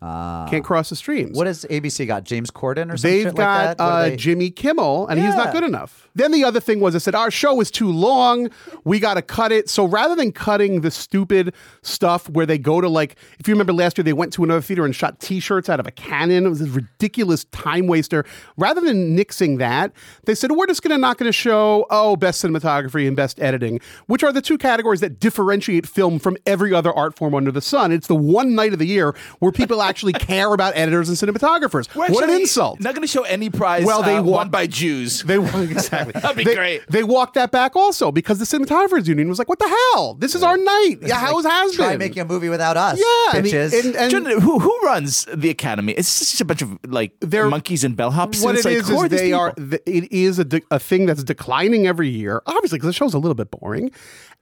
Can't 0.49 0.63
cross 0.63 0.89
the 0.89 0.95
streams. 0.95 1.32
Ah. 1.36 1.38
What 1.38 1.47
has 1.47 1.65
ABC 1.69 2.06
got? 2.08 2.23
James 2.23 2.51
Corden 2.51 2.91
or 2.91 2.97
something? 2.97 3.12
They've 3.12 3.25
like 3.25 3.36
got 3.36 3.77
that? 3.77 3.84
What 3.84 3.91
are 3.91 3.99
uh, 4.01 4.10
they- 4.10 4.15
Jimmy 4.15 4.49
Kimmel, 4.49 5.08
and 5.08 5.19
he's 5.19 5.36
not 5.36 5.51
good 5.51 5.63
enough. 5.63 6.10
Then 6.15 6.32
the 6.32 6.43
other 6.43 6.60
thing 6.60 6.79
was, 6.79 6.95
I 6.95 6.99
said, 6.99 7.15
our 7.15 7.32
show 7.32 7.60
is 7.60 7.71
too 7.71 7.91
long. 7.91 8.49
We 8.84 8.99
got 8.99 9.15
to 9.15 9.21
cut 9.23 9.51
it. 9.51 9.69
So 9.69 9.86
rather 9.86 10.15
than 10.15 10.32
cutting 10.32 10.82
the 10.82 10.91
stupid 10.91 11.56
stuff 11.82 12.29
where 12.29 12.45
they 12.45 12.58
go 12.60 12.82
to, 12.82 12.88
like, 12.88 13.15
if 13.39 13.47
you 13.47 13.53
remember 13.53 13.73
last 13.73 13.97
year, 13.97 14.03
they 14.03 14.13
went 14.13 14.32
to 14.34 14.43
another 14.43 14.62
theater 14.62 14.86
and 14.86 14.95
shot 14.95 15.19
t 15.19 15.39
shirts 15.39 15.69
out 15.69 15.79
of 15.79 15.88
a 15.88 15.91
cannon. 15.91 16.45
It 16.45 16.49
was 16.49 16.60
this 16.60 16.69
ridiculous 16.69 17.45
time 17.45 17.88
waster. 17.88 18.25
Rather 18.58 18.82
than 18.82 19.17
nixing 19.17 19.58
that, 19.58 19.91
they 20.25 20.36
said, 20.36 20.51
we're 20.51 20.67
just 20.67 20.84
going 20.84 20.91
to 20.91 20.97
not 20.97 21.17
going 21.17 21.27
to 21.29 21.34
show, 21.34 21.86
oh, 21.89 22.15
best 22.15 22.43
cinematography 22.43 23.08
and 23.08 23.15
best 23.15 23.39
editing, 23.41 23.79
which 24.06 24.23
are 24.23 24.32
the 24.32 24.41
two 24.41 24.58
categories 24.58 24.82
that 25.01 25.19
differentiate 25.19 25.87
film 25.87 26.19
from 26.19 26.37
every 26.45 26.73
other 26.73 26.91
art 26.93 27.15
form 27.15 27.33
under 27.35 27.51
the 27.51 27.61
sun. 27.61 27.91
It's 27.91 28.07
the 28.07 28.15
one 28.15 28.55
night 28.55 28.73
of 28.73 28.79
the 28.79 28.85
year 28.87 29.15
where 29.39 29.51
people 29.51 29.81
actually 29.81 30.13
care 30.13 30.53
about 30.53 30.75
editors 30.75 31.09
and 31.09 31.17
cinematographers. 31.17 31.93
We're 31.95 32.09
what 32.09 32.23
an 32.23 32.29
insult. 32.31 32.79
Not 32.79 32.93
going 32.95 33.01
to 33.05 33.11
show 33.11 33.23
any 33.23 33.49
prize. 33.49 33.85
Well, 33.85 34.03
they 34.03 34.17
uh, 34.17 34.23
won 34.23 34.49
by 34.49 34.67
Jews. 34.67 35.23
They 35.23 35.37
won 35.39 35.63
exactly. 35.63 36.13
That'd 36.21 36.37
be 36.37 36.43
they, 36.43 36.55
great. 36.55 36.81
They 36.89 37.03
walked 37.03 37.35
that 37.35 37.51
back 37.51 37.75
also 37.75 38.11
because 38.11 38.39
the 38.39 38.45
cinematographers 38.45 39.07
union 39.07 39.29
was 39.29 39.39
like, 39.39 39.49
"What 39.49 39.59
the 39.59 39.67
hell? 39.93 40.15
This 40.15 40.35
is 40.35 40.43
our 40.43 40.57
night. 40.57 40.97
Yeah, 41.01 41.15
how 41.15 41.35
like, 41.41 41.45
has 41.45 41.75
try 41.75 41.89
been? 41.91 41.99
making 41.99 42.21
a 42.21 42.25
movie 42.25 42.49
without 42.49 42.77
us. 42.77 42.99
yeah, 42.99 43.39
bitches. 43.41 43.73
and- 43.73 43.95
and 44.13 44.41
who 44.41 44.59
who 44.59 44.79
runs 44.83 45.25
the 45.33 45.49
academy? 45.49 45.93
It's 45.93 46.19
just 46.19 46.41
a 46.41 46.45
bunch 46.45 46.61
of 46.61 46.77
like 46.87 47.13
They're- 47.19 47.47
monkeys 47.49 47.83
and 47.83 47.95
bellhops. 47.97 48.43
what 48.43 48.55
it 48.55 48.65
like, 48.65 48.75
is 48.75 48.89
is 48.89 49.09
they 49.09 49.33
are. 49.33 49.51
th- 49.53 49.81
It 49.85 50.11
is 50.11 50.39
a, 50.39 50.45
de- 50.45 50.61
a 50.71 50.79
thing 50.79 51.05
that's 51.05 51.23
declining 51.23 51.87
every 51.87 52.09
year, 52.09 52.41
obviously 52.45 52.77
because 52.77 52.87
the 52.87 52.93
show's 52.93 53.13
a 53.13 53.19
little 53.19 53.35
bit 53.35 53.51
boring, 53.51 53.91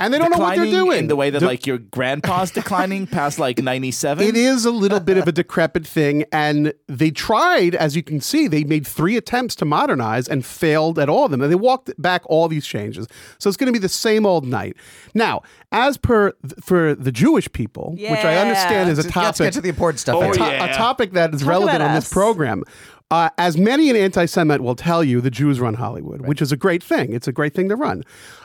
and 0.02 0.14
they 0.14 0.18
don't 0.18 0.32
know 0.32 0.38
what 0.38 0.56
they're 0.56 0.66
doing. 0.66 1.00
in 1.00 1.08
the 1.08 1.16
way 1.16 1.30
that 1.30 1.40
De- 1.40 1.46
like 1.46 1.66
your 1.66 1.78
grandpa's 1.78 2.52
declining 2.60 3.08
past 3.08 3.40
like 3.40 3.60
ninety 3.60 3.92
seven. 3.92 4.26
It 4.28 4.36
is 4.36 4.66
a 4.66 4.72
little 4.72 5.00
bit 5.00 5.18
of 5.18 5.28
a 5.28 5.32
decrepit 5.32 5.86
thing, 5.88 6.26
and 6.32 6.74
they 6.88 7.12
tried, 7.12 7.76
as 7.76 7.96
you 7.96 8.04
can 8.04 8.20
see, 8.22 8.48
they 8.48 8.64
made 8.64 8.86
three 8.86 9.18
attempts 9.18 9.56
to 9.56 9.66
modernize 9.66 10.28
and 10.28 10.46
failed 10.46 11.00
at 11.00 11.10
all 11.10 11.26
of 11.26 11.32
them. 11.32 11.42
And 11.42 11.52
they 11.52 11.56
walked 11.56 11.92
back 12.02 12.24
all 12.26 12.48
these 12.48 12.66
changes, 12.66 13.08
so 13.40 13.48
it's 13.48 13.58
going 13.58 13.72
to 13.72 13.78
be 13.78 13.80
the 13.82 13.90
same 13.90 14.26
old 14.26 14.46
night. 14.46 14.76
Now, 15.14 15.42
as 15.72 15.98
per 15.98 16.32
th- 16.32 16.54
for 16.64 16.96
the 16.96 17.12
Jewish 17.12 17.52
people, 17.52 17.92
which 17.92 18.10
I 18.26 18.38
understand 18.38 18.90
is 18.90 19.00
a 19.00 19.04
topic. 19.04 19.16
Let's 19.16 19.38
topic, 19.38 19.46
get 19.48 19.54
to 19.54 19.62
the 19.62 19.70
important 19.70 20.00
stuff. 20.00 20.16
Oh, 20.16 20.32
a, 20.32 20.34
to- 20.34 20.40
yeah. 20.40 20.66
a 20.66 20.74
topic 20.76 21.12
that 21.14 21.34
is 21.34 21.42
Talk 21.42 21.50
relevant 21.50 21.78
about 21.78 21.90
on 21.90 21.96
this 21.96 22.12
program. 22.12 22.64
Uh, 23.10 23.30
as 23.38 23.58
many 23.58 23.90
an 23.90 23.98
anti-Semite 23.98 24.62
will 24.62 24.74
tell 24.76 25.04
you, 25.04 25.20
the 25.20 25.30
Jews 25.30 25.60
run 25.60 25.74
Hollywood, 25.74 26.22
which 26.22 26.42
is 26.42 26.54
a 26.54 26.56
great 26.56 26.82
thing. 26.82 27.12
It's 27.12 27.28
a 27.28 27.34
great 27.34 27.54
thing 27.54 27.68
to 27.68 27.76
run. 27.76 28.04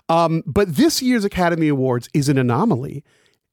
Um, 0.08 0.42
but 0.46 0.76
this 0.76 1.02
year's 1.02 1.24
Academy 1.24 1.68
Awards 1.68 2.08
is 2.14 2.28
an 2.28 2.38
anomaly. 2.38 3.04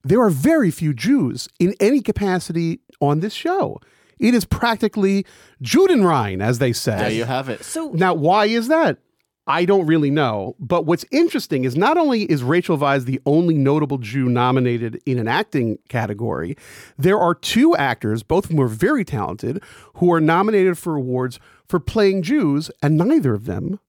There 0.04 0.22
are 0.22 0.30
very 0.30 0.70
few 0.70 0.94
Jews 0.94 1.48
in 1.60 1.76
any 1.80 2.02
capacity 2.02 2.80
on 3.00 3.22
this 3.22 3.34
show. 3.34 3.80
It 4.20 4.34
is 4.34 4.46
practically 4.46 5.26
Judenrein, 5.62 6.42
as 6.42 6.60
they 6.60 6.74
say. 6.74 6.98
there 6.98 7.12
you 7.12 7.26
have 7.26 7.50
it. 7.50 7.64
So 7.64 7.92
Now, 7.92 8.14
why 8.14 8.46
is 8.46 8.68
that? 8.68 9.00
I 9.46 9.66
don't 9.66 9.86
really 9.86 10.10
know. 10.10 10.56
But 10.60 10.86
what's 10.86 11.04
interesting 11.12 11.66
is 11.66 11.76
not 11.76 11.98
only 11.98 12.24
is 12.24 12.44
Rachel 12.44 12.78
Weisz 12.78 13.06
the 13.06 13.20
only 13.26 13.56
notable 13.56 13.98
Jew 13.98 14.30
nominated 14.30 15.02
in 15.06 15.20
an 15.20 15.28
acting 15.28 15.80
category, 15.90 16.56
there 16.98 17.20
are 17.20 17.36
two 17.36 17.76
actors, 17.76 18.24
both 18.24 18.46
of 18.46 18.52
whom 18.52 18.62
are 18.62 18.68
very 18.68 19.04
talented, 19.04 19.62
who 19.96 20.14
are 20.14 20.22
nominated 20.22 20.78
for 20.78 20.96
awards 20.96 21.40
for 21.68 21.80
playing 21.80 22.22
Jews, 22.22 22.72
and 22.82 22.98
neither 22.98 23.34
of 23.34 23.46
them 23.46 23.80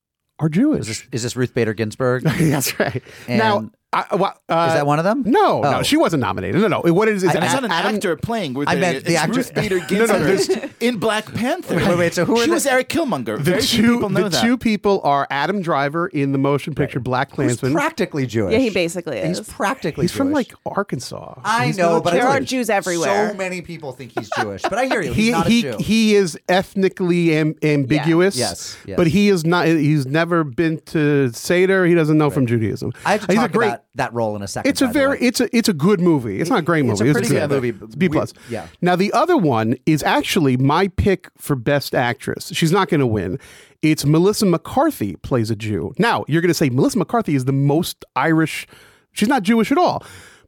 are 0.44 0.48
Jewish. 0.48 0.80
Is 0.82 0.86
this, 0.86 1.02
is 1.12 1.22
this 1.22 1.36
Ruth 1.36 1.54
Bader 1.54 1.74
Ginsburg? 1.74 2.22
That's 2.38 2.78
right. 2.78 3.02
And- 3.28 3.38
now, 3.38 3.70
I, 4.10 4.16
well, 4.16 4.34
uh, 4.48 4.66
Is 4.68 4.74
that 4.74 4.86
one 4.86 4.98
of 4.98 5.04
them? 5.04 5.22
No, 5.24 5.60
no, 5.60 5.78
Oh. 5.78 5.82
she 5.82 5.96
wasn't 5.96 6.20
nominated. 6.20 6.60
No, 6.60 6.66
no. 6.68 6.80
What 6.92 7.06
it 7.08 7.14
is 7.14 7.22
is 7.22 7.34
And 7.34 7.44
it's 7.44 7.54
Ad- 7.54 7.62
not 7.62 7.64
an 7.64 7.70
Adam- 7.70 7.94
actor 7.94 8.16
playing. 8.16 8.54
Ruth 8.54 8.68
I 8.68 8.74
Bader. 8.74 8.80
meant 8.80 9.04
the 9.04 9.12
It's 9.12 9.20
actor- 9.20 9.34
Ruth 9.36 9.54
Bader 9.54 9.76
No, 9.78 10.06
no, 10.06 10.26
Ginsburg 10.26 10.70
in 10.80 10.96
Black 10.98 11.32
Panther. 11.32 11.76
Wait, 11.76 11.96
wait, 11.98 12.14
so 12.14 12.24
who 12.24 12.34
are 12.36 12.40
she 12.42 12.46
the- 12.46 12.52
was 12.54 12.66
Erik 12.66 12.88
Killmonger. 12.88 13.36
The 13.38 13.42
Very 13.42 13.62
few 13.62 13.82
two, 13.82 13.94
people 13.94 14.10
know 14.10 14.22
the 14.24 14.28
that. 14.30 14.42
two 14.42 14.58
people 14.58 15.00
are 15.04 15.26
Adam 15.30 15.62
Driver 15.62 16.08
in 16.08 16.32
the 16.32 16.38
motion 16.38 16.74
picture 16.74 16.98
Black 17.00 17.28
He's 17.30 17.34
Klansman. 17.36 17.72
practically 17.72 18.26
Jewish. 18.26 18.52
yeah, 18.52 18.58
he 18.58 18.70
basically 18.70 19.18
is. 19.18 19.38
He's 19.38 19.48
practically 19.48 20.04
He's 20.04 20.12
from 20.12 20.32
like 20.32 20.52
Arkansas. 20.66 21.34
I 21.44 21.66
He's 21.66 21.78
know, 21.78 22.00
but 22.00 22.14
There 22.14 22.26
are 22.26 22.40
Jews 22.40 22.68
everywhere. 22.70 23.30
So 23.30 23.36
many 23.36 23.60
people 23.62 23.92
think 23.92 24.12
he's 24.18 24.28
Jewish, 24.40 24.62
but 24.62 24.74
I 24.74 24.86
hear 24.86 25.02
you. 25.02 25.12
he 25.12 25.22
He's 25.24 25.32
not 25.32 25.46
a 25.46 25.50
he 25.50 25.62
Jew. 25.62 25.76
he 25.78 26.14
is 26.16 26.36
ethnically 26.48 27.36
am, 27.36 27.54
ambiguous. 27.62 28.36
Yes, 28.36 28.76
yes. 28.86 28.96
but 28.96 29.06
he 29.06 29.28
is 29.28 29.44
not. 29.44 29.66
He's 29.66 30.06
never 30.06 30.42
been 30.44 30.80
to 30.86 31.30
Seder. 31.32 31.86
He 31.86 31.94
doesn't 31.94 32.18
know 32.18 32.30
from 32.30 32.46
Judaism. 32.46 32.92
I 33.04 33.12
have 33.12 33.26
to 33.26 33.32
He's 33.32 33.36
talk 33.40 33.50
a 33.50 33.52
great. 33.52 33.66
about 33.68 33.83
that 33.94 34.12
role 34.12 34.34
in 34.36 34.42
a 34.42 34.48
second. 34.48 34.70
It's 34.70 34.80
a 34.82 34.86
very 34.86 35.18
it's 35.20 35.40
a 35.40 35.54
it's 35.56 35.68
a 35.68 35.72
good 35.72 36.00
movie. 36.00 36.40
It's 36.40 36.50
not 36.50 36.60
a 36.60 36.62
great 36.62 36.84
movie. 36.84 36.92
It's 37.08 37.18
a 37.18 37.20
pretty 37.20 37.28
good 37.28 37.50
movie. 37.50 37.74
It's 37.84 37.94
B 37.94 38.08
We- 38.08 38.16
plus. 38.16 38.32
yeah. 38.48 38.66
Now 38.80 38.96
the 38.96 39.12
other 39.12 39.36
one 39.36 39.76
is 39.86 40.02
actually 40.02 40.56
my 40.56 40.88
pick 40.88 41.28
for 41.38 41.56
best 41.56 41.94
actress. 41.94 42.50
She's 42.54 42.72
not 42.72 42.88
going 42.88 43.00
to 43.00 43.06
win. 43.06 43.38
It's 43.82 44.04
Melissa 44.04 44.46
McCarthy 44.46 45.16
plays 45.16 45.50
a 45.50 45.56
Jew. 45.56 45.92
Now 45.98 46.24
you're 46.28 46.40
going 46.42 46.48
to 46.48 46.54
say 46.54 46.70
Melissa 46.70 46.98
McCarthy 46.98 47.34
is 47.34 47.44
the 47.44 47.52
most 47.52 48.04
Irish. 48.16 48.66
She's 49.12 49.28
not 49.28 49.42
Jewish 49.42 49.70
at 49.70 49.78
all. 49.78 50.02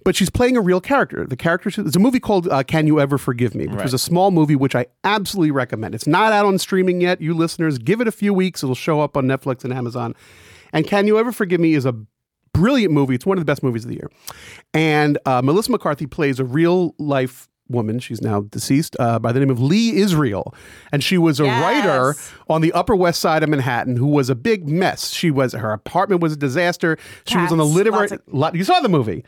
But 0.05 0.15
she's 0.15 0.31
playing 0.31 0.57
a 0.57 0.61
real 0.61 0.81
character. 0.81 1.27
The 1.27 1.35
character 1.37 1.69
it's 1.69 1.97
a 1.97 1.99
movie 1.99 2.21
called 2.21 2.47
uh, 2.47 2.63
"Can 2.63 2.87
You 2.87 3.01
Ever 3.01 3.19
Forgive 3.19 3.57
Me," 3.57 3.67
which 3.67 3.83
was 3.83 3.93
a 3.93 3.99
small 3.99 4.31
movie 4.31 4.55
which 4.55 4.77
I 4.77 4.87
absolutely 5.03 5.51
recommend. 5.51 5.97
It's 5.97 6.07
not 6.07 6.33
out 6.33 6.47
on 6.47 6.59
streaming 6.59 7.01
yet. 7.01 7.21
You 7.21 7.35
listeners, 7.35 7.77
give 7.79 8.01
it 8.01 8.07
a 8.07 8.13
few 8.13 8.33
weeks; 8.33 8.63
it'll 8.63 8.77
show 8.77 9.01
up 9.01 9.17
on 9.17 9.25
Netflix 9.25 9.65
and 9.65 9.73
Amazon. 9.73 10.15
And 10.73 10.87
"Can 10.87 11.09
You 11.09 11.19
Ever 11.19 11.33
Forgive 11.33 11.59
Me" 11.61 11.75
is 11.75 11.85
a 11.85 11.93
brilliant 12.57 12.93
movie. 12.93 13.15
It's 13.15 13.27
one 13.27 13.39
of 13.39 13.41
the 13.43 13.51
best 13.51 13.63
movies 13.63 13.85
of 13.85 13.91
the 13.91 13.97
year. 13.97 14.11
And 14.75 15.19
uh, 15.27 15.43
Melissa 15.43 15.71
McCarthy 15.71 16.07
plays 16.07 16.39
a 16.41 16.45
real 16.45 16.95
life 16.99 17.49
woman. 17.69 17.99
She's 17.99 18.21
now 18.23 18.43
deceased 18.43 18.97
uh, 19.01 19.19
by 19.19 19.33
the 19.33 19.41
name 19.41 19.51
of 19.51 19.61
Lee 19.61 19.97
Israel. 19.97 20.55
And 20.93 21.03
she 21.03 21.19
was 21.19 21.41
a 21.41 21.45
Yes. 21.45 21.63
writer 21.63 22.15
on 22.49 22.61
the 22.61 22.73
Upper 22.73 22.95
West 22.95 23.21
Side 23.21 23.43
of 23.43 23.49
Manhattan 23.49 23.97
who 23.97 24.07
was 24.07 24.31
a 24.31 24.35
big 24.37 24.69
mess. 24.69 25.11
She 25.13 25.31
was, 25.33 25.53
her 25.53 25.73
apartment 25.73 26.21
was 26.23 26.33
a 26.33 26.37
disaster. 26.37 26.97
She 27.27 27.37
was 27.39 27.51
on 27.51 27.59
the 27.59 27.65
Cats. 27.65 27.75
literary, 27.77 28.09
of- 28.13 28.21
lot, 28.29 28.55
you 28.55 28.63
saw 28.65 28.79
the 28.81 28.89
movie. 28.89 29.25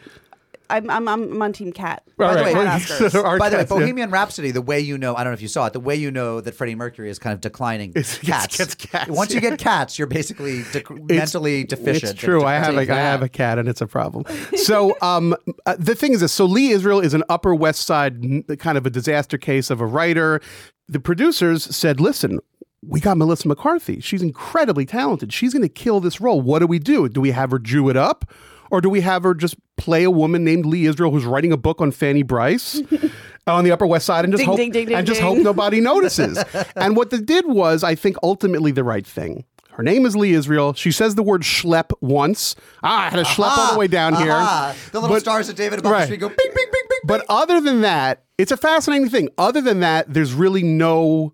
I'm, 0.71 0.91
I'm, 0.91 1.09
I'm 1.09 1.43
on 1.43 1.53
Team 1.53 1.73
Cat. 1.73 2.03
All 2.21 2.35
the 2.35 2.43
way, 2.43 2.53
Oscars. 2.53 3.13
By 3.39 3.49
the 3.49 3.57
way, 3.57 3.63
cats, 3.63 3.71
yeah. 3.71 3.79
Bohemian 3.79 4.11
Rhapsody, 4.11 4.51
the 4.51 4.61
way 4.63 4.81
you 4.81 4.99
know, 4.99 5.15
I 5.15 5.25
don't 5.25 5.33
know 5.33 5.35
if 5.35 5.43
you 5.43 5.49
saw 5.49 5.67
it, 5.67 5.73
the 5.73 5.81
way 5.81 5.97
you 5.97 6.11
know 6.11 6.41
that 6.41 6.55
Freddie 6.55 6.75
Mercury 6.75 7.09
is 7.11 7.19
kind 7.19 7.33
of 7.33 7.41
declining 7.41 7.91
It's- 7.91 8.19
cats. 8.23 8.57
gets 8.59 8.75
cats, 8.75 9.11
Once 9.11 9.33
you 9.33 9.41
get 9.41 9.59
cats, 9.59 9.99
you're 9.99 10.07
basically 10.09 10.63
dec- 10.65 11.09
mentally 11.11 11.65
deficient. 11.65 12.13
It's 12.13 12.21
true. 12.21 12.45
I 12.45 12.55
have 12.55 12.75
a, 12.77 12.81
I 12.81 12.85
have 12.85 13.23
a 13.23 13.29
cat, 13.29 13.59
and 13.59 13.69
it's 13.69 13.81
a 13.81 13.87
problem. 13.87 14.25
So, 14.59 14.97
um, 15.01 15.35
uh, 15.67 15.77
the 15.79 15.95
thing 15.95 16.13
is 16.13 16.21
this: 16.21 16.33
so 16.33 16.45
Lee 16.45 16.71
Israel 16.71 17.01
is 17.01 17.15
an 17.15 17.23
Upper 17.29 17.55
West 17.55 17.83
Side 17.87 18.23
n- 18.25 18.43
kind 18.59 18.77
of 18.77 18.85
a 18.85 18.91
disaster 18.91 19.39
case 19.39 19.71
of 19.71 19.81
a 19.81 19.87
writer. 19.87 20.41
The 20.89 21.01
producers 21.01 21.65
said, 21.65 22.01
"Listen." 22.01 22.41
We 22.87 23.01
got 23.01 23.17
Melissa 23.19 23.49
McCarthy. 23.49 23.99
She's 23.99 24.23
incredibly 24.23 24.87
talented. 24.87 25.33
She's 25.33 25.53
going 25.53 25.63
to 25.63 25.69
kill 25.69 25.99
this 25.99 26.21
role. 26.21 26.41
What 26.41 26.61
do 26.61 26.67
we 26.69 26.79
do? 26.79 27.09
Do 27.09 27.21
we 27.21 27.33
have 27.33 27.51
her 27.51 27.59
Jew 27.59 27.89
it 27.89 27.97
up? 27.97 28.31
Or 28.71 28.81
do 28.81 28.91
we 28.91 29.01
have 29.01 29.23
her 29.23 29.35
just 29.35 29.57
play 29.77 30.05
a 30.05 30.11
woman 30.11 30.45
named 30.45 30.67
Lee 30.67 30.87
Israel 30.87 31.11
who's 31.11 31.25
writing 31.25 31.53
a 31.53 31.57
book 31.57 31.81
on 31.81 31.91
Fanny 31.91 32.23
Brice 32.23 32.81
on 33.47 33.65
the 33.65 33.71
Upper 33.73 33.87
West 33.87 34.07
Side 34.07 34.25
and 34.25 34.33
just 34.33 34.41
Ding, 34.41 34.47
hope 34.49 34.57
ding, 34.57 34.71
ding, 34.73 34.93
and 34.93 35.07
just 35.07 35.21
hope 35.21 35.39
nobody 35.39 35.81
notices? 35.81 36.39
and 36.77 36.97
what 36.97 37.11
they 37.11 37.19
did 37.19 37.47
was, 37.47 37.83
I 37.83 37.95
think, 37.95 38.17
ultimately 38.23 38.71
the 38.73 38.85
right 38.85 39.07
thing. 39.07 39.45
Her 39.71 39.85
name 39.85 40.05
is 40.07 40.17
Lee 40.17 40.33
Israel. 40.33 40.73
She 40.75 40.91
says 40.91 41.15
the 41.15 41.23
word 41.23 41.43
schlep 41.43 41.93
once. 42.01 42.57
Ah, 42.83 43.07
I 43.07 43.11
had 43.11 43.17
to 43.17 43.23
schlep 43.23 43.57
all 43.57 43.73
the 43.75 43.79
way 43.79 43.87
down 43.87 44.17
here. 44.17 44.33
Aha. 44.33 44.75
The 44.91 45.01
little 45.01 45.15
But- 45.15 45.21
stars 45.21 45.49
of 45.49 45.55
David 45.55 45.79
above 45.79 45.91
the 45.91 45.95
right. 45.95 46.05
street 46.05 46.19
go 46.19 46.29
bing, 46.29 46.37
bing, 46.37 46.53
bing, 46.55 46.67
bing, 46.73 46.83
bing. 46.89 46.99
But 47.05 47.25
other 47.29 47.61
than 47.61 47.83
that, 47.83 48.25
it's 48.39 48.51
a 48.51 48.57
fascinating 48.57 49.09
thing. 49.09 49.29
Other 49.39 49.61
than 49.61 49.79
that, 49.81 50.13
there's 50.13 50.35
really 50.35 50.65
no 50.65 51.33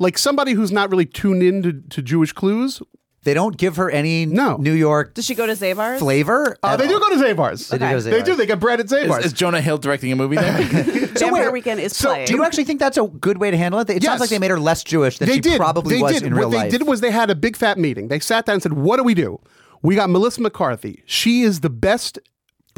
like 0.00 0.18
somebody 0.18 0.52
who's 0.54 0.72
not 0.72 0.90
really 0.90 1.06
tuned 1.06 1.40
in 1.42 1.62
to, 1.62 1.72
to 1.72 2.02
Jewish 2.02 2.32
clues. 2.32 2.82
They 3.24 3.34
don't 3.34 3.56
give 3.56 3.76
her 3.76 3.90
any 3.90 4.26
No. 4.26 4.56
New 4.58 4.72
York 4.72 5.14
Does 5.14 5.24
she 5.24 5.34
go 5.34 5.46
to 5.46 5.52
Zabar's? 5.54 5.98
flavor. 5.98 6.56
Uh, 6.62 6.68
at 6.68 6.76
they 6.78 6.86
do 6.86 6.94
all. 6.94 7.00
go 7.00 7.08
to 7.10 7.16
Zabar's. 7.16 7.68
They 7.68 7.78
do 7.78 7.84
go 7.84 7.96
to 7.96 8.00
They 8.02 8.10
Zabar's. 8.20 8.24
do. 8.24 8.36
They 8.36 8.46
get 8.46 8.60
bread 8.60 8.80
at 8.80 8.86
Zabar's. 8.86 9.18
Is, 9.20 9.26
is 9.26 9.32
Jonah 9.32 9.60
Hill 9.60 9.78
directing 9.78 10.12
a 10.12 10.16
movie 10.16 10.36
there? 10.36 10.52
Vampire 10.62 11.32
wait, 11.44 11.52
Weekend 11.52 11.80
is 11.80 11.96
so 11.96 12.10
playing. 12.10 12.26
Do 12.26 12.34
you 12.34 12.44
actually 12.44 12.64
think 12.64 12.80
that's 12.80 12.96
a 12.98 13.06
good 13.06 13.38
way 13.38 13.50
to 13.50 13.56
handle 13.56 13.80
it? 13.80 13.88
It 13.90 14.02
Yes. 14.02 14.10
sounds 14.10 14.20
like 14.20 14.30
they 14.30 14.38
made 14.38 14.50
her 14.50 14.60
less 14.60 14.84
Jewish 14.84 15.18
than 15.18 15.28
they 15.28 15.34
she 15.36 15.40
did. 15.40 15.56
probably 15.58 15.96
they 15.96 16.02
was 16.02 16.12
did. 16.12 16.22
in 16.24 16.34
what 16.34 16.38
real 16.40 16.50
they 16.50 16.56
life. 16.58 16.70
did 16.70 16.72
What 16.72 16.78
they 16.80 16.84
did 16.84 16.88
was 16.90 17.00
they 17.00 17.10
had 17.10 17.30
a 17.30 17.34
big 17.34 17.56
fat 17.56 17.78
meeting. 17.78 18.08
They 18.08 18.20
sat 18.20 18.46
down 18.46 18.54
and 18.54 18.62
said, 18.62 18.74
"What 18.74 18.98
do 18.98 19.04
we 19.04 19.14
do? 19.14 19.40
We 19.82 19.94
got 19.94 20.10
Melissa 20.10 20.40
McCarthy. 20.42 21.02
She 21.06 21.42
is 21.42 21.60
the 21.60 21.70
best." 21.70 22.18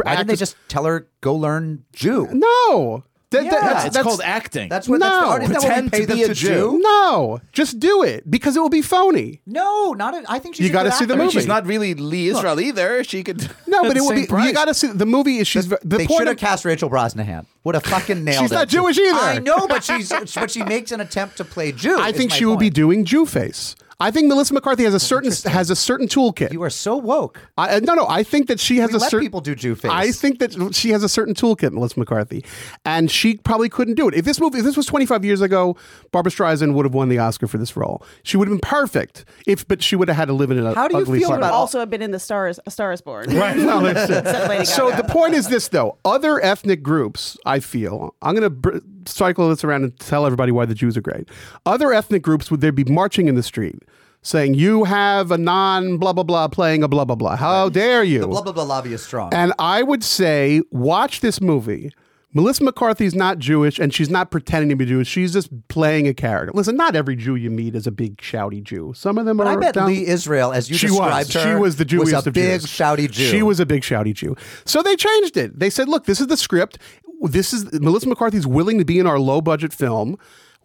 Why 0.03 0.15
didn't 0.17 0.27
they 0.29 0.33
actress- 0.35 0.39
just 0.51 0.57
tell 0.69 0.85
her 0.85 1.09
go 1.23 1.35
learn 1.35 1.85
Jew? 1.93 2.29
No. 2.33 3.05
That- 3.33 3.43
that- 3.43 3.45
Yeah. 3.45 3.51
that's- 3.61 3.85
it's 3.87 3.95
that's- 3.95 4.05
called 4.05 4.21
acting. 4.25 4.69
That's 4.69 4.89
what. 4.89 5.01
That's 5.01 5.11
the 5.13 5.27
art. 5.27 5.43
Isn't 5.43 5.53
that 5.55 5.63
what 5.63 5.69
we 5.69 5.89
Pretend 5.89 5.93
pay 5.93 6.07
to 6.07 6.15
be 6.15 6.23
a 6.23 6.29
to 6.29 6.35
Jew. 6.35 6.49
do? 6.49 6.81
No, 6.81 7.41
just 7.53 7.81
do 7.81 8.05
it 8.05 8.31
because 8.31 8.57
it 8.57 8.61
will 8.61 8.69
be 8.69 8.83
phony. 8.83 9.41
No, 9.47 9.95
not. 9.95 10.15
A, 10.15 10.23
I 10.29 10.39
think 10.39 10.55
she's. 10.55 10.67
You 10.67 10.73
gotta 10.73 10.93
see 10.93 11.05
the 11.07 11.15
actor. 11.15 11.15
I 11.15 11.17
mean, 11.17 11.27
movie. 11.27 11.39
she's 11.39 11.47
not 11.49 11.67
really 11.67 11.95
Lee 11.95 12.29
Israel 12.29 12.61
either. 12.61 13.03
She 13.03 13.25
could. 13.25 13.51
No, 13.67 13.83
but 13.83 13.97
it 13.97 14.01
will 14.03 14.13
be. 14.15 14.27
price. 14.27 14.47
You 14.47 14.53
got 14.55 14.67
to 14.67 14.75
see 14.75 14.87
the 14.87 15.07
movie. 15.07 15.39
Is 15.39 15.49
she's 15.49 15.67
the 15.69 15.79
They 15.85 16.07
point 16.07 16.11
should 16.21 16.23
of 16.23 16.29
have 16.29 16.37
cast 16.39 16.65
Rachel 16.65 16.89
Brosnahan. 16.89 17.47
Would 17.65 17.75
have 17.75 17.83
fucking 17.85 18.23
nailed 18.25 18.43
She's 18.45 18.53
it. 18.53 18.55
not 18.55 18.69
Jewish 18.69 18.97
either. 18.97 19.19
I 19.19 19.39
know, 19.41 19.67
but 19.67 19.83
she's 19.89 20.09
but 20.35 20.49
she 20.51 20.63
makes 20.63 20.93
an 20.93 21.01
attempt 21.01 21.37
to 21.39 21.45
play 21.45 21.73
Jew. 21.73 21.99
I 21.99 22.13
think 22.13 22.31
my 22.31 22.37
she 22.37 22.45
will 22.45 22.57
be 22.57 22.71
doing 22.71 23.05
Jew 23.05 23.27
face. 23.27 23.75
I 23.99 24.11
think 24.11 24.29
Melissa 24.29 24.53
McCarthy 24.53 24.85
has 24.85 24.93
a 24.93 25.01
certain 25.01 25.33
has 25.51 25.71
a 25.71 25.77
certain 25.77 26.07
toolkit. 26.07 26.53
You 26.53 26.63
are 26.63 26.69
so 26.71 26.97
woke. 26.99 27.41
I, 27.57 27.77
uh, 27.77 27.81
no, 27.81 27.95
no. 27.95 28.07
I 28.07 28.23
think 28.25 28.47
that 28.49 28.61
she 28.61 28.77
has 28.77 28.91
We 28.91 28.97
a 28.99 29.01
certain. 29.01 29.21
people 29.21 29.41
do 29.41 29.55
Jew 29.55 29.75
face. 29.75 29.91
I 29.91 30.13
think 30.13 30.39
that 30.41 30.75
she 30.75 30.91
has 30.91 31.03
a 31.03 31.09
certain 31.09 31.33
toolkit, 31.35 31.73
Melissa 31.73 31.99
McCarthy, 31.99 32.45
and 32.85 33.11
she 33.11 33.39
probably 33.39 33.71
couldn't 33.71 33.95
do 33.95 34.07
it. 34.09 34.15
If 34.15 34.27
this 34.27 34.39
movie, 34.39 34.59
if 34.59 34.65
this 34.67 34.77
was 34.77 34.85
25 34.85 35.25
years 35.25 35.41
ago, 35.41 35.77
Barbara 36.13 36.31
Streisand 36.31 36.75
would 36.75 36.85
have 36.85 36.93
won 36.93 37.09
the 37.09 37.19
Oscar 37.19 37.47
for 37.47 37.57
this 37.57 37.75
role. 37.75 38.03
She 38.23 38.37
would 38.37 38.49
have 38.49 38.61
been 38.61 38.69
perfect. 38.69 39.25
If, 39.47 39.67
but 39.67 39.83
she 39.83 39.97
would 39.97 40.09
have 40.09 40.17
had 40.19 40.27
to 40.29 40.35
live 40.35 40.51
in 40.51 40.59
an 40.59 40.75
How 40.75 40.89
do 40.89 40.99
you 40.99 41.05
feel 41.07 41.15
apartment. 41.17 41.39
about- 41.45 41.53
also 41.55 41.81
have 41.81 41.89
been 41.89 42.03
in 42.03 42.11
the 42.11 42.21
stars. 42.21 42.61
A 42.67 42.71
Star 42.71 42.93
is 42.93 43.01
Born. 43.01 43.31
Right. 43.35 43.57
Well, 43.67 43.81
that's 43.81 44.11
it. 44.11 44.19
Except 44.27 44.49
Lady 44.51 44.65
So 44.67 44.91
the 44.91 45.05
point 45.05 45.33
is 45.35 45.49
this, 45.49 45.69
though: 45.69 45.97
other 46.05 46.39
ethnic 46.45 46.83
groups, 46.83 47.39
I 47.47 47.61
feel, 47.61 48.15
I'm 48.21 48.35
going 48.35 48.43
to 48.43 48.51
br- 48.51 48.79
cycle 49.09 49.49
this 49.49 49.65
around 49.65 49.85
and 49.85 49.99
tell 49.99 50.27
everybody 50.27 50.53
why 50.53 50.65
the 50.67 50.75
Jews 50.75 50.97
are 50.97 51.01
great. 51.03 51.29
Other 51.65 51.93
ethnic 51.93 52.23
groups 52.23 52.51
would 52.51 52.61
they 52.61 52.71
be 52.71 52.85
marching 52.85 53.29
in 53.29 53.35
the 53.35 53.43
street 53.43 53.83
saying, 54.23 54.55
"You 54.55 54.85
have 54.85 55.31
a 55.31 55.39
non 55.39 55.99
blah 55.99 56.13
blah 56.13 56.25
blah 56.25 56.49
playing 56.49 56.83
a 56.83 56.89
blah 56.89 57.05
blah 57.05 57.17
blah. 57.17 57.37
How 57.37 57.69
dare 57.69 58.03
you?" 58.05 58.21
the 58.21 58.27
blah 58.29 58.43
blah 58.43 58.53
blah 58.53 58.65
lobby 58.65 58.93
is 58.93 59.03
strong. 59.03 59.33
And 59.33 59.53
I 59.59 59.83
would 59.83 60.03
say, 60.05 60.63
watch 60.71 61.21
this 61.21 61.41
movie. 61.41 61.91
Melissa 62.35 62.65
McCarthy's 62.65 63.15
not 63.15 63.39
Jewish, 63.39 63.79
and 63.79 63.95
she's 63.95 64.11
not 64.11 64.31
pretending 64.31 64.69
to 64.69 64.77
be 64.77 64.85
Jewish. 64.85 65.09
She's 65.09 65.33
just 65.33 65.49
playing 65.69 66.07
a 66.07 66.13
character. 66.13 66.53
Listen, 66.55 66.77
not 66.77 66.95
every 66.95 67.17
Jew 67.17 67.35
you 67.35 67.51
meet 67.51 67.75
is 67.75 67.87
a 67.87 67.91
big 67.91 68.19
shouty 68.19 68.63
Jew. 68.63 68.93
Some 68.95 69.17
of 69.17 69.25
them 69.25 69.39
but 69.39 69.47
are. 69.47 69.55
I 69.55 69.57
bet 69.57 69.75
down- 69.75 69.87
Lee 69.87 70.07
Israel, 70.07 70.53
as 70.53 70.69
you 70.69 70.77
she 70.77 70.89
described 70.89 71.29
was. 71.29 71.43
her, 71.43 71.55
She 71.55 71.55
was 71.59 71.77
the 71.77 71.87
Jewiest 71.87 72.15
was 72.15 72.27
a 72.27 72.31
big 72.33 72.61
Jews. 72.61 72.67
shouty 72.67 73.11
Jew. 73.11 73.25
She 73.25 73.43
was 73.43 73.59
a 73.59 73.65
big 73.65 73.81
shouty 73.81 74.13
Jew. 74.13 74.37
So 74.67 74.83
they 74.83 74.97
changed 74.97 75.39
it. 75.39 75.59
They 75.59 75.71
said, 75.71 75.89
"Look, 75.89 76.05
this 76.05 76.21
is 76.21 76.27
the 76.27 76.37
script. 76.37 76.79
This 77.27 77.53
is 77.53 77.71
Melissa 77.81 78.09
McCarthy's 78.09 78.47
willing 78.47 78.79
to 78.79 78.85
be 78.85 78.99
in 78.99 79.07
our 79.07 79.19
low 79.19 79.41
budget 79.41 79.73
film. 79.73 80.19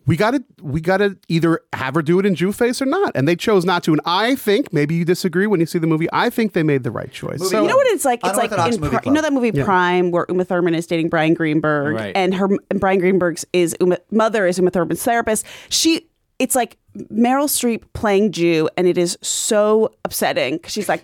We 0.08 0.18
got 0.18 0.32
to 0.32 0.44
we 0.64 0.82
got 0.82 0.98
to 0.98 1.16
either 1.28 1.60
have 1.74 1.94
her 1.94 2.02
do 2.02 2.18
it 2.20 2.26
in 2.26 2.34
Jew 2.34 2.52
face 2.52 2.82
or 2.82 2.88
not." 2.88 3.12
And 3.14 3.28
they 3.28 3.36
chose 3.36 3.66
not 3.66 3.84
to. 3.84 3.92
And 3.92 4.02
I 4.04 4.34
think 4.36 4.74
maybe 4.74 4.96
you 4.96 5.06
disagree 5.06 5.46
when 5.46 5.60
you 5.60 5.68
see 5.68 5.78
the 5.78 5.86
movie. 5.86 6.08
I 6.12 6.32
think 6.32 6.54
they 6.54 6.64
made 6.64 6.82
the 6.84 6.90
right 6.90 7.12
choice. 7.12 7.40
Movie- 7.40 7.52
So 7.52 7.62
You 7.62 7.68
know 7.70 7.76
what 7.76 7.86
it's 7.88 8.04
like? 8.04 8.20
It's 8.26 8.36
like 8.36 8.52
in 8.52 8.80
Pri- 8.82 9.02
you 9.06 9.12
know 9.12 9.22
that 9.22 9.32
movie 9.32 9.52
Prime 9.52 10.10
where 10.10 10.26
Uma 10.28 10.44
Thurman 10.44 10.74
is 10.74 10.88
dating 10.88 11.10
Bryan 11.10 11.36
Greenberg, 11.36 11.96
Right. 11.96 12.14
and 12.16 12.34
her 12.34 12.50
and 12.72 12.80
Bryan 12.80 13.00
Greenberg's 13.00 13.46
is 13.54 13.76
Uma, 13.80 14.00
mother 14.10 14.48
is 14.48 14.58
Uma 14.58 14.72
Thurman's 14.72 15.04
therapist. 15.04 15.46
She, 15.70 16.08
it's 16.40 16.56
like 16.56 16.78
Meryl 17.14 17.46
Streep 17.48 17.84
playing 17.94 18.32
Jew, 18.32 18.70
and 18.76 18.88
it 18.88 18.98
is 18.98 19.20
so 19.22 19.94
upsetting 20.04 20.56
because 20.56 20.74
she's 20.74 20.90
like. 20.90 21.04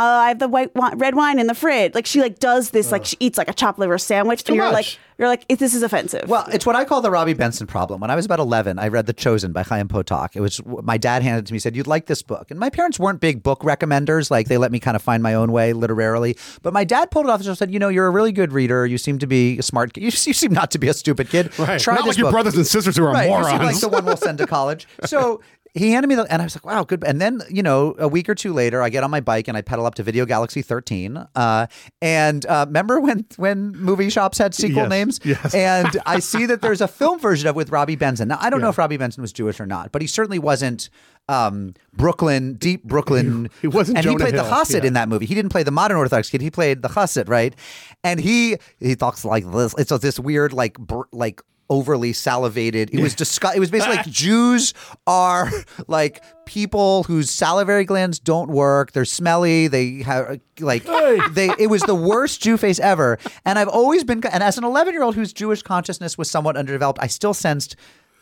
Uh, 0.00 0.02
I 0.02 0.28
have 0.28 0.38
the 0.38 0.48
white 0.48 0.74
wine, 0.74 0.96
red 0.96 1.14
wine 1.14 1.38
in 1.38 1.46
the 1.46 1.54
fridge. 1.54 1.94
Like 1.94 2.06
she 2.06 2.20
like 2.22 2.38
does 2.38 2.70
this, 2.70 2.90
like 2.90 3.04
she 3.04 3.18
eats 3.20 3.36
like 3.36 3.48
a 3.50 3.52
chopped 3.52 3.78
liver 3.78 3.98
sandwich, 3.98 4.44
too 4.44 4.52
and 4.52 4.56
you're 4.56 4.64
much. 4.64 4.72
like, 4.72 4.98
you're 5.18 5.28
like, 5.28 5.44
"If 5.50 5.58
this 5.58 5.74
is 5.74 5.82
offensive. 5.82 6.26
Well, 6.26 6.46
it's 6.50 6.64
what 6.64 6.74
I 6.74 6.86
call 6.86 7.02
the 7.02 7.10
Robby 7.10 7.34
Benson 7.34 7.66
problem. 7.66 8.00
When 8.00 8.10
I 8.10 8.14
was 8.16 8.24
about 8.24 8.38
11, 8.40 8.78
I 8.78 8.88
read 8.88 9.04
The 9.04 9.12
Chosen 9.12 9.52
by 9.52 9.62
Chaim 9.62 9.88
Potok. 9.88 10.30
It 10.34 10.40
was 10.40 10.58
my 10.64 10.96
dad 10.96 11.22
handed 11.22 11.44
it 11.44 11.46
to 11.48 11.52
me, 11.52 11.58
said, 11.58 11.76
You'd 11.76 11.86
like 11.86 12.06
this 12.06 12.22
book. 12.22 12.50
And 12.50 12.58
my 12.58 12.70
parents 12.70 12.98
weren't 12.98 13.20
big 13.20 13.42
book 13.42 13.60
recommenders. 13.60 14.30
Like, 14.30 14.48
they 14.48 14.56
let 14.56 14.72
me 14.72 14.80
kind 14.80 14.96
of 14.96 15.02
find 15.02 15.22
my 15.22 15.34
own 15.34 15.52
way 15.52 15.74
literarily. 15.74 16.34
But 16.62 16.72
my 16.72 16.84
dad 16.84 17.10
pulled 17.10 17.26
it 17.26 17.30
off 17.30 17.44
and 17.44 17.58
said, 17.58 17.70
You 17.70 17.78
know, 17.78 17.88
you're 17.90 18.06
a 18.06 18.10
really 18.10 18.32
good 18.32 18.52
reader. 18.52 18.86
You 18.86 18.96
seem 18.96 19.18
to 19.18 19.26
be 19.26 19.58
a 19.58 19.62
smart 19.62 19.92
kid. 19.92 20.00
You, 20.00 20.06
you 20.06 20.12
seem 20.32 20.52
not 20.54 20.70
to 20.70 20.78
be 20.78 20.88
a 20.88 20.94
stupid 20.94 21.28
kid. 21.28 21.58
Right. 21.58 21.78
Try 21.78 21.96
Not 21.96 22.04
this 22.06 22.14
like 22.14 22.16
your 22.16 22.26
book." 22.28 22.32
brothers 22.32 22.56
and 22.56 22.66
sisters 22.66 22.96
who 22.96 23.04
are 23.04 23.12
right. 23.12 23.28
You 23.28 23.34
seem 23.34 23.42
like 23.42 23.60
morons. 23.60 23.80
the 23.82 23.88
one 23.90 24.04
we'll 24.06 24.16
send 24.16 24.38
to 24.38 24.46
college. 24.46 24.88
So 25.04 25.42
he 25.74 25.92
handed 25.92 26.08
me 26.08 26.14
the, 26.14 26.24
and 26.32 26.42
I 26.42 26.44
was 26.46 26.54
like, 26.56 26.66
wow, 26.66 26.84
good. 26.84 27.04
And 27.04 27.20
then, 27.20 27.40
you 27.48 27.62
know, 27.62 27.94
a 27.98 28.08
week 28.08 28.28
or 28.28 28.34
two 28.34 28.52
later, 28.52 28.82
I 28.82 28.88
get 28.88 29.04
on 29.04 29.10
my 29.10 29.20
bike 29.20 29.48
and 29.48 29.56
I 29.56 29.62
pedal 29.62 29.86
up 29.86 29.94
to 29.96 30.02
Video 30.02 30.26
Galaxy 30.26 30.62
13. 30.62 31.26
Uh, 31.34 31.66
and 32.02 32.44
uh, 32.46 32.64
remember 32.66 33.00
when 33.00 33.26
when 33.36 33.72
movie 33.72 34.10
shops 34.10 34.38
had 34.38 34.54
sequel 34.54 34.82
Yes, 34.82 34.90
names? 34.90 35.20
yes. 35.24 35.54
And 35.54 35.96
I 36.06 36.18
see 36.20 36.46
that 36.46 36.60
there's 36.62 36.80
a 36.80 36.88
film 36.88 37.18
version 37.20 37.48
of 37.48 37.56
with 37.56 37.70
Robby 37.70 37.96
Benson. 37.96 38.28
Now, 38.28 38.38
I 38.40 38.50
don't 38.50 38.60
know 38.60 38.68
if 38.70 38.78
Robby 38.78 38.96
Benson 38.96 39.20
was 39.22 39.32
Jewish 39.32 39.60
or 39.60 39.66
not, 39.66 39.92
but 39.92 40.02
he 40.02 40.08
certainly 40.08 40.38
wasn't 40.38 40.90
um, 41.28 41.74
Brooklyn, 41.92 42.54
deep 42.54 42.82
Brooklyn. 42.84 43.48
He- 43.62 43.68
wasn't 43.68 43.98
And 43.98 44.04
Jonah 44.04 44.14
he 44.18 44.22
played 44.30 44.34
the 44.34 44.42
Hill, 44.44 44.52
Hassid 44.52 44.80
yeah. 44.82 44.88
in 44.88 44.92
that 44.94 45.08
movie. 45.08 45.26
He 45.26 45.34
didn't 45.34 45.50
play 45.52 45.62
the 45.62 45.70
modern 45.70 45.96
Orthodox 45.96 46.28
kid. 46.30 46.40
He 46.40 46.50
played 46.50 46.82
the 46.82 46.88
Hassid, 46.88 47.28
right? 47.28 47.54
And 48.02 48.18
he 48.18 48.56
he 48.80 48.96
talks 48.96 49.24
like 49.24 49.48
this. 49.52 49.74
It's 49.78 49.96
this 50.00 50.18
weird, 50.18 50.52
like, 50.52 50.78
br- 50.78 51.02
like 51.12 51.40
overly 51.70 52.12
salivated. 52.12 52.90
It 52.92 53.00
was 53.00 53.14
disgust. 53.14 53.56
It 53.56 53.60
was 53.60 53.70
basically 53.70 53.96
like 53.96 54.06
Jews 54.10 54.74
are 55.06 55.50
like 55.88 56.22
people 56.44 57.04
whose 57.04 57.30
salivary 57.30 57.84
glands 57.84 58.18
don't 58.18 58.50
work. 58.50 58.92
They're 58.92 59.04
smelly. 59.06 59.68
They 59.68 60.02
have 60.02 60.40
like 60.58 60.84
they. 61.30 61.50
It 61.58 61.68
was 61.70 61.80
the 61.82 61.94
worst 61.94 62.42
Jew 62.42 62.56
face 62.58 62.78
ever. 62.80 63.18
And 63.46 63.58
I've 63.58 63.68
always 63.68 64.04
been. 64.04 64.22
And 64.26 64.42
as 64.42 64.58
an 64.58 64.64
11 64.64 64.92
year 64.92 65.02
old 65.02 65.14
whose 65.14 65.32
Jewish 65.32 65.62
consciousness 65.62 66.18
was 66.18 66.30
somewhat 66.30 66.56
underdeveloped, 66.58 66.98
I 67.00 67.06
still 67.06 67.32
sensed 67.32 67.76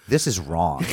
this 0.07 0.26
is 0.26 0.38
wrong. 0.38 0.84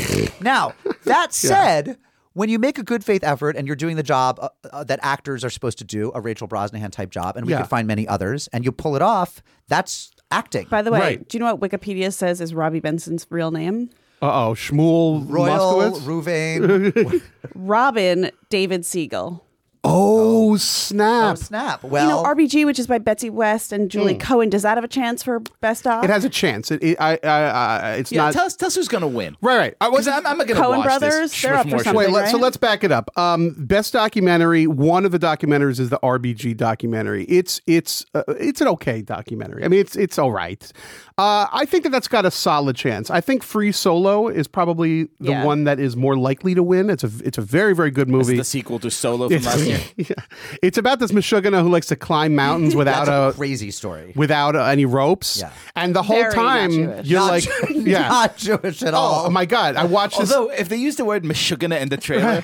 now 0.42 0.74
that 1.04 1.34
said. 1.34 1.98
When 2.34 2.50
you 2.50 2.60
make 2.60 2.78
a 2.78 2.84
good 2.84 3.02
faith 3.06 3.24
effort 3.24 3.56
and 3.56 3.66
you're 3.66 3.78
doing 3.78 3.96
the 3.96 4.04
job 4.04 4.40
uh, 4.42 4.50
uh, 4.74 4.84
that 4.84 5.00
actors 5.02 5.46
are 5.46 5.50
supposed 5.50 5.78
to 5.78 5.86
do, 5.86 6.12
a 6.14 6.20
Rachel 6.20 6.50
Brosnahan 6.50 6.92
type 6.92 7.10
job, 7.10 7.38
and 7.38 7.46
we 7.46 7.54
Yeah. 7.54 7.60
could 7.62 7.70
find 7.70 7.88
many 7.88 8.06
others, 8.10 8.50
and 8.52 8.66
you 8.66 8.74
pull 8.74 8.98
it 8.98 9.02
off, 9.02 9.42
that's 9.70 10.12
acting. 10.36 10.68
By 10.70 10.82
the 10.82 10.92
way, 10.92 11.00
Right. 11.00 11.28
do 11.30 11.38
you 11.38 11.44
know 11.44 11.54
what 11.56 11.72
Wikipedia 11.72 12.12
says 12.14 12.42
is 12.42 12.54
Robby 12.54 12.80
Benson's 12.80 13.26
real 13.30 13.52
name? 13.52 13.90
Uh 14.22 14.48
oh, 14.50 14.54
Shmuel 14.54 15.26
Royal, 15.30 15.58
Moskowitz. 15.76 16.00
Ruvain. 16.02 17.22
Robin 17.56 18.32
David 18.50 18.82
Segal. 18.82 19.42
Oh 19.88 20.52
oh, 20.54 20.58
snap! 20.58 21.38
snap. 21.38 21.84
You 21.84 21.90
know, 21.90 22.24
RBG, 22.24 22.66
which 22.66 22.80
is 22.80 22.88
by 22.88 22.98
Betsy 22.98 23.30
West 23.30 23.72
and 23.74 23.90
Julie 23.92 24.16
Cohen, 24.16 24.50
does 24.50 24.62
that 24.64 24.78
have 24.78 24.84
a 24.84 24.88
chance 24.88 25.22
for 25.24 25.40
best 25.62 25.84
doc? 25.84 26.04
It 26.04 26.10
has 26.10 26.24
a 26.24 26.30
chance. 26.30 26.72
It, 26.72 26.82
it 26.84 26.98
I, 27.00 27.20
I, 27.24 27.30
I, 27.30 27.92
it's 27.96 28.12
Yeah, 28.12 28.26
not. 28.26 28.34
tell 28.34 28.46
us, 28.46 28.56
tell 28.56 28.68
us 28.68 28.76
who's 28.76 28.88
going 28.88 29.02
to 29.02 29.08
win. 29.08 29.36
right, 29.42 29.58
right. 29.58 29.76
I 29.82 29.90
was. 29.90 30.06
Because 30.06 30.20
I'm, 30.20 30.28
I'm 30.28 30.38
not 30.38 30.48
going 30.48 30.60
to 30.60 30.66
Coen 30.66 30.78
watch 30.78 30.86
Brothers, 30.86 31.32
this. 31.32 31.42
they're 31.42 31.56
up 31.56 31.64
for 31.70 31.76
Schmishmorsh. 31.78 31.84
something. 31.84 31.96
Wait, 31.96 32.10
let, 32.12 32.28
so 32.30 32.34
right? 32.38 32.44
let's 32.44 32.58
back 32.58 32.84
it 32.84 32.92
up. 32.92 33.16
Um, 33.18 33.54
best 33.58 33.94
documentary. 33.94 34.66
One 34.68 35.06
of 35.06 35.12
the 35.12 35.20
documentaries 35.20 35.80
is 35.80 35.90
the 35.90 36.00
RBG 36.00 36.56
documentary. 36.58 37.26
It's 37.26 37.62
it's 37.68 38.06
uh, 38.14 38.24
it's 38.28 38.62
an 38.62 38.68
okay 38.70 39.02
documentary. 39.02 39.64
I 39.64 39.68
mean, 39.68 39.80
it's 39.82 39.96
it's 39.96 40.18
all 40.18 40.32
right. 40.32 40.72
Uh, 41.18 41.48
I 41.54 41.66
think 41.66 41.84
that 41.84 41.92
that's 41.92 42.10
got 42.10 42.26
a 42.26 42.32
solid 42.32 42.76
chance. 42.76 43.10
I 43.10 43.22
think 43.22 43.42
Free 43.42 43.72
Solo 43.72 44.28
is 44.28 44.48
probably 44.48 45.04
the 45.20 45.32
Yeah. 45.32 45.46
one 45.46 45.64
that 45.64 45.80
is 45.80 45.96
more 45.96 46.18
likely 46.18 46.54
to 46.56 46.64
win. 46.64 46.90
It's 46.90 47.04
a 47.04 47.12
it's 47.24 47.38
a 47.38 47.42
very 47.42 47.74
very 47.74 47.92
good 47.92 48.10
movie. 48.10 48.34
is 48.34 48.40
the 48.40 48.44
sequel 48.44 48.80
to 48.80 48.92
Solo 48.92 49.30
from 49.30 49.42
last 49.44 49.60
year. 49.66 49.75
yeah. 49.98 50.16
It's 50.62 50.78
about 50.78 51.00
this 51.00 51.12
Meshuggah 51.12 51.62
who 51.62 51.70
likes 51.70 51.88
to 51.88 51.96
climb 51.96 52.36
mountains 52.36 52.76
without 52.82 53.06
that's 53.06 53.10
a 53.10 53.30
a 53.30 53.34
crazy 53.34 53.72
story. 53.72 54.14
without 54.16 54.56
uh, 54.56 54.64
any 54.64 54.86
ropes. 54.86 55.40
Yeah. 55.40 55.52
And 55.76 55.96
the 55.96 56.04
whole 56.04 56.22
Very 56.22 56.34
time 56.34 56.72
Jewish. 56.72 57.08
you're 57.08 57.20
Not 57.20 57.28
like, 57.32 57.44
Jew- 57.44 57.82
yeah. 57.86 58.08
not 58.08 58.38
Jewish 58.38 58.84
at 58.84 58.94
all. 58.94 59.26
Oh 59.28 59.30
my 59.30 59.46
god! 59.46 59.76
I 59.76 59.86
watched 59.86 60.20
this. 60.20 60.32
Although, 60.34 60.52
if 60.52 60.70
they 60.70 60.78
use 60.78 60.96
the 60.96 61.06
word 61.06 61.24
Meshuggah 61.24 61.80
in 61.80 61.90
the 61.90 61.98
trailer, 61.98 62.44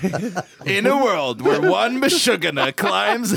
in 0.65 0.85
a 0.85 0.95
world 1.03 1.41
where 1.41 1.61
one 1.61 2.01
Meshuggah 2.01 2.75
climbs, 2.75 3.33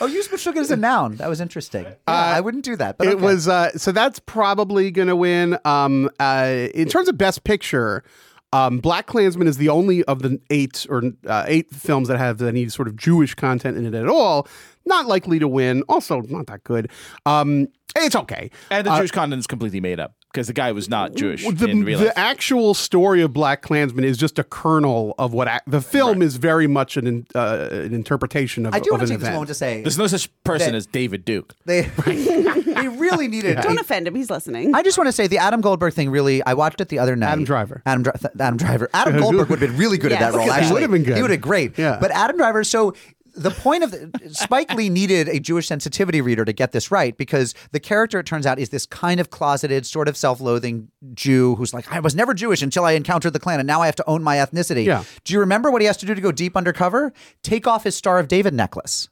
Oh, 0.00 0.06
use 0.06 0.28
Meshuggah 0.28 0.58
as 0.58 0.70
a 0.70 0.76
noun. 0.76 1.16
That 1.16 1.28
was 1.28 1.40
interesting. 1.40 1.84
Yeah, 1.84 1.94
I 2.06 2.40
wouldn't 2.40 2.64
do 2.64 2.76
that. 2.76 2.98
But 2.98 3.08
it 3.08 3.14
okay. 3.14 3.24
was 3.24 3.48
uh, 3.48 3.72
so 3.76 3.92
that's 3.92 4.20
probably 4.20 4.90
going 4.90 5.08
to 5.08 5.16
win. 5.16 5.58
Um, 5.64 6.08
uh, 6.20 6.68
in 6.74 6.88
terms 6.88 7.08
of 7.08 7.18
best 7.18 7.44
picture, 7.44 8.04
um, 8.52 8.78
Black 8.78 9.06
Klansman 9.06 9.46
is 9.48 9.56
the 9.56 9.68
only 9.68 10.04
of 10.04 10.22
the 10.22 10.40
eight 10.50 10.86
or 10.90 11.02
uh, 11.26 11.44
eight 11.46 11.70
films 11.70 12.08
that 12.08 12.18
have 12.18 12.40
any 12.42 12.68
sort 12.68 12.88
of 12.88 12.96
Jewish 12.96 13.34
content 13.34 13.76
in 13.76 13.86
it 13.86 13.94
at 13.94 14.08
all. 14.08 14.46
Not 14.84 15.06
likely 15.06 15.38
to 15.38 15.48
win. 15.48 15.82
Also, 15.88 16.20
not 16.22 16.46
that 16.48 16.64
good. 16.64 16.90
Um, 17.24 17.68
it's 17.96 18.16
okay. 18.16 18.50
and 18.70 18.86
the 18.86 18.90
Uh, 18.92 18.98
Jewish 18.98 19.10
content 19.10 19.38
is 19.40 19.46
completely 19.46 19.80
made 19.80 20.00
up. 20.00 20.14
Because 20.32 20.46
the 20.46 20.52
guy 20.52 20.72
was 20.72 20.88
not 20.88 21.14
Jewish 21.14 21.46
the, 21.46 21.66
in 21.68 21.84
real 21.84 21.98
life. 21.98 22.08
the 22.08 22.18
actual 22.18 22.72
story 22.74 23.20
of 23.22 23.32
Black 23.32 23.60
Klansman 23.62 24.04
is 24.04 24.16
just 24.16 24.38
a 24.38 24.44
kernel 24.44 25.14
of 25.18 25.32
what 25.34 25.46
ac- 25.48 25.60
the 25.66 25.80
film 25.82 26.22
is 26.22 26.36
very 26.36 26.66
much 26.66 26.96
an 26.96 27.26
uh, 27.34 27.68
an 27.70 27.92
interpretation 27.94 28.64
of, 28.66 28.74
I 28.74 28.80
do 28.80 28.92
of 28.94 29.00
want 29.00 29.08
to 29.08 29.14
an 29.14 29.20
take 29.20 29.20
this 29.20 29.28
moment 29.34 29.48
to 29.48 29.54
say 29.54 29.82
There's 29.82 29.98
no 29.98 30.06
such 30.06 30.30
person 30.44 30.74
as 30.74 30.86
David 30.86 31.24
Duke. 31.24 31.54
they 31.66 31.82
they 32.06 32.88
really 32.88 33.28
needed. 33.28 33.58
Don't 33.60 33.78
offend 33.78 34.06
him. 34.08 34.14
He's 34.14 34.30
listening. 34.30 34.74
I 34.74 34.82
just 34.82 34.96
want 34.98 35.08
to 35.08 35.12
say 35.12 35.26
the 35.26 35.38
Adam 35.38 35.60
Goldberg 35.60 35.94
thing. 35.94 36.10
Really, 36.10 36.42
I 36.44 36.54
watched 36.54 36.80
it 36.80 36.88
the 36.88 36.98
other 36.98 37.14
night. 37.16 37.30
Adam 37.32 37.44
Driver. 37.44 37.82
Adam, 37.86 38.02
Dri- 38.02 38.12
Adam 38.40 38.56
Driver. 38.56 38.88
Adam 38.94 39.18
Goldberg 39.20 39.48
would 39.50 39.58
have 39.60 39.70
been 39.70 39.78
really 39.78 39.98
good 39.98 40.12
at 40.12 40.20
that 40.32 40.32
role. 40.34 40.44
He 40.44 40.50
Actually, 40.50 40.72
would 40.74 40.82
have 40.82 40.90
been 40.90 41.02
good. 41.04 41.16
He 41.16 41.22
would 41.22 41.30
have 41.30 41.40
been 41.40 41.48
great. 41.48 41.78
Yeah. 41.78 41.98
But 42.00 42.10
Adam 42.12 42.36
Driver. 42.36 42.64
So 42.64 42.94
the 43.34 43.50
point 43.50 43.82
of 43.82 43.90
the, 43.90 44.10
Spike 44.30 44.72
Lee 44.74 44.88
needed 44.88 45.28
a 45.28 45.40
Jewish 45.40 45.66
sensitivity 45.66 46.20
reader 46.20 46.44
to 46.44 46.52
get 46.52 46.72
this 46.72 46.90
right 46.90 47.16
because 47.16 47.54
the 47.72 47.80
character, 47.80 48.18
it 48.18 48.26
turns 48.26 48.46
out, 48.46 48.58
is 48.58 48.68
this 48.70 48.86
kind 48.86 49.20
of 49.20 49.30
closeted, 49.30 49.86
sort 49.86 50.08
of 50.08 50.16
self-loathing 50.16 50.88
Jew 51.14 51.56
who's 51.56 51.72
like, 51.72 51.90
I 51.90 52.00
was 52.00 52.14
never 52.14 52.34
Jewish 52.34 52.62
until 52.62 52.84
I 52.84 52.92
encountered 52.92 53.32
the 53.32 53.40
Klan, 53.40 53.60
and 53.60 53.66
now 53.66 53.82
I 53.82 53.86
have 53.86 53.96
to 53.96 54.08
own 54.08 54.22
my 54.22 54.36
ethnicity. 54.36 54.84
Yeah. 54.84 55.04
Do 55.24 55.32
you 55.32 55.40
remember 55.40 55.70
what 55.70 55.82
he 55.82 55.86
has 55.86 55.96
to 55.98 56.06
do 56.06 56.14
to 56.14 56.20
go 56.20 56.32
deep 56.32 56.56
undercover? 56.56 57.12
Take 57.42 57.66
off 57.66 57.84
his 57.84 57.96
Star 57.96 58.18
of 58.18 58.28
David 58.28 58.54
necklace. 58.54 59.08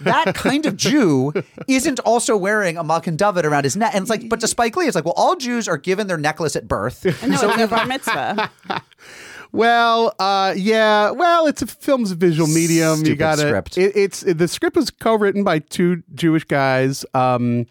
that 0.00 0.34
kind 0.34 0.64
of 0.64 0.76
Jew 0.76 1.32
isn't 1.68 2.00
also 2.00 2.36
wearing 2.36 2.78
a 2.78 2.84
Magen 2.84 3.16
David 3.16 3.44
around 3.44 3.64
his 3.64 3.76
neck. 3.76 3.94
And 3.94 4.02
it's 4.02 4.10
like, 4.10 4.28
but 4.28 4.40
to 4.40 4.48
Spike 4.48 4.76
Lee, 4.76 4.86
it's 4.86 4.94
like, 4.94 5.04
well, 5.04 5.14
all 5.16 5.36
Jews 5.36 5.68
are 5.68 5.76
given 5.76 6.06
their 6.06 6.16
necklace 6.16 6.56
at 6.56 6.66
birth. 6.66 7.04
I 7.22 7.26
know 7.26 7.34
it's 7.34 7.62
a 7.62 7.68
bar 7.68 7.84
mitzvah. 7.86 8.50
Well, 9.54 10.12
uh, 10.18 10.52
yeah. 10.56 11.12
Well, 11.12 11.46
it's 11.46 11.62
a 11.62 11.66
film's 11.68 12.10
a 12.10 12.16
visual 12.16 12.48
medium. 12.48 13.06
you 13.06 13.14
got 13.14 13.36
to 13.36 13.42
script. 13.46 13.78
It, 13.78 13.92
it's 13.96 14.20
the 14.22 14.48
script 14.48 14.74
was 14.74 14.90
co-written 14.90 15.44
by 15.44 15.60
two 15.60 16.02
Jewish 16.12 16.42
guys, 16.42 17.04
um, 17.14 17.66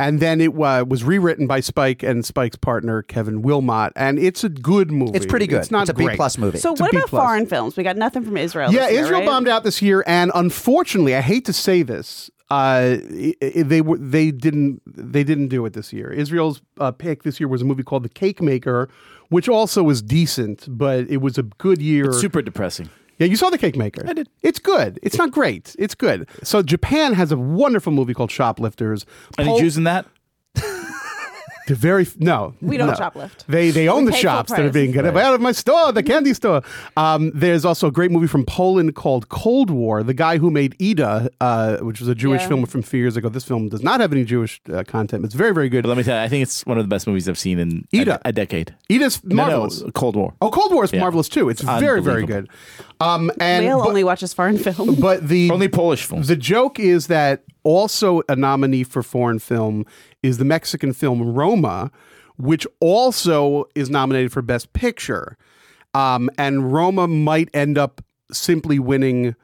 and 0.00 0.18
then 0.20 0.40
it 0.40 0.48
uh, 0.58 0.86
was 0.88 1.04
rewritten 1.04 1.46
by 1.46 1.60
Spike 1.60 2.02
and 2.02 2.24
Spike's 2.24 2.56
partner 2.56 3.02
Kevin 3.02 3.42
Willmott, 3.42 3.90
and 3.96 4.18
it's 4.18 4.44
a 4.44 4.48
good 4.48 4.90
movie. 4.90 5.12
It's 5.14 5.26
pretty 5.26 5.46
good. 5.46 5.60
It's 5.60 5.70
not 5.70 5.90
a 5.90 5.94
B 5.94 6.04
great. 6.04 6.16
plus 6.16 6.38
movie. 6.38 6.56
So 6.56 6.72
It's 6.72 6.80
a 6.80 6.84
what 6.84 6.90
B 6.90 6.96
about 6.96 7.10
plus. 7.10 7.22
foreign 7.22 7.44
films? 7.44 7.76
We 7.76 7.82
got 7.84 7.98
nothing 7.98 8.24
from 8.24 8.38
Israel. 8.38 8.72
Yeah, 8.72 8.84
this 8.86 8.92
year, 8.92 9.02
Israel 9.02 9.20
right? 9.20 9.26
bombed 9.26 9.48
out 9.48 9.62
this 9.62 9.82
year, 9.82 10.02
and 10.06 10.32
unfortunately, 10.34 11.14
I 11.14 11.20
hate 11.20 11.44
to 11.44 11.52
say 11.52 11.82
this, 11.82 12.30
uh, 12.50 12.96
i- 13.12 13.34
i- 13.42 13.62
they 13.62 13.82
were 13.82 13.98
they 13.98 14.30
didn't 14.30 14.80
they 14.86 15.22
didn't 15.22 15.48
do 15.48 15.66
it 15.66 15.74
this 15.74 15.92
year. 15.92 16.10
Israel's 16.10 16.62
uh, 16.80 16.92
pick 16.92 17.24
this 17.24 17.38
year 17.40 17.46
was 17.48 17.60
a 17.60 17.66
movie 17.66 17.82
called 17.82 18.04
The 18.04 18.08
Cake 18.08 18.40
Maker, 18.40 18.88
which 19.30 19.48
also 19.48 19.82
was 19.82 20.02
decent, 20.02 20.66
but 20.68 21.08
it 21.10 21.18
was 21.18 21.38
a 21.38 21.42
good 21.42 21.80
year. 21.80 22.12
Super 22.12 22.42
depressing. 22.42 22.90
Yeah, 23.18 23.26
you 23.26 23.36
saw 23.36 23.50
The 23.50 23.58
Cake 23.58 23.76
Maker. 23.76 24.04
I 24.08 24.12
did. 24.14 24.28
It's 24.42 24.58
good. 24.58 24.98
It's 25.02 25.18
not 25.18 25.30
great. 25.30 25.76
It's 25.78 25.94
good. 25.94 26.26
So 26.42 26.62
Japan 26.62 27.12
has 27.14 27.30
a 27.32 27.36
wonderful 27.36 27.92
movie 27.92 28.14
called 28.14 28.30
Shoplifters. 28.30 29.04
Any 29.38 29.48
Pol- 29.48 29.58
Jews 29.58 29.76
in 29.76 29.84
that? 29.84 30.06
The 31.70 31.76
very 31.76 32.04
no, 32.18 32.52
We 32.60 32.76
don't 32.76 32.88
no. 32.88 32.94
shoplift. 32.94 33.44
They 33.46 33.70
they 33.70 33.86
own 33.88 34.04
We 34.04 34.10
the 34.10 34.16
shops 34.16 34.50
that 34.50 34.58
are 34.58 34.62
price. 34.64 34.72
being 34.74 34.90
get 34.90 35.06
out 35.06 35.34
of 35.34 35.40
my 35.40 35.52
store, 35.52 35.92
the 35.92 36.02
candy 36.02 36.34
store. 36.34 36.62
Um, 36.96 37.30
there's 37.32 37.64
also 37.64 37.86
a 37.86 37.92
great 37.92 38.10
movie 38.10 38.26
from 38.26 38.44
Poland 38.44 38.96
called 38.96 39.28
Cold 39.28 39.70
War. 39.70 40.02
The 40.02 40.12
guy 40.14 40.38
who 40.38 40.50
made 40.50 40.74
Ida, 40.82 41.30
uh, 41.40 41.76
which 41.78 42.00
was 42.00 42.08
a 42.08 42.14
Jewish 42.16 42.42
Yeah. 42.42 42.48
film 42.48 42.66
from 42.66 42.80
a 42.80 42.82
few 42.82 42.98
years 42.98 43.16
ago. 43.16 43.28
This 43.28 43.44
film 43.44 43.68
does 43.68 43.84
not 43.84 44.00
have 44.00 44.12
any 44.12 44.24
Jewish 44.24 44.60
uh, 44.72 44.82
content. 44.82 45.24
It's 45.24 45.34
very 45.34 45.54
very 45.54 45.68
good. 45.68 45.82
But 45.84 45.90
let 45.90 45.96
me 45.98 46.02
tell 46.02 46.18
you, 46.18 46.24
I 46.24 46.28
think 46.28 46.42
it's 46.42 46.66
one 46.66 46.76
of 46.76 46.82
the 46.84 46.88
best 46.88 47.06
movies 47.06 47.28
I've 47.28 47.38
seen 47.38 47.60
in 47.60 47.86
Ida. 47.94 48.16
a, 48.24 48.30
a 48.30 48.32
decade. 48.32 48.74
Ida's 48.90 49.22
No, 49.22 49.36
no, 49.36 49.42
marvelous. 49.42 49.84
Cold 49.94 50.16
War. 50.16 50.34
Oh, 50.42 50.50
Cold 50.50 50.72
War 50.74 50.82
is 50.84 50.92
Yeah. 50.92 51.00
marvelous 51.00 51.28
too. 51.28 51.48
It's 51.50 51.62
very 51.62 52.02
very 52.02 52.26
good. 52.26 52.48
Um, 53.00 53.30
and 53.40 53.64
Whale 53.64 53.78
but, 53.78 53.88
only 53.88 54.02
watches 54.04 54.34
foreign 54.34 54.58
film. 54.58 54.96
but 54.96 55.28
the 55.28 55.50
Only 55.52 55.68
Polish 55.68 56.02
films. 56.04 56.26
The 56.26 56.36
joke 56.36 56.80
is 56.80 57.06
that 57.06 57.42
also 57.64 58.22
a 58.28 58.36
nominee 58.36 58.84
for 58.84 59.02
foreign 59.02 59.38
film 59.38 59.84
is 60.22 60.38
the 60.38 60.44
Mexican 60.44 60.92
film 60.92 61.34
Roma, 61.34 61.90
which 62.36 62.66
also 62.80 63.66
is 63.74 63.90
nominated 63.90 64.32
for 64.32 64.42
Best 64.42 64.72
Picture. 64.72 65.36
Um, 65.94 66.30
and 66.38 66.72
Roma 66.72 67.08
might 67.08 67.48
end 67.52 67.76
up 67.76 68.02
simply 68.32 68.78
winning. 68.78 69.34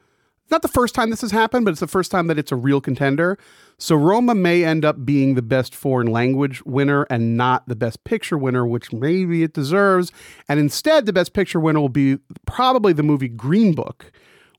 Not 0.49 0.61
the 0.61 0.69
first 0.69 0.95
time 0.95 1.09
this 1.09 1.21
has 1.21 1.31
happened, 1.31 1.65
but 1.65 1.71
it's 1.71 1.81
the 1.81 1.87
first 1.87 2.09
time 2.09 2.27
that 2.27 2.39
it's 2.39 2.53
a 2.53 2.55
real 2.55 2.79
contender. 2.79 3.37
So 3.77 3.95
Roma 3.95 4.33
may 4.33 4.63
end 4.63 4.85
up 4.85 5.05
being 5.05 5.35
the 5.35 5.41
best 5.41 5.75
foreign 5.75 6.07
language 6.07 6.63
winner 6.65 7.05
and 7.09 7.37
not 7.37 7.67
the 7.67 7.75
best 7.75 8.03
picture 8.05 8.37
winner, 8.37 8.65
which 8.65 8.91
maybe 8.93 9.43
it 9.43 9.53
deserves. 9.53 10.11
And 10.47 10.59
instead, 10.59 11.05
the 11.05 11.13
best 11.13 11.33
picture 11.33 11.59
winner 11.59 11.81
will 11.81 11.89
be 11.89 12.17
probably 12.45 12.93
the 12.93 13.03
movie 13.03 13.27
Green 13.27 13.73
Book, 13.73 14.11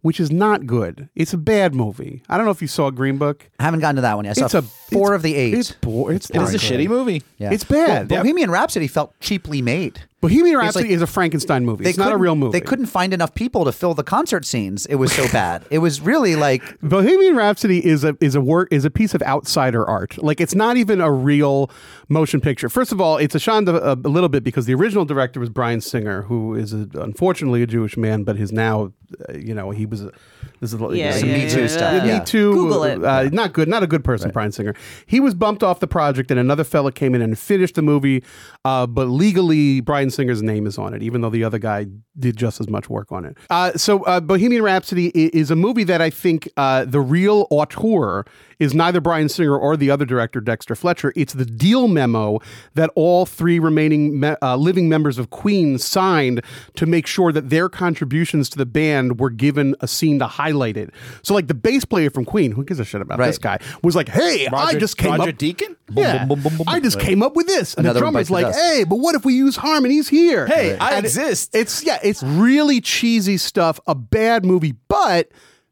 which 0.03 0.21
is 0.21 0.31
not 0.31 0.67
good. 0.67 1.09
It's 1.15 1.33
a 1.33 1.39
bad 1.39 1.75
movie. 1.75 2.23
I 2.29 2.37
don't 2.37 2.45
know 2.47 2.53
if 2.53 2.63
you 2.63 2.69
saw 2.69 2.91
Green 2.91 3.19
Book. 3.19 3.49
I 3.59 3.65
haven't 3.65 3.81
gotten 3.81 3.97
to 3.97 4.03
that 4.03 4.17
one 4.17 4.25
yet. 4.25 4.33
I 4.39 4.41
saw 4.41 4.45
It's 4.47 4.55
a 4.55 4.63
four 4.63 5.09
it's- 5.15 5.17
of 5.17 5.23
the 5.23 5.35
eight. 5.35 5.55
It's 5.55 5.73
bo- 5.73 6.09
it's 6.09 6.31
It 6.31 6.37
is 6.41 6.51
a 6.51 6.53
not 6.53 6.61
shitty 6.63 6.89
movie. 6.89 7.23
Yeah. 7.39 7.51
It's 7.53 7.65
bad. 7.65 8.11
Well, 8.11 8.23
Bohemian 8.23 8.51
Rhapsody 8.51 8.87
felt 8.87 9.13
cheaply 9.21 9.61
made. 9.63 10.01
Bohemian 10.21 10.57
Rhapsody 10.57 10.89
like- 10.89 10.95
is 10.95 11.03
a 11.03 11.07
Frankenstein 11.07 11.65
movie. 11.65 11.85
It's 11.85 11.97
not 11.97 12.13
a 12.13 12.17
real 12.17 12.35
movie. 12.35 12.59
They 12.59 12.65
couldn't 12.65 12.87
find 12.87 13.15
enough 13.15 13.35
people 13.35 13.65
to 13.65 13.73
fill 13.73 13.95
the 13.95 14.03
concert 14.03 14.45
scenes. 14.45 14.85
It 14.87 14.97
was 14.97 15.13
so 15.13 15.29
bad. 15.33 15.65
It 15.71 15.79
was 15.79 16.01
really 16.01 16.35
like 16.35 16.63
Bohemian 16.81 17.37
Rhapsody 17.37 17.85
is 17.85 18.03
a 18.03 18.17
is 18.21 18.35
a 18.35 18.41
work 18.41 18.69
is 18.73 18.85
a 18.85 18.91
piece 18.91 19.15
of 19.15 19.23
outsider 19.23 19.89
art. 19.89 20.21
Like 20.23 20.41
it's 20.41 20.57
not 20.57 20.77
even 20.77 21.01
a 21.01 21.11
real 21.11 21.71
motion 22.09 22.41
picture. 22.41 22.69
First 22.69 22.91
of 22.91 23.01
all, 23.01 23.17
it's 23.17 23.35
a 23.37 23.39
shonda 23.39 23.77
a, 23.77 23.93
a 23.93 24.11
little 24.11 24.29
bit 24.29 24.43
because 24.43 24.67
the 24.67 24.75
original 24.75 25.05
director 25.05 25.39
was 25.39 25.51
Bryan 25.51 25.81
Singer, 25.81 26.23
who 26.23 26.55
is 26.55 26.73
a, 26.73 26.89
unfortunately 26.95 27.63
a 27.63 27.67
Jewish 27.67 27.97
man, 27.97 28.25
but 28.25 28.37
is 28.39 28.51
now, 28.51 28.93
uh, 29.29 29.35
you 29.35 29.55
know, 29.55 29.71
he 29.71 29.87
was. 29.87 30.03
A, 30.03 30.13
this 30.61 30.73
is 30.73 30.81
Yeah, 30.93 31.13
some 31.13 31.29
yeah, 31.29 31.37
Me 31.45 31.49
Too 31.51 31.61
yeah, 31.61 31.67
stuff. 31.67 31.93
yeah. 31.93 32.05
Yeah. 32.05 32.19
Me 32.21 32.25
Too. 32.25 32.53
Google 32.53 32.85
it. 32.85 33.05
Uh, 33.05 33.25
Not 33.33 33.53
good. 33.53 33.69
Not 33.69 33.83
a 33.83 33.87
good 33.87 34.05
person, 34.05 34.31
Bryan 34.31 34.53
Singer. 34.53 34.75
He 35.07 35.21
was 35.21 35.35
bumped 35.35 35.63
off 35.63 35.81
the 35.81 35.87
project, 35.87 36.31
and 36.31 36.39
another 36.41 36.65
fella 36.65 36.93
came 36.93 37.15
in 37.15 37.23
and 37.23 37.39
finished 37.39 37.75
the 37.75 37.83
movie. 37.83 38.23
Uh, 38.65 38.87
but 38.87 39.07
legally, 39.07 39.81
Bryan 39.81 40.11
Singer's 40.11 40.43
name 40.43 40.67
is 40.67 40.79
on 40.79 40.95
it, 40.95 41.03
even 41.03 41.21
though 41.21 41.31
the 41.31 41.45
other 41.45 41.59
guy 41.59 41.87
did 42.19 42.37
just 42.37 42.61
as 42.61 42.69
much 42.69 42.91
work 42.91 43.13
on 43.13 43.25
it. 43.25 43.37
Uh, 43.51 43.73
so, 43.75 44.03
uh, 44.05 44.21
Bohemian 44.21 44.63
Rhapsody 44.63 45.09
is 45.15 45.51
a 45.51 45.57
movie 45.57 45.85
that 45.85 46.01
I 46.01 46.11
think 46.11 46.49
uh, 46.57 46.85
the 46.85 47.01
real 47.01 47.47
auteur 47.51 48.25
is 48.59 48.75
neither 48.75 49.01
Bryan 49.01 49.29
Singer 49.29 49.57
or 49.57 49.77
the 49.77 49.89
other 49.91 50.05
director, 50.05 50.41
Dexter 50.41 50.75
Fletcher. 50.75 51.13
It's 51.15 51.33
the 51.33 51.45
deal 51.45 51.87
memo 51.87 52.41
that 52.75 52.91
all 52.97 53.25
three 53.25 53.61
remaining 53.61 54.19
me- 54.19 54.35
uh, 54.43 54.57
living 54.57 54.89
members 54.89 55.17
of 55.19 55.31
Queen 55.31 55.79
signed 55.79 56.43
to 56.75 56.85
make 56.87 57.07
sure 57.07 57.31
that 57.31 57.51
their 57.51 57.69
contributions 57.69 58.49
to 58.51 58.59
the 58.59 58.67
band 58.67 59.21
were 59.21 59.31
given 59.31 59.77
a 59.81 59.87
scene 59.87 60.19
to 60.19 60.27
highlight 60.39 60.77
it. 60.77 60.91
So, 61.23 61.35
like 61.35 61.49
the 61.49 61.55
bass 61.55 61.85
player 61.85 62.11
from 62.11 62.25
Queen, 62.25 62.53
who 62.53 62.65
gives 62.65 62.81
a 62.81 62.85
shit 62.85 63.01
about 63.01 63.19
Right. 63.19 63.27
this 63.27 63.39
guy, 63.39 63.59
was 63.83 63.97
like, 63.97 64.09
"Hey, 64.09 64.47
I 64.53 64.75
just 64.75 64.97
came 64.97 65.13
Roger 65.13 65.31
up." 65.31 65.39
Deacon? 65.39 65.77
Yeah, 65.95 66.25
Boom, 66.25 66.29
boom, 66.29 66.41
boom, 66.43 66.51
boom, 66.51 66.57
boom. 66.59 66.69
I 66.69 66.81
just 66.81 67.01
came 67.01 67.23
up 67.23 67.35
with 67.37 67.47
this, 67.47 67.75
and 67.75 67.85
Another 67.87 68.01
the 68.01 68.07
one 68.07 68.13
drummer's 68.13 68.31
bites 68.31 68.55
the 68.55 68.61
like, 68.61 68.77
"Hey, 68.77 68.85
but 68.85 68.97
what 68.97 69.15
if 69.15 69.25
we 69.25 69.35
use 69.35 69.57
harmonies 69.57 70.09
here?" 70.09 70.47
Hey, 70.47 70.77
I 70.79 70.91
And 70.95 71.05
it- 71.05 71.09
exist. 71.09 71.51
it's 71.55 71.83
yeah, 71.85 71.99
it's 72.03 72.23
really 72.23 72.81
cheesy 72.81 73.37
stuff. 73.37 73.81
A 73.87 73.95
bad 73.95 74.45
movie, 74.45 74.75
but 74.89 75.29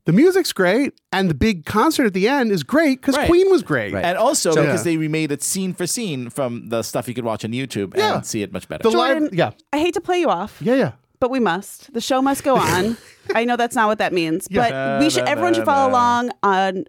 the 0.07 0.13
music's 0.13 0.53
great, 0.53 0.95
and 1.13 1.29
the 1.29 1.35
big 1.35 1.65
concert 1.65 2.07
at 2.07 2.15
the 2.15 2.29
end 2.29 2.51
is 2.53 2.63
great 2.63 3.01
because 3.01 3.17
Right. 3.17 3.29
Queen 3.29 3.51
was 3.51 3.63
great. 3.63 3.93
Right. 3.93 4.05
And 4.05 4.17
also 4.17 4.53
So- 4.53 4.63
because 4.63 4.81
Yeah. 4.87 4.93
they 4.93 4.97
remade 4.97 5.33
it 5.33 5.43
scene 5.43 5.75
for 5.75 5.87
scene 5.87 6.31
from 6.31 6.69
the 6.69 6.83
stuff 6.83 7.09
you 7.09 7.15
could 7.15 7.25
watch 7.25 7.45
on 7.45 7.51
YouTube 7.53 7.97
Yeah. 7.97 8.15
and 8.17 8.25
see 8.27 8.43
it 8.43 8.53
much 8.53 8.69
better. 8.69 8.83
The 8.85 8.91
Jordan, 8.91 9.25
live, 9.25 9.35
yeah, 9.35 9.51
I 9.73 9.79
hate 9.79 9.95
to 9.95 10.01
play 10.01 10.21
you 10.21 10.29
off, 10.29 10.57
yeah, 10.61 10.75
yeah. 10.77 10.93
but 11.21 11.31
we 11.31 11.41
must. 11.41 11.93
The 11.93 12.01
show 12.01 12.23
must 12.23 12.45
go 12.45 12.57
on. 12.75 12.97
I 13.35 13.45
know 13.45 13.57
that's 13.57 13.77
not 13.77 13.89
what 13.89 13.99
that 13.99 14.13
means, 14.13 14.49
but 14.49 15.01
we 15.01 15.11
should. 15.11 15.25
Everyone 15.25 15.55
should 15.55 15.65
follow 15.65 15.87
uh, 15.87 15.91
along 15.91 16.31
on 16.43 16.85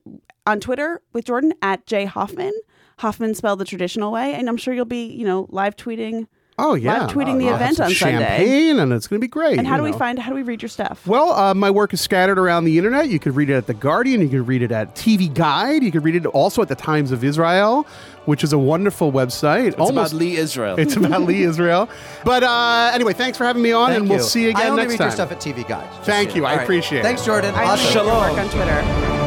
on 0.46 0.60
Twitter 0.60 1.02
with 1.14 1.26
Jordan 1.26 1.54
at 1.62 1.86
J 1.86 2.06
Hoffman. 2.06 2.54
Hoffman 3.00 3.36
spelled 3.36 3.60
the 3.60 3.66
traditional 3.66 4.12
way, 4.12 4.34
and 4.34 4.50
I'm 4.50 4.58
sure 4.58 4.74
you'll 4.74 4.86
be, 4.86 5.06
you 5.06 5.26
know, 5.26 5.48
live 5.50 5.76
tweeting. 5.76 6.28
Oh 6.60 6.74
yeah, 6.74 7.02
Live 7.02 7.12
tweeting 7.12 7.38
the 7.38 7.50
I'll 7.50 7.58
have 7.58 7.62
event 7.62 7.78
some 7.78 7.86
on 7.86 7.92
Sunday. 7.94 8.18
champagne, 8.18 8.80
and 8.80 8.92
it's 8.92 9.08
going 9.08 9.20
to 9.20 9.24
be 9.24 9.28
great. 9.30 9.60
And 9.60 9.68
how 9.68 9.76
you 9.76 9.82
do 9.82 9.84
we 9.84 9.92
know. 9.92 9.98
find? 10.00 10.18
How 10.18 10.30
do 10.32 10.36
we 10.36 10.42
read 10.42 10.60
your 10.64 10.70
stuff? 10.70 11.06
Well, 11.06 11.32
uh, 11.34 11.54
my 11.54 11.70
work 11.70 11.94
is 11.94 12.02
scattered 12.02 12.40
around 12.40 12.64
the 12.66 12.80
internet. 12.80 13.10
You 13.10 13.20
could 13.20 13.36
read 13.36 13.52
it 13.52 13.54
at 13.54 13.68
The 13.68 13.76
Guardian. 13.76 14.22
You 14.22 14.30
could 14.30 14.48
read 14.48 14.64
it 14.64 14.72
at 14.72 14.96
TV 14.96 15.32
Guide. 15.32 15.84
You 15.84 15.92
could 15.92 16.04
read 16.04 16.16
it 16.16 16.26
also 16.26 16.64
at 16.64 16.68
the 16.68 16.74
Times 16.76 17.12
of 17.12 17.24
Israel, 17.24 17.86
which 18.26 18.44
is 18.44 18.54
a 18.54 18.58
wonderful 18.58 19.12
website. 19.12 19.68
it's 19.80 19.90
about 19.92 20.14
Lee 20.14 20.36
Israel. 20.38 20.80
It's 20.80 20.96
about 20.96 21.22
Lee 21.22 21.44
Israel. 21.52 21.88
But 22.26 22.42
uh, 22.44 22.90
anyway, 22.92 23.14
thanks 23.14 23.38
for 23.38 23.44
having 23.44 23.62
me 23.62 23.72
on, 23.72 23.90
Thank 23.90 24.00
and 24.02 24.10
we'll 24.10 24.20
see 24.20 24.44
you 24.46 24.50
again 24.50 24.58
I 24.58 24.64
again 24.64 24.72
only 24.72 24.82
next 24.84 24.92
read 24.94 24.98
time. 24.98 25.08
your 25.10 25.12
stuff 25.16 25.32
at 25.32 25.40
TV 25.40 25.68
Guide. 25.68 26.06
Thank 26.06 26.32
so 26.32 26.36
you. 26.38 26.42
know. 26.42 26.48
I 26.48 26.52
All 26.54 26.58
right. 26.58 26.64
appreciate 26.64 27.00
it. 27.02 27.04
Thanks, 27.04 27.24
Jordan. 27.24 27.54
I 27.54 27.66
awesome. 27.66 27.86
appreciate 27.88 28.04
your 28.06 28.16
work 28.20 28.38
on 28.40 28.50
Twitter. 28.50 29.27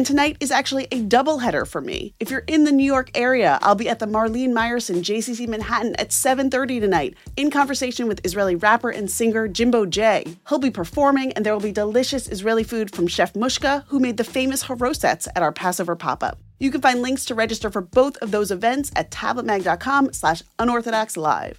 And 0.00 0.06
tonight 0.06 0.38
is 0.40 0.50
actually 0.50 0.84
a 0.92 1.02
doubleheader 1.02 1.68
for 1.68 1.82
me. 1.82 2.14
If 2.18 2.30
you're 2.30 2.44
in 2.46 2.64
the 2.64 2.72
New 2.72 2.86
York 2.86 3.10
area, 3.14 3.58
I'll 3.60 3.74
be 3.74 3.90
at 3.90 3.98
the 3.98 4.06
Marlene 4.06 4.54
Meyerson 4.54 5.02
JCC 5.02 5.46
Manhattan 5.46 5.94
at 5.96 6.08
7:30 6.08 6.80
tonight 6.80 7.18
in 7.36 7.50
conversation 7.50 8.08
with 8.08 8.24
Israeli 8.24 8.54
rapper 8.54 8.88
and 8.88 9.10
singer 9.10 9.46
Jimbo 9.46 9.84
J. 9.84 10.24
He'll 10.48 10.58
be 10.58 10.70
performing 10.70 11.34
and 11.34 11.44
there 11.44 11.52
will 11.52 11.60
be 11.60 11.70
delicious 11.70 12.28
Israeli 12.28 12.64
food 12.64 12.96
from 12.96 13.08
Chef 13.08 13.34
Mushka, 13.34 13.84
who 13.88 14.00
made 14.00 14.16
the 14.16 14.24
famous 14.24 14.64
harosets 14.64 15.28
at 15.36 15.42
our 15.42 15.52
Passover 15.52 15.96
pop-up. 15.96 16.38
You 16.58 16.70
can 16.70 16.80
find 16.80 17.02
links 17.02 17.26
to 17.26 17.34
register 17.34 17.70
for 17.70 17.82
both 17.82 18.16
of 18.22 18.30
those 18.30 18.50
events 18.50 18.90
at 18.96 19.10
tabletmag.com 19.10 20.14
slash 20.14 20.42
unorthodox 20.58 21.18
live. 21.18 21.58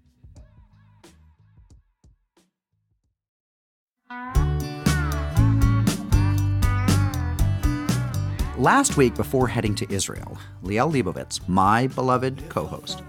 Last 8.61 8.95
week, 8.95 9.15
before 9.15 9.47
heading 9.47 9.73
to 9.73 9.91
Israel, 9.91 10.37
Liel 10.63 10.91
Leibovitz, 10.93 11.39
my 11.47 11.87
beloved 11.87 12.47
co 12.47 12.67
host, 12.67 13.01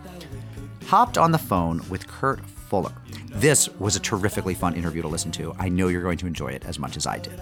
hopped 0.87 1.19
on 1.19 1.31
the 1.31 1.37
phone 1.37 1.83
with 1.91 2.07
Kurt 2.09 2.41
Fuller. 2.47 2.95
This 3.35 3.69
was 3.79 3.95
a 3.95 4.01
terrifically 4.01 4.55
fun 4.55 4.75
interview 4.75 5.03
to 5.03 5.09
listen 5.09 5.31
to. 5.33 5.55
I 5.59 5.69
know 5.69 5.89
you're 5.89 6.03
going 6.03 6.17
to 6.17 6.27
enjoy 6.27 6.53
it 6.53 6.65
as 6.65 6.79
much 6.79 6.97
as 6.97 7.07
I 7.07 7.19
did. 7.19 7.39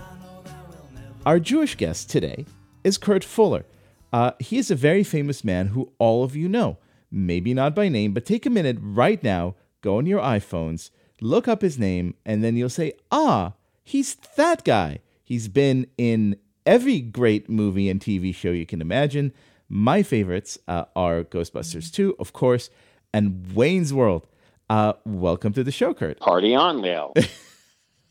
Our 1.24 1.38
Jewish 1.38 1.76
guest 1.76 2.10
today 2.10 2.46
is 2.82 2.98
Kurt 2.98 3.22
Fuller. 3.22 3.64
Uh, 4.12 4.32
he 4.40 4.58
is 4.58 4.72
a 4.72 4.74
very 4.74 5.04
famous 5.04 5.44
man 5.44 5.68
who 5.68 5.92
all 6.00 6.24
of 6.24 6.34
you 6.34 6.48
know. 6.48 6.78
Maybe 7.12 7.54
not 7.54 7.76
by 7.76 7.88
name, 7.88 8.12
but 8.12 8.26
take 8.26 8.44
a 8.44 8.50
minute 8.50 8.78
right 8.80 9.22
now, 9.22 9.54
go 9.82 9.98
on 9.98 10.06
your 10.06 10.20
iPhones, 10.20 10.90
look 11.20 11.48
up 11.48 11.62
his 11.62 11.78
name, 11.78 12.14
and 12.24 12.42
then 12.42 12.56
you'll 12.56 12.68
say, 12.68 12.92
ah, 13.10 13.54
he's 13.82 14.14
that 14.36 14.64
guy. 14.64 15.00
He's 15.24 15.48
been 15.48 15.86
in 15.96 16.36
every 16.66 17.00
great 17.00 17.48
movie 17.48 17.88
and 17.88 18.00
TV 18.00 18.34
show 18.34 18.50
you 18.50 18.66
can 18.66 18.80
imagine. 18.80 19.32
My 19.68 20.02
favorites 20.02 20.58
uh, 20.66 20.84
are 20.96 21.22
Ghostbusters 21.22 21.92
2, 21.92 22.16
of 22.18 22.32
course, 22.32 22.70
and 23.12 23.52
Wayne's 23.54 23.94
World. 23.94 24.26
Uh, 24.68 24.94
welcome 25.04 25.52
to 25.52 25.64
the 25.64 25.72
show, 25.72 25.94
Kurt. 25.94 26.18
Party 26.20 26.54
on, 26.54 26.80
Leo. 26.80 27.12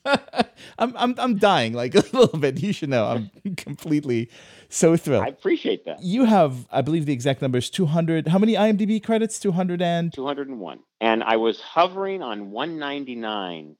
I'm, 0.06 0.96
I'm, 0.96 1.16
I'm 1.18 1.38
dying 1.38 1.74
like 1.74 1.96
a 1.96 2.04
little 2.14 2.40
bit. 2.40 2.62
You 2.62 2.74
should 2.74 2.90
know. 2.90 3.06
I'm 3.06 3.56
completely 3.56 4.30
so 4.70 4.96
thrilled. 4.96 5.26
I 5.26 5.28
appreciate 5.28 5.86
that. 5.86 6.02
You 6.02 6.26
have, 6.26 6.68
I 6.72 6.82
believe 6.82 7.06
the 7.06 7.14
exact 7.14 7.42
number 7.42 7.58
is 7.58 7.70
200. 7.70 8.28
How 8.28 8.38
many 8.38 8.54
IMDb 8.54 9.04
credits? 9.04 9.40
200 9.40 9.82
and 9.82 10.14
201. 10.14 10.80
And 11.02 11.24
I 11.24 11.38
was 11.38 11.60
hovering 11.60 12.22
on 12.22 12.52
199 12.52 13.76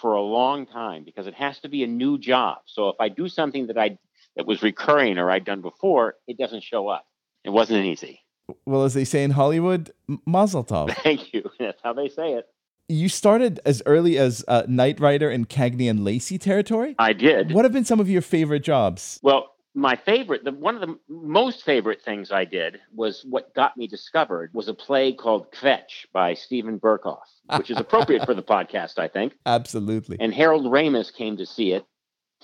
for 0.00 0.14
a 0.14 0.22
long 0.22 0.66
time 0.66 1.04
because 1.04 1.26
it 1.26 1.34
has 1.34 1.60
to 1.60 1.68
be 1.68 1.84
a 1.84 1.86
new 1.86 2.18
job. 2.18 2.58
So 2.66 2.88
if 2.88 2.96
I 2.98 3.08
do 3.08 3.28
something 3.28 3.68
that 3.68 3.78
I 3.78 3.98
that 4.36 4.46
was 4.46 4.62
recurring 4.62 5.18
or 5.18 5.30
I'd 5.30 5.44
done 5.44 5.60
before, 5.60 6.16
it 6.26 6.36
doesn't 6.38 6.64
show 6.64 6.88
up. 6.88 7.06
It 7.44 7.50
wasn't 7.50 7.84
easy. 7.84 8.20
Well, 8.66 8.82
as 8.82 8.94
they 8.94 9.04
say 9.04 9.22
in 9.22 9.30
Hollywood, 9.30 9.92
mazel 10.26 10.64
tov. 10.64 10.94
Thank 11.02 11.32
you. 11.32 11.50
That's 11.58 11.80
how 11.82 11.92
they 11.92 12.08
say 12.08 12.32
it. 12.32 12.46
You 12.88 13.08
started 13.08 13.60
as 13.64 13.82
early 13.86 14.18
as 14.18 14.44
uh, 14.46 14.64
Knight 14.68 15.00
Rider 15.00 15.30
in 15.30 15.46
Cagney 15.46 15.88
and 15.88 16.04
Lacey 16.04 16.36
territory. 16.36 16.94
I 16.98 17.14
did. 17.14 17.52
What 17.52 17.64
have 17.64 17.72
been 17.72 17.86
some 17.86 18.00
of 18.00 18.10
your 18.10 18.20
favorite 18.20 18.62
jobs? 18.62 19.18
Well, 19.22 19.53
my 19.74 19.96
favorite, 19.96 20.44
the, 20.44 20.52
one 20.52 20.76
of 20.76 20.80
the 20.80 20.98
most 21.08 21.64
favorite 21.64 22.00
things 22.02 22.30
I 22.30 22.44
did 22.44 22.80
was 22.94 23.24
what 23.28 23.54
got 23.54 23.76
me 23.76 23.88
discovered 23.88 24.50
was 24.54 24.68
a 24.68 24.74
play 24.74 25.12
called 25.12 25.50
Kvetch 25.52 26.06
by 26.12 26.34
Steven 26.34 26.78
Berkoff, 26.78 27.26
which 27.56 27.70
is 27.70 27.78
appropriate 27.78 28.24
for 28.24 28.34
the 28.34 28.42
podcast, 28.54 28.98
I 28.98 29.08
think. 29.08 29.34
Absolutely. 29.44 30.16
And 30.20 30.32
Harold 30.32 30.66
Ramis 30.66 31.12
came 31.12 31.36
to 31.38 31.46
see 31.46 31.72
it 31.72 31.84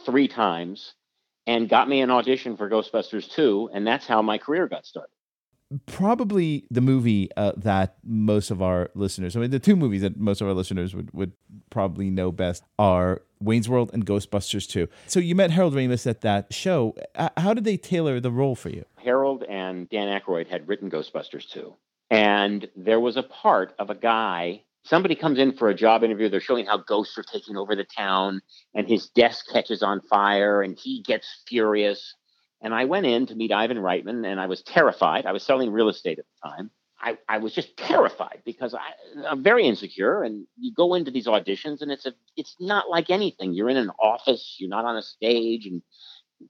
three 0.04 0.26
times 0.26 0.94
and 1.46 1.68
got 1.68 1.88
me 1.88 2.00
an 2.00 2.10
audition 2.10 2.56
for 2.56 2.68
Ghostbusters 2.68 3.30
2, 3.30 3.70
and 3.72 3.86
that's 3.86 4.06
how 4.06 4.22
my 4.22 4.38
career 4.38 4.66
got 4.66 4.84
started 4.84 5.14
probably 5.86 6.64
the 6.70 6.80
movie 6.80 7.28
uh, 7.36 7.52
that 7.56 7.96
most 8.04 8.50
of 8.50 8.60
our 8.60 8.90
listeners, 8.94 9.36
I 9.36 9.40
mean, 9.40 9.50
the 9.50 9.58
two 9.58 9.76
movies 9.76 10.02
that 10.02 10.16
most 10.16 10.40
of 10.40 10.48
our 10.48 10.54
listeners 10.54 10.94
would, 10.94 11.12
would 11.12 11.32
probably 11.70 12.10
know 12.10 12.32
best 12.32 12.64
are 12.78 13.22
Wayne's 13.40 13.68
World 13.68 13.90
and 13.92 14.04
Ghostbusters 14.04 14.68
2. 14.68 14.88
So 15.06 15.20
you 15.20 15.34
met 15.34 15.50
Harold 15.50 15.74
Ramis 15.74 16.06
at 16.06 16.20
that 16.22 16.52
show. 16.52 16.94
How 17.36 17.54
did 17.54 17.64
they 17.64 17.76
tailor 17.76 18.20
the 18.20 18.30
role 18.30 18.54
for 18.54 18.68
you? 18.68 18.84
Harold 18.96 19.44
and 19.44 19.88
Dan 19.88 20.20
Aykroyd 20.20 20.48
had 20.48 20.68
written 20.68 20.90
Ghostbusters 20.90 21.48
2. 21.48 21.74
And 22.10 22.68
there 22.76 23.00
was 23.00 23.16
a 23.16 23.22
part 23.22 23.72
of 23.78 23.88
a 23.88 23.94
guy, 23.94 24.64
somebody 24.82 25.14
comes 25.14 25.38
in 25.38 25.52
for 25.56 25.68
a 25.68 25.74
job 25.74 26.02
interview. 26.02 26.28
They're 26.28 26.40
showing 26.40 26.66
how 26.66 26.78
ghosts 26.78 27.16
are 27.16 27.22
taking 27.22 27.56
over 27.56 27.76
the 27.76 27.84
town, 27.84 28.42
and 28.74 28.88
his 28.88 29.08
desk 29.10 29.46
catches 29.52 29.82
on 29.82 30.00
fire, 30.00 30.60
and 30.62 30.76
he 30.76 31.02
gets 31.02 31.42
furious 31.46 32.16
and 32.60 32.74
I 32.74 32.84
went 32.84 33.06
in 33.06 33.26
to 33.26 33.34
meet 33.34 33.52
Ivan 33.52 33.78
Reitman, 33.78 34.26
and 34.26 34.40
I 34.40 34.46
was 34.46 34.62
terrified. 34.62 35.26
I 35.26 35.32
was 35.32 35.42
selling 35.42 35.72
real 35.72 35.88
estate 35.88 36.18
at 36.18 36.24
the 36.26 36.48
time. 36.48 36.70
I, 37.00 37.16
I 37.28 37.38
was 37.38 37.54
just 37.54 37.76
terrified 37.78 38.42
because 38.44 38.74
I, 38.74 39.26
I'm 39.26 39.42
very 39.42 39.66
insecure. 39.66 40.22
And 40.22 40.46
you 40.58 40.72
go 40.74 40.94
into 40.94 41.10
these 41.10 41.26
auditions, 41.26 41.80
and 41.80 41.90
it's 41.90 42.06
a 42.06 42.12
it's 42.36 42.56
not 42.60 42.90
like 42.90 43.08
anything. 43.10 43.54
You're 43.54 43.70
in 43.70 43.78
an 43.78 43.90
office. 44.02 44.56
You're 44.58 44.70
not 44.70 44.84
on 44.84 44.96
a 44.96 45.02
stage, 45.02 45.66
and 45.66 45.82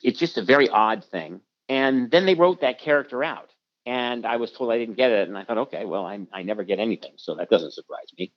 it's 0.01 0.19
just 0.19 0.39
a 0.39 0.45
very 0.45 0.69
odd 0.69 1.05
thing. 1.05 1.41
And 1.69 2.11
then 2.11 2.27
they 2.27 2.35
wrote 2.35 2.63
that 2.63 2.81
character 2.81 3.23
out, 3.23 3.51
and 3.87 4.27
I 4.27 4.37
was 4.37 4.51
told 4.51 4.73
I 4.73 4.79
didn't 4.79 4.97
get 4.97 5.13
it. 5.13 5.29
And 5.29 5.39
I 5.39 5.45
thought, 5.45 5.59
okay, 5.59 5.85
well, 5.85 6.05
I 6.05 6.21
I 6.33 6.43
never 6.43 6.65
get 6.65 6.81
anything, 6.81 7.13
so 7.17 7.37
that 7.37 7.51
doesn't 7.51 7.73
surprise 7.75 8.09
me. 8.19 8.33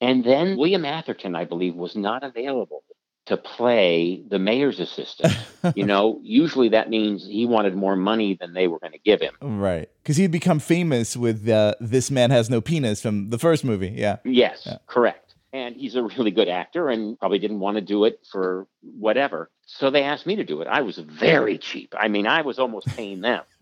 And 0.00 0.24
then 0.24 0.56
William 0.56 0.84
Atherton, 0.84 1.36
I 1.36 1.44
believe, 1.44 1.76
was 1.76 1.94
not 1.94 2.24
available 2.24 2.82
to 3.26 3.36
play 3.36 4.22
the 4.28 4.38
mayor's 4.38 4.80
assistant. 4.80 5.34
you 5.76 5.84
know, 5.84 6.20
usually 6.22 6.70
that 6.70 6.90
means 6.90 7.24
he 7.24 7.46
wanted 7.46 7.74
more 7.74 7.96
money 7.96 8.36
than 8.40 8.52
they 8.52 8.66
were 8.66 8.78
going 8.78 8.92
to 8.92 8.98
give 8.98 9.20
him. 9.20 9.34
Right. 9.40 9.88
Because 10.02 10.16
he'd 10.16 10.32
become 10.32 10.58
famous 10.58 11.16
with 11.16 11.48
uh, 11.48 11.74
This 11.80 12.10
Man 12.10 12.30
Has 12.30 12.50
No 12.50 12.60
Penis 12.60 13.00
from 13.00 13.30
the 13.30 13.38
first 13.38 13.64
movie. 13.64 13.94
Yeah. 13.96 14.16
Yes, 14.24 14.62
yeah. 14.66 14.78
correct. 14.86 15.34
And 15.52 15.76
he's 15.76 15.94
a 15.96 16.02
really 16.02 16.30
good 16.30 16.48
actor 16.48 16.88
and 16.88 17.18
probably 17.18 17.38
didn't 17.38 17.60
want 17.60 17.76
to 17.76 17.82
do 17.82 18.04
it 18.06 18.20
for 18.30 18.66
whatever. 18.80 19.50
So 19.66 19.90
they 19.90 20.02
asked 20.02 20.26
me 20.26 20.36
to 20.36 20.44
do 20.44 20.62
it. 20.62 20.68
I 20.68 20.80
was 20.80 20.98
very 20.98 21.58
cheap. 21.58 21.94
I 21.96 22.08
mean, 22.08 22.26
I 22.26 22.42
was 22.42 22.58
almost 22.58 22.86
paying 22.88 23.20
them. 23.20 23.42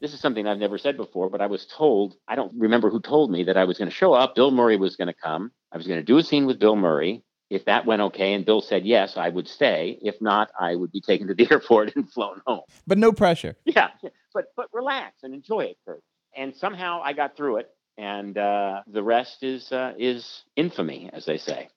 this 0.00 0.14
is 0.14 0.20
something 0.20 0.46
I've 0.46 0.58
never 0.58 0.78
said 0.78 0.96
before, 0.96 1.28
but 1.28 1.40
I 1.40 1.46
was 1.46 1.66
told, 1.66 2.14
I 2.28 2.36
don't 2.36 2.52
remember 2.56 2.88
who 2.88 3.00
told 3.00 3.32
me 3.32 3.44
that 3.44 3.56
I 3.56 3.64
was 3.64 3.78
going 3.78 3.90
to 3.90 3.94
show 3.94 4.12
up. 4.12 4.36
Bill 4.36 4.52
Murray 4.52 4.76
was 4.76 4.94
going 4.94 5.08
to 5.08 5.14
come. 5.14 5.50
I 5.72 5.76
was 5.76 5.88
going 5.88 5.98
to 5.98 6.04
do 6.04 6.18
a 6.18 6.22
scene 6.22 6.46
with 6.46 6.60
Bill 6.60 6.76
Murray 6.76 7.24
if 7.52 7.66
that 7.66 7.84
went 7.84 8.00
okay 8.00 8.32
and 8.32 8.46
Bill 8.46 8.62
said 8.62 8.86
yes, 8.86 9.18
I 9.18 9.28
would 9.28 9.46
stay. 9.46 9.98
If 10.00 10.20
not, 10.22 10.50
I 10.58 10.74
would 10.74 10.90
be 10.90 11.02
taken 11.02 11.26
to 11.26 11.34
the 11.34 11.46
airport 11.50 11.94
and 11.94 12.10
flown 12.10 12.40
home. 12.46 12.62
But 12.86 12.96
no 12.98 13.12
pressure. 13.12 13.56
Yeah, 13.64 13.88
but 14.32 14.46
but 14.56 14.68
relax 14.72 15.22
and 15.22 15.34
enjoy 15.34 15.64
it, 15.66 15.76
Kurt. 15.84 16.02
And 16.34 16.56
somehow 16.56 17.02
I 17.04 17.12
got 17.12 17.36
through 17.36 17.58
it, 17.58 17.70
and 17.98 18.38
uh, 18.38 18.80
the 18.86 19.02
rest 19.02 19.42
is 19.42 19.70
uh, 19.70 19.92
is 19.98 20.44
infamy, 20.56 21.10
as 21.12 21.26
they 21.26 21.36
say. 21.36 21.68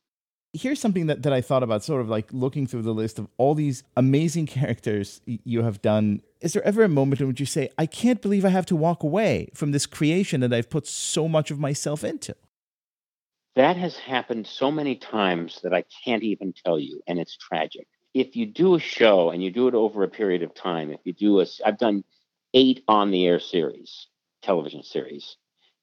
Here's 0.53 0.80
something 0.80 1.07
that, 1.07 1.23
that 1.23 1.34
I 1.34 1.41
thought 1.41 1.63
about, 1.63 1.84
sort 1.84 1.99
of 1.99 2.07
like 2.07 2.30
looking 2.32 2.65
through 2.65 2.84
the 2.84 2.93
list 2.93 3.19
of 3.19 3.28
all 3.38 3.55
these 3.55 3.84
amazing 3.97 4.45
characters 4.57 5.19
you 5.26 5.63
have 5.63 5.82
done. 5.82 6.21
Is 6.39 6.53
there 6.53 6.63
ever 6.63 6.84
a 6.84 6.88
moment 6.88 7.19
in 7.19 7.28
which 7.28 7.41
you 7.41 7.45
say, 7.45 7.69
I 7.78 7.86
can't 7.86 8.21
believe 8.21 8.45
I 8.45 8.49
have 8.49 8.65
to 8.67 8.76
walk 8.78 9.03
away 9.03 9.49
from 9.53 9.73
this 9.73 9.86
creation 9.86 10.39
that 10.39 10.53
I've 10.53 10.69
put 10.69 10.88
so 10.88 11.28
much 11.28 11.51
of 11.51 11.59
myself 11.59 12.05
into? 12.05 12.34
That 13.56 13.78
has 13.78 13.97
happened 13.97 14.47
so 14.47 14.70
many 14.70 14.95
times 14.95 15.62
that 15.64 15.74
I 15.74 15.86
can't 16.03 16.24
even 16.24 16.53
tell 16.53 16.78
you, 16.78 17.01
and 17.08 17.20
it's 17.20 17.38
tragic. 17.38 17.88
If 18.14 18.36
you 18.36 18.45
do 18.45 18.76
a 18.76 18.80
show 18.80 19.30
and 19.30 19.43
you 19.43 19.51
do 19.51 19.68
it 19.68 19.74
over 19.74 20.03
a 20.03 20.10
period 20.10 20.43
of 20.43 20.53
time, 20.53 20.91
if 20.91 20.99
you 21.03 21.14
do 21.14 21.41
a, 21.41 21.45
I've 21.66 21.78
done 21.78 22.03
eight 22.53 22.84
on 22.88 23.12
the 23.12 23.26
air 23.26 23.39
series, 23.39 24.08
television 24.41 24.84
series, 24.84 25.38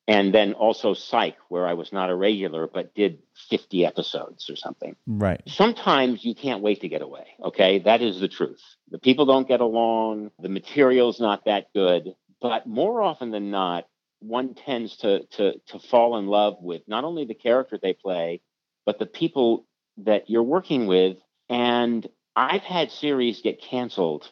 and 0.09 0.35
then 0.35 0.53
also 0.55 0.95
Psych, 0.95 1.37
where 1.49 1.66
I 1.66 1.75
was 1.75 1.93
not 1.93 2.11
a 2.11 2.14
regular 2.14 2.66
but 2.66 2.95
did 2.95 3.20
50 3.51 3.87
episodes 3.87 4.51
or 4.51 4.57
something. 4.57 4.97
Right. 5.07 5.41
Sometimes 5.47 6.25
you 6.25 6.35
can't 6.35 6.62
wait 6.62 6.81
to 6.81 6.89
get 6.89 7.03
away. 7.03 7.27
Okay, 7.43 7.79
that 7.81 8.03
is 8.03 8.20
the 8.20 8.29
truth. 8.29 8.62
The 8.91 8.99
people 8.99 9.27
don't 9.27 9.49
get 9.49 9.61
along. 9.61 10.31
The 10.39 10.49
material's 10.49 11.20
not 11.20 11.45
that 11.47 11.73
good. 11.75 12.14
But 12.41 12.66
more 12.66 13.01
often 13.01 13.31
than 13.31 13.51
not, 13.51 13.87
one 14.23 14.55
tends 14.55 14.97
to 14.99 15.25
to 15.33 15.55
to 15.68 15.79
fall 15.79 16.18
in 16.18 16.27
love 16.27 16.57
with 16.61 16.83
not 16.87 17.05
only 17.05 17.25
the 17.25 17.35
character 17.35 17.79
they 17.81 17.93
play, 17.93 18.41
but 18.87 18.99
the 18.99 19.07
people 19.07 19.66
that 19.99 20.31
you're 20.31 20.43
working 20.43 20.87
with. 20.87 21.18
And 21.49 22.07
I've 22.35 22.62
had 22.62 22.91
series 22.91 23.43
get 23.43 23.61
canceled, 23.61 24.31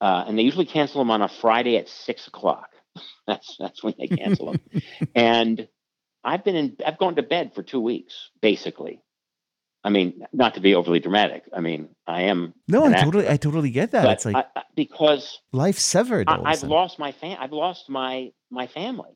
uh, 0.00 0.24
and 0.26 0.38
they 0.38 0.42
usually 0.42 0.66
cancel 0.66 1.00
them 1.00 1.10
on 1.10 1.22
a 1.22 1.28
Friday 1.28 1.76
at 1.76 1.88
six 1.88 2.26
o'clock. 2.26 2.68
That's 3.26 3.56
that's 3.58 3.82
when 3.82 3.94
they 3.98 4.08
cancel 4.08 4.52
them. 4.52 4.60
and 5.14 5.68
I've 6.22 6.44
been 6.44 6.56
in. 6.56 6.76
I've 6.84 6.98
gone 6.98 7.16
to 7.16 7.22
bed 7.22 7.52
for 7.54 7.62
two 7.62 7.80
weeks, 7.80 8.30
basically. 8.42 9.00
I 9.84 9.90
mean, 9.90 10.24
not 10.32 10.54
to 10.54 10.60
be 10.60 10.74
overly 10.74 11.00
dramatic. 11.00 11.44
I 11.52 11.60
mean, 11.60 11.88
I 12.06 12.22
am. 12.22 12.54
No, 12.68 12.84
I 12.84 12.90
actor, 12.92 13.04
totally, 13.04 13.28
I 13.28 13.36
totally 13.36 13.70
get 13.70 13.90
that. 13.92 14.08
It's 14.12 14.24
like 14.24 14.46
I- 14.54 14.62
because 14.76 15.40
life 15.52 15.78
severed. 15.78 16.28
all 16.28 16.34
of 16.36 16.40
a 16.40 16.48
I, 16.48 16.52
I've 16.52 16.62
lost 16.62 16.98
my 16.98 17.12
fam. 17.12 17.36
I've 17.40 17.52
lost 17.52 17.88
my 17.88 18.32
my 18.50 18.66
family. 18.68 19.10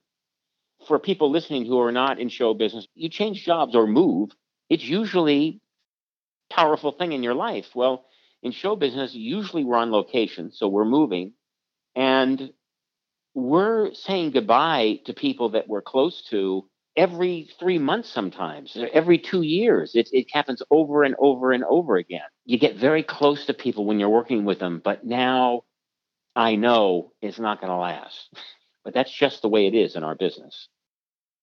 For 0.89 0.99
people 0.99 1.31
listening 1.31 1.67
who 1.67 1.81
are 1.81 1.93
not 1.93 2.19
in 2.19 2.29
show 2.29 2.55
business, 2.55 2.87
you 2.95 3.09
change 3.09 3.45
jobs 3.45 3.75
or 3.75 3.87
move. 3.87 4.31
It's 4.69 4.85
usually 4.85 5.61
a 6.51 6.55
powerful 6.55 6.93
thing 6.93 7.13
in 7.13 7.23
your 7.23 7.35
life. 7.35 7.67
Well, 7.75 8.05
in 8.43 8.53
show 8.53 8.77
business, 8.77 9.15
usually 9.15 9.65
we're 9.65 9.77
on 9.77 9.91
location, 9.91 10.51
so 10.53 10.69
we're 10.69 10.85
moving, 10.85 11.33
and 11.95 12.53
we're 13.35 13.95
saying 13.95 14.33
goodbye 14.33 15.01
to 15.07 15.13
people 15.15 15.51
that 15.51 15.69
we're 15.69 15.83
close 15.83 16.23
to 16.31 16.69
every 16.97 17.49
three 17.59 17.79
months 17.79 18.09
sometimes 18.09 18.77
uh, 18.77 18.87
every 18.93 19.19
two 19.19 19.43
years 19.43 19.95
it, 19.95 20.09
it 20.13 20.27
happens 20.33 20.63
over 20.71 21.03
and 21.03 21.15
over 21.19 21.53
and 21.53 21.65
over 21.65 21.97
again 21.97 22.21
you 22.45 22.59
get 22.59 22.77
very 22.77 23.03
close 23.03 23.47
to 23.47 23.55
people 23.55 23.85
when 23.85 24.01
you're 24.01 24.09
working 24.09 24.45
with 24.45 24.59
them 24.59 24.81
but 24.83 25.05
now 25.05 25.63
I 26.37 26.57
know 26.57 27.13
it's 27.23 27.39
not 27.39 27.61
going 27.61 27.73
to 27.73 27.79
last. 27.79 28.31
But 28.85 28.95
that's 28.95 29.11
just 29.11 29.43
the 29.43 29.49
way 29.49 29.67
it 29.67 29.75
is 29.75 29.97
in 29.97 30.05
our 30.05 30.15
business. 30.15 30.69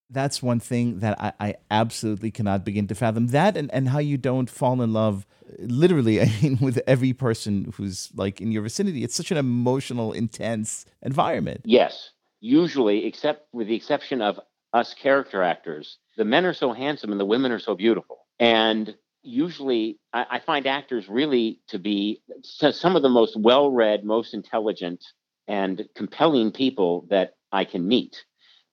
that's 0.09 0.41
one 0.41 0.61
thing 0.61 0.99
that 0.99 1.19
I, 1.19 1.33
I 1.41 1.55
absolutely 1.69 2.31
cannot 2.31 2.63
begin 2.63 2.87
to 2.87 2.95
fathom. 2.95 3.27
That 3.27 3.57
and, 3.57 3.69
and 3.73 3.89
how 3.89 3.99
you 3.99 4.17
don't 4.17 4.49
fall 4.49 4.81
in 4.81 4.93
love, 4.93 5.25
literally, 5.59 6.21
I 6.25 6.31
mean, 6.41 6.57
with 6.61 6.79
every 6.87 7.11
person 7.11 7.73
who's 7.75 8.11
like 8.15 8.39
in 8.39 8.53
your 8.53 8.61
vicinity. 8.61 9.03
It's 9.03 9.15
such 9.15 9.29
an 9.29 9.35
emotional, 9.35 10.13
intense 10.13 10.85
environment. 11.01 11.63
Yes, 11.65 12.11
usually, 12.39 13.05
except 13.05 13.53
with 13.53 13.67
the 13.67 13.75
exception 13.75 14.21
of 14.21 14.39
us 14.73 14.93
character 14.93 15.43
actors, 15.43 15.97
the 16.17 16.25
men 16.25 16.45
are 16.45 16.53
so 16.53 16.73
handsome 16.73 17.11
and 17.11 17.19
the 17.19 17.25
women 17.25 17.51
are 17.51 17.59
so 17.59 17.75
beautiful. 17.75 18.25
And 18.39 18.95
usually, 19.21 19.99
I, 20.11 20.25
I 20.31 20.39
find 20.39 20.67
actors 20.67 21.07
really 21.07 21.59
to 21.69 21.79
be 21.79 22.21
some 22.43 22.95
of 22.95 23.01
the 23.01 23.09
most 23.09 23.39
well 23.39 23.71
read, 23.71 24.03
most 24.03 24.33
intelligent, 24.33 25.03
and 25.47 25.87
compelling 25.95 26.51
people 26.51 27.05
that 27.09 27.35
I 27.51 27.65
can 27.65 27.87
meet. 27.87 28.25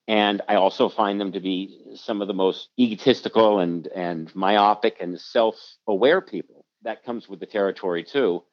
And 0.07 0.41
I 0.49 0.55
also 0.55 0.89
find 0.89 1.21
them 1.21 1.31
to 1.33 1.39
be 1.39 1.79
some 1.95 2.21
of 2.21 2.27
the 2.27 2.33
most 2.33 2.69
egotistical 2.79 3.59
and, 3.59 3.87
and 3.87 4.33
myopic 4.35 4.97
and 4.99 5.19
self 5.19 5.55
aware 5.87 6.21
people. 6.21 6.65
That 6.83 7.05
comes 7.05 7.29
with 7.29 7.39
the 7.39 7.45
territory, 7.45 8.03
too. 8.03 8.43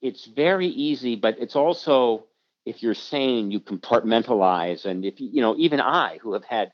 It's 0.00 0.26
very 0.26 0.68
easy, 0.68 1.16
but 1.16 1.36
it's 1.40 1.56
also 1.56 2.26
if 2.64 2.82
you're 2.82 2.94
sane, 2.94 3.50
you 3.50 3.60
compartmentalize. 3.60 4.84
And 4.84 5.04
if 5.04 5.20
you, 5.20 5.30
you 5.32 5.42
know, 5.42 5.56
even 5.58 5.80
I, 5.80 6.18
who 6.22 6.32
have 6.34 6.44
had, 6.44 6.70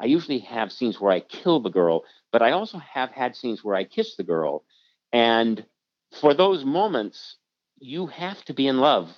I 0.00 0.06
usually 0.06 0.38
have 0.40 0.72
scenes 0.72 0.98
where 0.98 1.12
I 1.12 1.20
kill 1.20 1.60
the 1.60 1.70
girl, 1.70 2.04
but 2.32 2.42
I 2.42 2.52
also 2.52 2.78
have 2.78 3.10
had 3.10 3.36
scenes 3.36 3.62
where 3.62 3.76
I 3.76 3.84
kiss 3.84 4.16
the 4.16 4.24
girl. 4.24 4.64
And 5.12 5.64
for 6.20 6.32
those 6.32 6.64
moments, 6.64 7.36
you 7.78 8.06
have 8.06 8.42
to 8.46 8.54
be 8.54 8.66
in 8.66 8.78
love. 8.78 9.10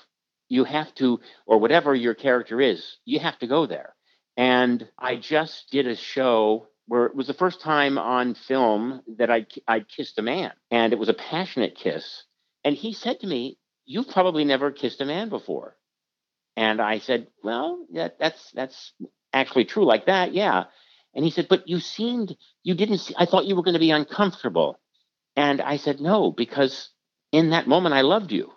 You 0.49 0.65
have 0.65 0.95
to, 0.97 1.21
or 1.47 1.59
whatever 1.59 1.95
your 1.95 2.15
character 2.15 2.61
is, 2.61 2.99
you 3.05 3.21
have 3.21 3.39
to 3.39 3.47
go 3.47 3.67
there. 3.67 3.95
And 4.37 4.89
I 4.99 5.17
just 5.17 5.71
did 5.71 5.87
a 5.87 5.97
show 5.97 6.67
where 6.87 7.07
it 7.07 7.15
was 7.15 7.29
the 7.29 7.35
first 7.35 7.61
time 7.61 7.97
on 7.97 8.35
film 8.35 9.03
that 9.19 9.31
I'd, 9.31 9.47
I'd 9.69 9.89
kissed 9.89 10.19
a 10.19 10.23
man. 10.23 10.53
And 10.71 10.93
it 10.93 10.99
was 10.99 11.09
a 11.09 11.15
passionate 11.15 11.77
kiss. 11.77 12.25
And 12.65 12.75
he 12.75 12.93
said 12.93 13.21
to 13.21 13.27
me, 13.27 13.59
You've 13.85 14.09
probably 14.09 14.45
never 14.45 14.71
kissed 14.71 15.01
a 15.01 15.05
man 15.05 15.29
before. 15.29 15.77
And 16.57 16.81
I 16.81 16.99
said, 16.99 17.29
Well, 17.43 17.85
that's 17.93 18.51
that's 18.53 18.93
actually 19.33 19.65
true 19.65 19.85
like 19.85 20.07
that, 20.07 20.35
yeah. 20.35 20.65
And 21.15 21.25
he 21.25 21.31
said, 21.31 21.49
But 21.49 21.69
you 21.69 21.81
seemed 21.81 22.37
you 22.63 22.75
didn't 22.75 22.99
see, 22.99 23.15
I 23.19 23.27
thought 23.27 23.47
you 23.47 23.57
were 23.57 23.63
going 23.63 23.75
to 23.75 23.81
be 23.81 23.91
uncomfortable. 23.91 24.79
And 25.37 25.61
I 25.61 25.77
said, 25.77 26.01
No, 26.01 26.31
because 26.31 26.91
in 27.33 27.51
that 27.51 27.67
moment 27.67 27.95
I 27.95 28.03
loved 28.03 28.33
you. 28.33 28.53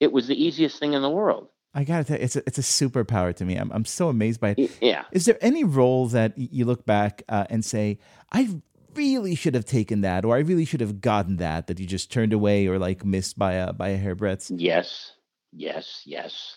It 0.00 0.12
was 0.12 0.26
the 0.26 0.42
easiest 0.42 0.78
thing 0.78 0.92
in 0.92 1.02
the 1.02 1.10
world. 1.10 1.48
I 1.72 1.84
gotta 1.84 2.04
tell 2.04 2.16
you, 2.16 2.24
it's 2.24 2.36
a, 2.36 2.42
it's 2.46 2.58
a 2.58 2.62
superpower 2.62 3.34
to 3.36 3.44
me. 3.44 3.56
I'm, 3.56 3.70
I'm 3.70 3.84
so 3.84 4.08
amazed 4.08 4.40
by 4.40 4.54
it. 4.56 4.70
Yeah. 4.80 5.04
Is 5.12 5.26
there 5.26 5.36
any 5.42 5.62
role 5.62 6.06
that 6.08 6.32
you 6.36 6.64
look 6.64 6.86
back 6.86 7.22
uh, 7.28 7.44
and 7.50 7.62
say, 7.62 7.98
I 8.32 8.60
really 8.94 9.34
should 9.34 9.54
have 9.54 9.66
taken 9.66 10.00
that, 10.00 10.24
or 10.24 10.36
I 10.36 10.40
really 10.40 10.64
should 10.64 10.80
have 10.80 11.02
gotten 11.02 11.36
that, 11.36 11.66
that 11.66 11.78
you 11.78 11.86
just 11.86 12.10
turned 12.10 12.32
away 12.32 12.66
or 12.66 12.78
like 12.78 13.04
missed 13.04 13.38
by 13.38 13.54
a 13.54 13.74
by 13.74 13.90
a 13.90 13.98
hairbreadth? 13.98 14.50
Yes, 14.56 15.12
yes, 15.52 16.02
yes. 16.06 16.56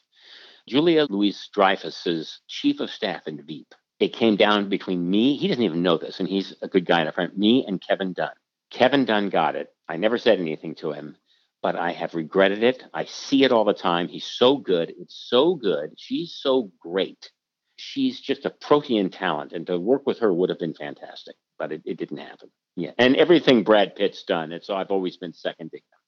Julia 0.69 1.07
Louis-Dreyfus's 1.09 2.41
chief 2.47 2.79
of 2.79 2.91
staff 2.91 3.27
in 3.27 3.43
Veep. 3.43 3.73
It 3.99 4.13
came 4.13 4.35
down 4.35 4.69
between 4.69 5.09
me, 5.09 5.35
he 5.35 5.47
doesn't 5.47 5.63
even 5.63 5.81
know 5.81 5.97
this, 5.97 6.19
and 6.19 6.29
he's 6.29 6.55
a 6.61 6.67
good 6.67 6.85
guy 6.85 6.99
and 6.99 7.09
a 7.09 7.11
friend, 7.11 7.35
me 7.35 7.65
and 7.67 7.81
Kevin 7.81 8.13
Dunn. 8.13 8.31
Kevin 8.69 9.03
Dunn 9.03 9.29
got 9.29 9.55
it. 9.55 9.73
I 9.87 9.97
never 9.97 10.19
said 10.19 10.39
anything 10.39 10.75
to 10.75 10.91
him, 10.91 11.17
but 11.63 11.75
I 11.75 11.91
have 11.91 12.13
regretted 12.13 12.61
it. 12.61 12.83
I 12.93 13.05
see 13.05 13.43
it 13.43 13.51
all 13.51 13.65
the 13.65 13.73
time. 13.73 14.07
He's 14.07 14.25
so 14.25 14.57
good. 14.57 14.93
It's 14.99 15.25
so 15.27 15.55
good. 15.55 15.95
She's 15.97 16.37
so 16.39 16.71
great. 16.79 17.31
She's 17.75 18.19
just 18.19 18.45
a 18.45 18.51
protean 18.51 19.09
talent, 19.09 19.53
and 19.53 19.65
to 19.67 19.79
work 19.79 20.05
with 20.05 20.19
her 20.19 20.31
would 20.31 20.49
have 20.49 20.59
been 20.59 20.75
fantastic, 20.75 21.35
but 21.57 21.71
it, 21.71 21.81
it 21.83 21.97
didn't 21.97 22.17
happen. 22.17 22.51
Yeah, 22.75 22.91
and 22.99 23.15
everything 23.15 23.63
Brad 23.63 23.95
Pitt's 23.95 24.23
done, 24.23 24.51
it's 24.51 24.69
I've 24.69 24.91
always 24.91 25.17
been 25.17 25.33
seconding 25.33 25.81
him. 25.81 25.99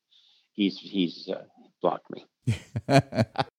He's 0.54 0.78
he's 0.78 1.30
uh, 1.30 1.46
blocked 1.82 2.12
me. 2.12 2.26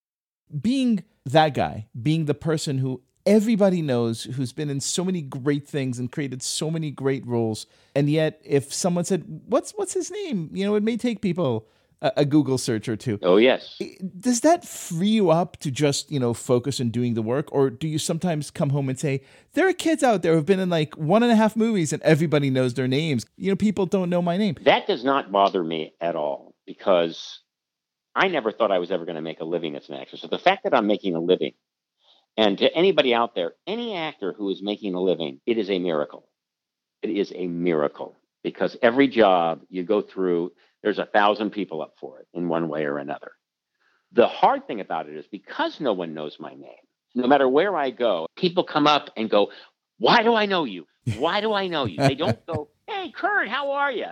being 0.60 1.04
that 1.24 1.54
guy, 1.54 1.86
being 2.00 2.26
the 2.26 2.34
person 2.34 2.78
who 2.78 3.02
everybody 3.24 3.82
knows, 3.82 4.24
who's 4.24 4.52
been 4.52 4.70
in 4.70 4.80
so 4.80 5.04
many 5.04 5.22
great 5.22 5.66
things 5.66 5.98
and 5.98 6.10
created 6.10 6.42
so 6.42 6.70
many 6.70 6.90
great 6.90 7.26
roles, 7.26 7.66
and 7.94 8.10
yet 8.10 8.40
if 8.44 8.72
someone 8.72 9.04
said, 9.04 9.24
"What's 9.46 9.72
what's 9.72 9.94
his 9.94 10.10
name?" 10.10 10.50
You 10.52 10.66
know, 10.66 10.74
it 10.74 10.82
may 10.82 10.96
take 10.96 11.20
people 11.20 11.68
a, 12.02 12.12
a 12.18 12.24
Google 12.24 12.58
search 12.58 12.88
or 12.88 12.96
two. 12.96 13.18
Oh 13.22 13.36
yes. 13.36 13.80
Does 14.18 14.40
that 14.40 14.66
free 14.66 15.08
you 15.08 15.30
up 15.30 15.56
to 15.58 15.70
just 15.70 16.10
you 16.10 16.20
know 16.20 16.34
focus 16.34 16.80
on 16.80 16.90
doing 16.90 17.14
the 17.14 17.22
work, 17.22 17.48
or 17.52 17.70
do 17.70 17.88
you 17.88 17.98
sometimes 17.98 18.50
come 18.50 18.70
home 18.70 18.88
and 18.88 18.98
say, 18.98 19.22
"There 19.54 19.68
are 19.68 19.72
kids 19.72 20.02
out 20.02 20.22
there 20.22 20.34
who've 20.34 20.44
been 20.46 20.60
in 20.60 20.68
like 20.70 20.96
one 20.96 21.22
and 21.22 21.32
a 21.32 21.36
half 21.36 21.56
movies 21.56 21.92
and 21.92 22.02
everybody 22.02 22.50
knows 22.50 22.74
their 22.74 22.88
names." 22.88 23.24
You 23.36 23.50
know, 23.50 23.56
people 23.56 23.86
don't 23.86 24.10
know 24.10 24.20
my 24.20 24.36
name. 24.36 24.56
That 24.64 24.86
does 24.86 25.04
not 25.04 25.32
bother 25.32 25.62
me 25.62 25.94
at 26.00 26.16
all 26.16 26.54
because 26.66 27.40
I 28.14 28.28
never 28.28 28.52
thought 28.52 28.70
I 28.70 28.78
was 28.78 28.90
ever 28.90 29.04
going 29.04 29.16
to 29.16 29.22
make 29.22 29.40
a 29.40 29.44
living 29.44 29.74
as 29.76 29.88
an 29.88 29.94
actor. 29.96 30.16
So 30.16 30.28
the 30.28 30.38
fact 30.38 30.64
that 30.64 30.74
I'm 30.74 30.86
making 30.86 31.14
a 31.14 31.20
living, 31.20 31.52
and 32.36 32.58
to 32.58 32.74
anybody 32.74 33.14
out 33.14 33.34
there, 33.34 33.54
any 33.66 33.96
actor 33.96 34.32
who 34.32 34.50
is 34.50 34.62
making 34.62 34.94
a 34.94 35.00
living, 35.00 35.40
it 35.46 35.58
is 35.58 35.70
a 35.70 35.78
miracle. 35.78 36.28
It 37.02 37.10
is 37.10 37.32
a 37.34 37.46
miracle 37.46 38.16
because 38.42 38.76
every 38.82 39.08
job 39.08 39.62
you 39.68 39.82
go 39.82 40.02
through, 40.02 40.52
there's 40.82 40.98
a 40.98 41.06
thousand 41.06 41.50
people 41.50 41.82
up 41.82 41.94
for 42.00 42.20
it 42.20 42.28
in 42.34 42.48
one 42.48 42.68
way 42.68 42.84
or 42.84 42.98
another. 42.98 43.32
The 44.12 44.28
hard 44.28 44.66
thing 44.66 44.80
about 44.80 45.08
it 45.08 45.16
is 45.16 45.26
because 45.26 45.80
no 45.80 45.92
one 45.94 46.14
knows 46.14 46.36
my 46.38 46.50
name, 46.54 46.82
no 47.14 47.26
matter 47.26 47.48
where 47.48 47.76
I 47.76 47.90
go, 47.90 48.26
people 48.36 48.64
come 48.64 48.86
up 48.86 49.10
and 49.16 49.30
go, 49.30 49.50
Why 49.98 50.22
do 50.22 50.34
I 50.34 50.46
know 50.46 50.64
you? 50.64 50.86
Why 51.18 51.40
do 51.40 51.52
I 51.52 51.66
know 51.68 51.86
you? 51.86 51.98
They 51.98 52.14
don't 52.14 52.44
go, 52.46 52.68
Hey, 52.86 53.10
Kurt, 53.10 53.48
how 53.48 53.72
are 53.72 53.90
you? 53.90 54.06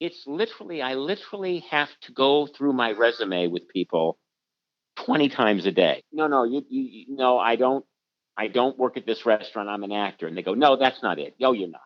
It's 0.00 0.24
literally, 0.26 0.82
I 0.82 0.94
literally 0.94 1.60
have 1.70 1.88
to 2.02 2.12
go 2.12 2.46
through 2.46 2.72
my 2.72 2.92
resume 2.92 3.48
with 3.48 3.68
people 3.68 4.18
20 5.04 5.28
times 5.28 5.66
a 5.66 5.72
day. 5.72 6.02
No, 6.12 6.26
no, 6.26 6.44
you, 6.44 6.64
you, 6.68 6.82
you 6.82 7.04
no, 7.16 7.38
I 7.38 7.56
don't, 7.56 7.84
I 8.36 8.48
don't 8.48 8.78
work 8.78 8.96
at 8.96 9.06
this 9.06 9.26
restaurant. 9.26 9.68
I'm 9.68 9.82
an 9.82 9.92
actor. 9.92 10.26
And 10.28 10.36
they 10.36 10.42
go, 10.42 10.54
no, 10.54 10.76
that's 10.76 11.02
not 11.02 11.18
it. 11.18 11.34
No, 11.40 11.52
you're 11.52 11.68
not. 11.68 11.80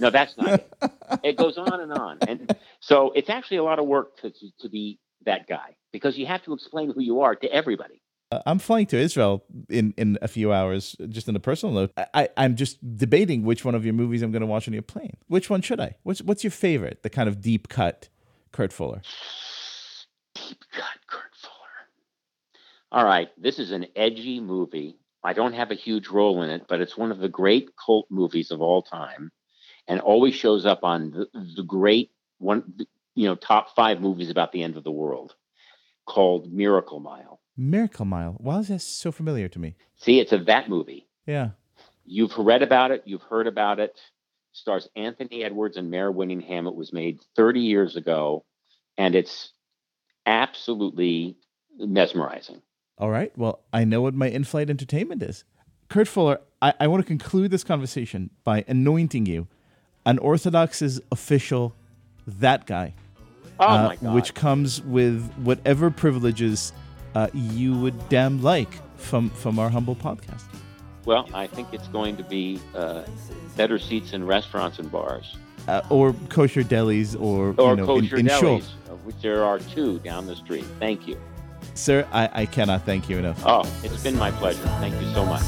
No, 0.00 0.10
that's 0.10 0.36
not 0.36 0.60
it. 0.60 0.68
It 1.22 1.36
goes 1.36 1.58
on 1.58 1.80
and 1.80 1.92
on. 1.92 2.18
And 2.26 2.56
so 2.80 3.12
it's 3.14 3.30
actually 3.30 3.58
a 3.58 3.62
lot 3.62 3.78
of 3.78 3.86
work 3.86 4.16
to, 4.22 4.30
to, 4.30 4.46
to 4.60 4.68
be 4.68 4.98
that 5.24 5.46
guy 5.46 5.76
because 5.92 6.18
you 6.18 6.26
have 6.26 6.42
to 6.44 6.54
explain 6.54 6.92
who 6.92 7.00
you 7.00 7.20
are 7.20 7.36
to 7.36 7.52
everybody. 7.52 8.01
I'm 8.46 8.58
flying 8.58 8.86
to 8.86 8.98
Israel 8.98 9.44
in, 9.68 9.94
in 9.96 10.18
a 10.22 10.28
few 10.28 10.52
hours. 10.52 10.96
Just 11.08 11.28
on 11.28 11.36
a 11.36 11.40
personal 11.40 11.74
note, 11.74 11.92
I, 12.14 12.28
I'm 12.36 12.56
just 12.56 12.78
debating 12.96 13.42
which 13.42 13.64
one 13.64 13.74
of 13.74 13.84
your 13.84 13.94
movies 13.94 14.22
I'm 14.22 14.32
going 14.32 14.40
to 14.40 14.46
watch 14.46 14.68
on 14.68 14.74
your 14.74 14.82
plane. 14.82 15.16
Which 15.28 15.50
one 15.50 15.62
should 15.62 15.80
I? 15.80 15.96
What's 16.02 16.22
what's 16.22 16.44
your 16.44 16.50
favorite? 16.50 17.02
The 17.02 17.10
kind 17.10 17.28
of 17.28 17.40
deep 17.40 17.68
cut, 17.68 18.08
Kurt 18.52 18.72
Fuller. 18.72 19.02
Deep 20.34 20.64
cut 20.72 20.98
Kurt 21.06 21.34
Fuller. 21.34 21.52
All 22.90 23.04
right, 23.04 23.28
this 23.36 23.58
is 23.58 23.70
an 23.70 23.86
edgy 23.96 24.40
movie 24.40 24.98
I 25.24 25.32
don't 25.32 25.52
have 25.52 25.70
a 25.70 25.76
huge 25.76 26.08
role 26.08 26.42
in 26.42 26.50
it, 26.50 26.66
but 26.68 26.80
it's 26.80 26.96
one 26.96 27.12
of 27.12 27.18
the 27.18 27.28
great 27.28 27.70
cult 27.76 28.06
movies 28.10 28.50
of 28.50 28.60
all 28.60 28.82
time, 28.82 29.30
and 29.86 30.00
always 30.00 30.34
shows 30.34 30.66
up 30.66 30.82
on 30.82 31.10
the, 31.10 31.28
the 31.56 31.62
great 31.62 32.10
one, 32.38 32.74
you 33.14 33.28
know, 33.28 33.36
top 33.36 33.74
five 33.76 34.00
movies 34.00 34.30
about 34.30 34.52
the 34.52 34.62
end 34.62 34.76
of 34.76 34.84
the 34.84 34.90
world, 34.90 35.34
called 36.06 36.52
Miracle 36.52 36.98
Mile. 36.98 37.31
Miracle 37.56 38.04
Mile. 38.04 38.36
Why 38.38 38.58
is 38.58 38.68
that 38.68 38.80
so 38.80 39.12
familiar 39.12 39.48
to 39.48 39.58
me? 39.58 39.74
See, 39.96 40.20
it's 40.20 40.32
a 40.32 40.38
that 40.38 40.68
movie. 40.68 41.06
Yeah. 41.26 41.50
You've 42.04 42.36
read 42.36 42.62
about 42.62 42.90
it, 42.90 43.02
you've 43.06 43.22
heard 43.22 43.46
about 43.46 43.78
it. 43.78 43.98
Stars 44.52 44.88
Anthony 44.96 45.44
Edwards 45.44 45.76
and 45.76 45.90
Mare 45.90 46.12
Winningham. 46.12 46.68
It 46.68 46.74
was 46.74 46.92
made 46.92 47.20
30 47.36 47.60
years 47.60 47.96
ago, 47.96 48.44
and 48.98 49.14
it's 49.14 49.52
absolutely 50.26 51.36
mesmerizing. 51.78 52.60
All 52.98 53.10
right. 53.10 53.32
Well, 53.36 53.60
I 53.72 53.84
know 53.84 54.02
what 54.02 54.14
my 54.14 54.28
in-flight 54.28 54.68
entertainment 54.68 55.22
is. 55.22 55.44
Kurt 55.88 56.06
Fuller, 56.08 56.40
I, 56.60 56.74
I 56.80 56.86
want 56.86 57.02
to 57.02 57.06
conclude 57.06 57.50
this 57.50 57.64
conversation 57.64 58.30
by 58.44 58.64
anointing 58.68 59.26
you 59.26 59.48
Unorthodox's 60.04 61.00
official 61.12 61.74
that 62.26 62.66
guy, 62.66 62.94
Oh 63.60 63.66
uh, 63.66 63.88
my 63.88 63.96
God. 63.96 64.14
which 64.14 64.34
comes 64.34 64.82
with 64.82 65.30
whatever 65.34 65.90
privileges 65.90 66.72
uh, 67.14 67.28
you 67.34 67.76
would 67.78 68.08
damn 68.08 68.42
like 68.42 68.70
from 68.96 69.30
from 69.30 69.58
our 69.58 69.68
humble 69.70 69.96
podcast. 69.96 70.42
Well, 71.04 71.28
I 71.34 71.46
think 71.48 71.68
it's 71.72 71.88
going 71.88 72.16
to 72.16 72.22
be 72.22 72.60
uh, 72.74 73.02
better 73.56 73.78
seats 73.78 74.12
in 74.12 74.24
restaurants 74.24 74.78
and 74.78 74.90
bars, 74.90 75.36
Uh, 75.66 75.80
or 75.90 76.14
kosher 76.28 76.62
delis, 76.62 77.14
or, 77.20 77.54
or 77.58 77.70
you 77.70 77.76
know, 77.76 77.96
in- 77.96 78.02
kosher 78.02 78.16
in, 78.16 78.28
shul. 78.28 78.58
delis, 78.60 78.68
of 78.90 79.04
which 79.04 79.16
there 79.20 79.42
are 79.44 79.58
two 79.58 79.98
down 80.00 80.26
the 80.26 80.36
street. 80.36 80.64
Thank 80.78 81.08
you. 81.08 81.16
Sir, 81.74 82.06
I, 82.12 82.28
I 82.42 82.46
cannot 82.46 82.84
thank 82.84 83.08
you 83.08 83.18
enough. 83.18 83.42
Oh, 83.46 83.62
it's 83.82 84.02
been 84.02 84.16
my 84.18 84.30
pleasure. 84.32 84.62
Thank 84.80 84.94
you 85.00 85.08
so 85.12 85.24
much. 85.24 85.42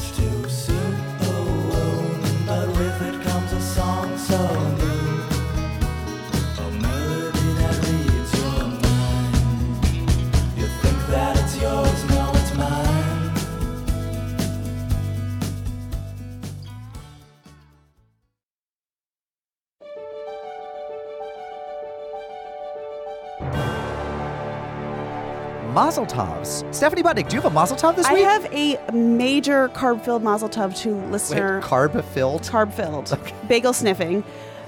Mazel 25.75 26.05
tovs. 26.05 26.63
Stephanie 26.73 27.03
Butnick, 27.03 27.27
do 27.27 27.35
you 27.35 27.41
have 27.41 27.51
a 27.51 27.53
mazel 27.53 27.75
tov 27.75 27.97
this 27.97 28.05
I 28.05 28.13
week? 28.13 28.25
I 28.25 28.31
have 28.31 28.45
a 28.53 28.91
major 28.93 29.67
carb-filled 29.67 30.23
mazel 30.23 30.47
tov 30.47 30.73
to 30.83 30.95
Wait, 30.95 31.11
listener. 31.11 31.61
carb 31.61 32.01
filled. 32.05 32.43
carb-filled, 32.43 33.19
bagel 33.49 33.73
sniffing 33.73 34.23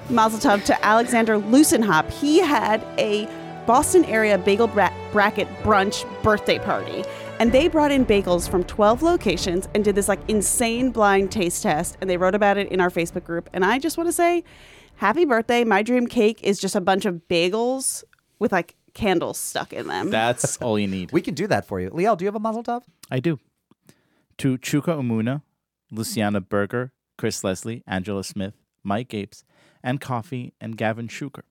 mazel 0.09 0.37
tov 0.37 0.65
to 0.65 0.85
Alexander 0.85 1.39
Lucenhop. 1.39 2.11
He 2.11 2.39
had 2.39 2.83
a 2.97 3.25
Boston 3.65 4.03
area 4.03 4.37
bagel 4.37 4.67
bra- 4.67 4.91
bracket 5.13 5.47
brunch 5.63 6.05
birthday 6.23 6.59
party. 6.59 7.05
And 7.39 7.53
they 7.53 7.69
brought 7.69 7.91
in 7.91 8.05
bagels 8.05 8.49
from 8.49 8.65
12 8.65 9.01
locations 9.01 9.69
and 9.73 9.85
did 9.85 9.95
this 9.95 10.09
like 10.09 10.19
insane 10.27 10.91
blind 10.91 11.31
taste 11.31 11.63
test. 11.63 11.97
And 12.01 12.09
they 12.09 12.17
wrote 12.17 12.35
about 12.35 12.57
it 12.57 12.69
in 12.69 12.81
our 12.81 12.89
Facebook 12.89 13.23
group. 13.23 13.49
And 13.53 13.63
I 13.63 13.79
just 13.79 13.95
want 13.97 14.09
to 14.09 14.13
say, 14.13 14.43
happy 14.95 15.23
birthday. 15.23 15.63
My 15.63 15.83
dream 15.83 16.07
cake 16.07 16.41
is 16.43 16.59
just 16.59 16.75
a 16.75 16.81
bunch 16.81 17.05
of 17.05 17.21
bagels 17.29 18.03
with 18.39 18.51
like 18.51 18.75
candles 18.97 19.37
stuck 19.37 19.71
in 19.71 19.87
them. 19.87 20.09
That's 20.09 20.57
all 20.61 20.77
you 20.77 20.87
need. 20.87 21.11
We 21.11 21.21
can 21.21 21.33
do 21.35 21.47
that 21.47 21.65
for 21.65 21.79
you. 21.79 21.89
Liel, 21.91 22.17
do 22.17 22.25
you 22.25 22.27
have 22.27 22.35
a 22.35 22.39
mazel 22.39 22.63
tov? 22.63 22.81
I 23.09 23.19
do. 23.19 23.39
To 24.39 24.57
Chuka 24.57 24.97
Umunna, 24.97 25.43
Luciana 25.91 26.41
Berger, 26.41 26.91
Chris 27.17 27.43
Leslie, 27.43 27.83
Angela 27.87 28.23
Smith, 28.23 28.55
Mike 28.83 29.09
Gapes, 29.09 29.43
Ann 29.83 29.99
Coffey 29.99 30.53
and 30.59 30.75
Gavin 30.77 31.07
Shuker. 31.07 31.43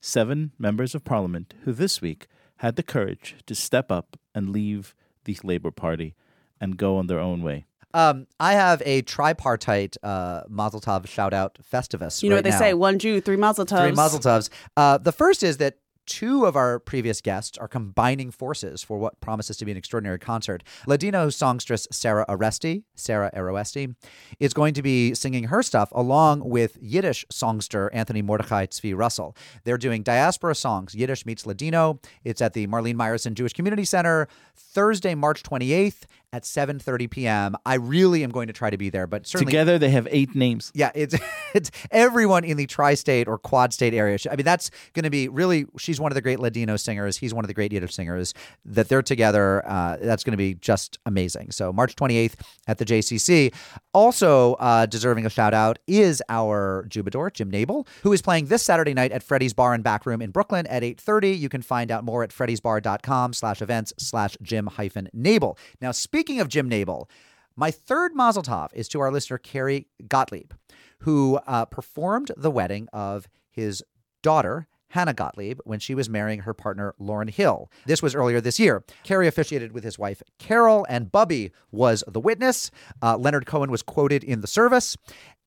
Seven 0.00 0.52
members 0.58 0.94
of 0.94 1.04
parliament 1.04 1.54
who 1.64 1.72
this 1.72 2.00
week 2.00 2.26
had 2.56 2.76
the 2.76 2.82
courage 2.82 3.36
to 3.46 3.54
step 3.54 3.92
up 3.92 4.18
and 4.34 4.50
leave 4.50 4.94
the 5.24 5.36
Labour 5.44 5.70
Party 5.70 6.14
and 6.60 6.76
go 6.76 6.96
on 6.96 7.06
their 7.06 7.20
own 7.20 7.42
way. 7.42 7.66
Um, 7.92 8.26
I 8.38 8.52
have 8.52 8.82
a 8.86 9.02
tripartite 9.02 9.96
uh, 10.02 10.42
mazel 10.48 10.80
tov 10.80 11.06
shout 11.08 11.34
out 11.34 11.58
festivus. 11.72 12.22
you 12.22 12.28
know 12.28 12.36
right 12.36 12.38
what 12.38 12.44
they 12.44 12.50
now. 12.50 12.58
say? 12.58 12.74
One 12.74 12.98
Jew, 12.98 13.20
three 13.20 13.36
mazel 13.36 13.66
tovs. 13.66 13.88
Three 13.88 13.96
mazel 13.96 14.20
tovs. 14.20 14.48
Uh, 14.76 14.98
the 14.98 15.10
first 15.12 15.42
is 15.42 15.56
that 15.56 15.78
two 16.06 16.44
of 16.44 16.56
our 16.56 16.78
previous 16.78 17.20
guests 17.20 17.58
are 17.58 17.68
combining 17.68 18.30
forces 18.30 18.82
for 18.82 18.98
what 18.98 19.20
promises 19.20 19.56
to 19.58 19.64
be 19.64 19.70
an 19.70 19.76
extraordinary 19.76 20.18
concert. 20.18 20.62
Ladino 20.86 21.30
songstress 21.30 21.86
Sarah 21.90 22.24
Aresti, 22.28 22.84
Sarah 22.94 23.30
Aroesti, 23.34 23.94
is 24.38 24.52
going 24.54 24.74
to 24.74 24.82
be 24.82 25.14
singing 25.14 25.44
her 25.44 25.62
stuff 25.62 25.90
along 25.92 26.48
with 26.48 26.78
Yiddish 26.80 27.24
songster 27.30 27.90
Anthony 27.92 28.22
Mordechai 28.22 28.66
Tzvi 28.66 28.96
Russell. 28.96 29.36
They're 29.64 29.78
doing 29.78 30.02
diaspora 30.02 30.54
songs, 30.54 30.94
Yiddish 30.94 31.26
meets 31.26 31.46
Ladino. 31.46 32.00
It's 32.24 32.40
at 32.40 32.54
the 32.54 32.66
Marlene 32.66 32.96
Meyerson 32.96 33.34
Jewish 33.34 33.52
Community 33.52 33.84
Center 33.84 34.28
Thursday, 34.56 35.14
March 35.14 35.42
28th 35.42 36.04
at 36.32 36.44
7:30 36.44 37.10
p.m. 37.10 37.56
I 37.66 37.74
really 37.74 38.22
am 38.22 38.30
going 38.30 38.46
to 38.46 38.52
try 38.52 38.70
to 38.70 38.76
be 38.76 38.88
there, 38.90 39.06
but 39.06 39.26
certainly 39.26 39.50
Together, 39.50 39.78
they 39.78 39.90
have 39.90 40.06
eight 40.10 40.34
names. 40.34 40.70
yeah, 40.74 40.90
it's 40.94 41.14
it's 41.54 41.70
everyone 41.90 42.44
in 42.44 42.56
the 42.56 42.66
tri-state 42.66 43.26
or 43.26 43.38
quad-state 43.38 43.94
area. 43.94 44.18
I 44.30 44.36
mean, 44.36 44.44
that's 44.44 44.70
going 44.92 45.04
to 45.04 45.10
be 45.10 45.28
really. 45.28 45.66
She's 45.78 46.00
one 46.00 46.12
of 46.12 46.14
the 46.14 46.22
great 46.22 46.38
Ladino 46.38 46.76
singers. 46.76 47.16
He's 47.16 47.34
one 47.34 47.44
of 47.44 47.48
the 47.48 47.54
great 47.54 47.72
Yiddish 47.72 47.94
singers. 47.94 48.34
That 48.64 48.88
they're 48.88 49.02
together, 49.02 49.66
uh, 49.66 49.96
that's 50.00 50.22
going 50.22 50.32
to 50.32 50.36
be 50.36 50.54
just 50.54 50.98
amazing. 51.06 51.50
So 51.50 51.72
March 51.72 51.96
28th 51.96 52.34
at 52.68 52.78
the 52.78 52.84
JCC. 52.84 53.52
Also 53.92 54.54
uh, 54.54 54.86
deserving 54.86 55.26
a 55.26 55.30
shout 55.30 55.52
out 55.52 55.78
is 55.88 56.22
our 56.28 56.86
Jubador 56.88 57.32
Jim 57.32 57.50
Nabel, 57.50 57.86
who 58.02 58.12
is 58.12 58.22
playing 58.22 58.46
this 58.46 58.62
Saturday 58.62 58.94
night 58.94 59.10
at 59.10 59.22
Freddy's 59.22 59.52
Bar 59.52 59.74
and 59.74 59.82
Back 59.82 60.06
Room 60.06 60.22
in 60.22 60.30
Brooklyn 60.30 60.66
at 60.68 60.82
8:30. 60.84 61.36
You 61.36 61.48
can 61.48 61.62
find 61.62 61.90
out 61.90 62.04
more 62.04 62.22
at 62.22 62.30
freddysbar.com/events 62.30 63.94
slash 63.98 64.36
Jim 64.42 64.68
hyphen 64.68 65.08
Nabel. 65.12 65.58
Now, 65.80 65.90
speaking 65.90 66.19
of 66.28 66.48
Jim 66.48 66.68
Nabel. 66.68 67.08
My 67.56 67.70
third 67.70 68.14
Mazel 68.14 68.42
Tov 68.42 68.68
is 68.74 68.88
to 68.88 69.00
our 69.00 69.10
listener, 69.10 69.38
Carrie 69.38 69.86
Gottlieb, 70.06 70.52
who 71.00 71.40
uh, 71.46 71.64
performed 71.64 72.30
the 72.36 72.50
wedding 72.50 72.88
of 72.92 73.28
his 73.50 73.82
daughter, 74.22 74.66
Hannah 74.88 75.14
Gottlieb, 75.14 75.60
when 75.64 75.78
she 75.78 75.94
was 75.94 76.08
marrying 76.08 76.40
her 76.40 76.54
partner, 76.54 76.94
Lauren 76.98 77.28
Hill. 77.28 77.70
This 77.86 78.02
was 78.02 78.14
earlier 78.14 78.40
this 78.40 78.58
year. 78.58 78.84
Carrie 79.02 79.28
officiated 79.28 79.72
with 79.72 79.84
his 79.84 79.98
wife, 79.98 80.22
Carol, 80.38 80.86
and 80.88 81.12
Bubby 81.12 81.52
was 81.70 82.04
the 82.06 82.20
witness. 82.20 82.70
Uh, 83.02 83.16
Leonard 83.16 83.46
Cohen 83.46 83.70
was 83.70 83.82
quoted 83.82 84.24
in 84.24 84.40
the 84.40 84.46
service. 84.46 84.96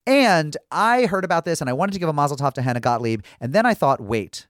And 0.05 0.57
I 0.71 1.05
heard 1.05 1.23
about 1.23 1.45
this 1.45 1.61
and 1.61 1.69
I 1.69 1.73
wanted 1.73 1.93
to 1.93 1.99
give 1.99 2.09
a 2.09 2.13
Mazel 2.13 2.37
Tov 2.37 2.53
to 2.53 2.61
Hannah 2.61 2.79
Gottlieb. 2.79 3.21
And 3.39 3.53
then 3.53 3.65
I 3.65 3.73
thought, 3.73 4.01
wait, 4.01 4.47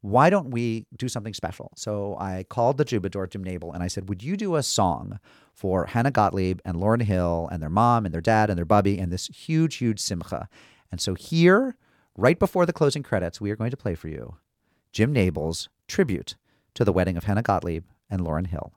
why 0.00 0.30
don't 0.30 0.50
we 0.50 0.86
do 0.96 1.08
something 1.08 1.34
special? 1.34 1.72
So 1.76 2.16
I 2.18 2.44
called 2.48 2.78
the 2.78 2.84
Jubador, 2.84 3.28
Jim 3.28 3.42
Nabel, 3.42 3.72
and 3.72 3.82
I 3.82 3.88
said, 3.88 4.08
Would 4.08 4.22
you 4.22 4.36
do 4.36 4.56
a 4.56 4.62
song 4.62 5.18
for 5.52 5.86
Hannah 5.86 6.10
Gottlieb 6.10 6.60
and 6.64 6.78
Lauren 6.78 7.00
Hill 7.00 7.48
and 7.50 7.62
their 7.62 7.70
mom 7.70 8.04
and 8.04 8.14
their 8.14 8.20
dad 8.20 8.50
and 8.50 8.58
their 8.58 8.64
bubby 8.64 8.98
and 8.98 9.12
this 9.12 9.26
huge, 9.28 9.76
huge 9.76 9.98
simcha? 10.00 10.48
And 10.92 11.00
so 11.00 11.14
here, 11.14 11.76
right 12.16 12.38
before 12.38 12.66
the 12.66 12.72
closing 12.72 13.02
credits, 13.02 13.40
we 13.40 13.50
are 13.50 13.56
going 13.56 13.70
to 13.70 13.76
play 13.76 13.94
for 13.94 14.08
you 14.08 14.36
Jim 14.92 15.12
Nabel's 15.12 15.68
tribute 15.88 16.36
to 16.74 16.84
the 16.84 16.92
wedding 16.92 17.16
of 17.16 17.24
Hannah 17.24 17.42
Gottlieb 17.42 17.84
and 18.08 18.22
Lauren 18.22 18.46
Hill. 18.46 18.72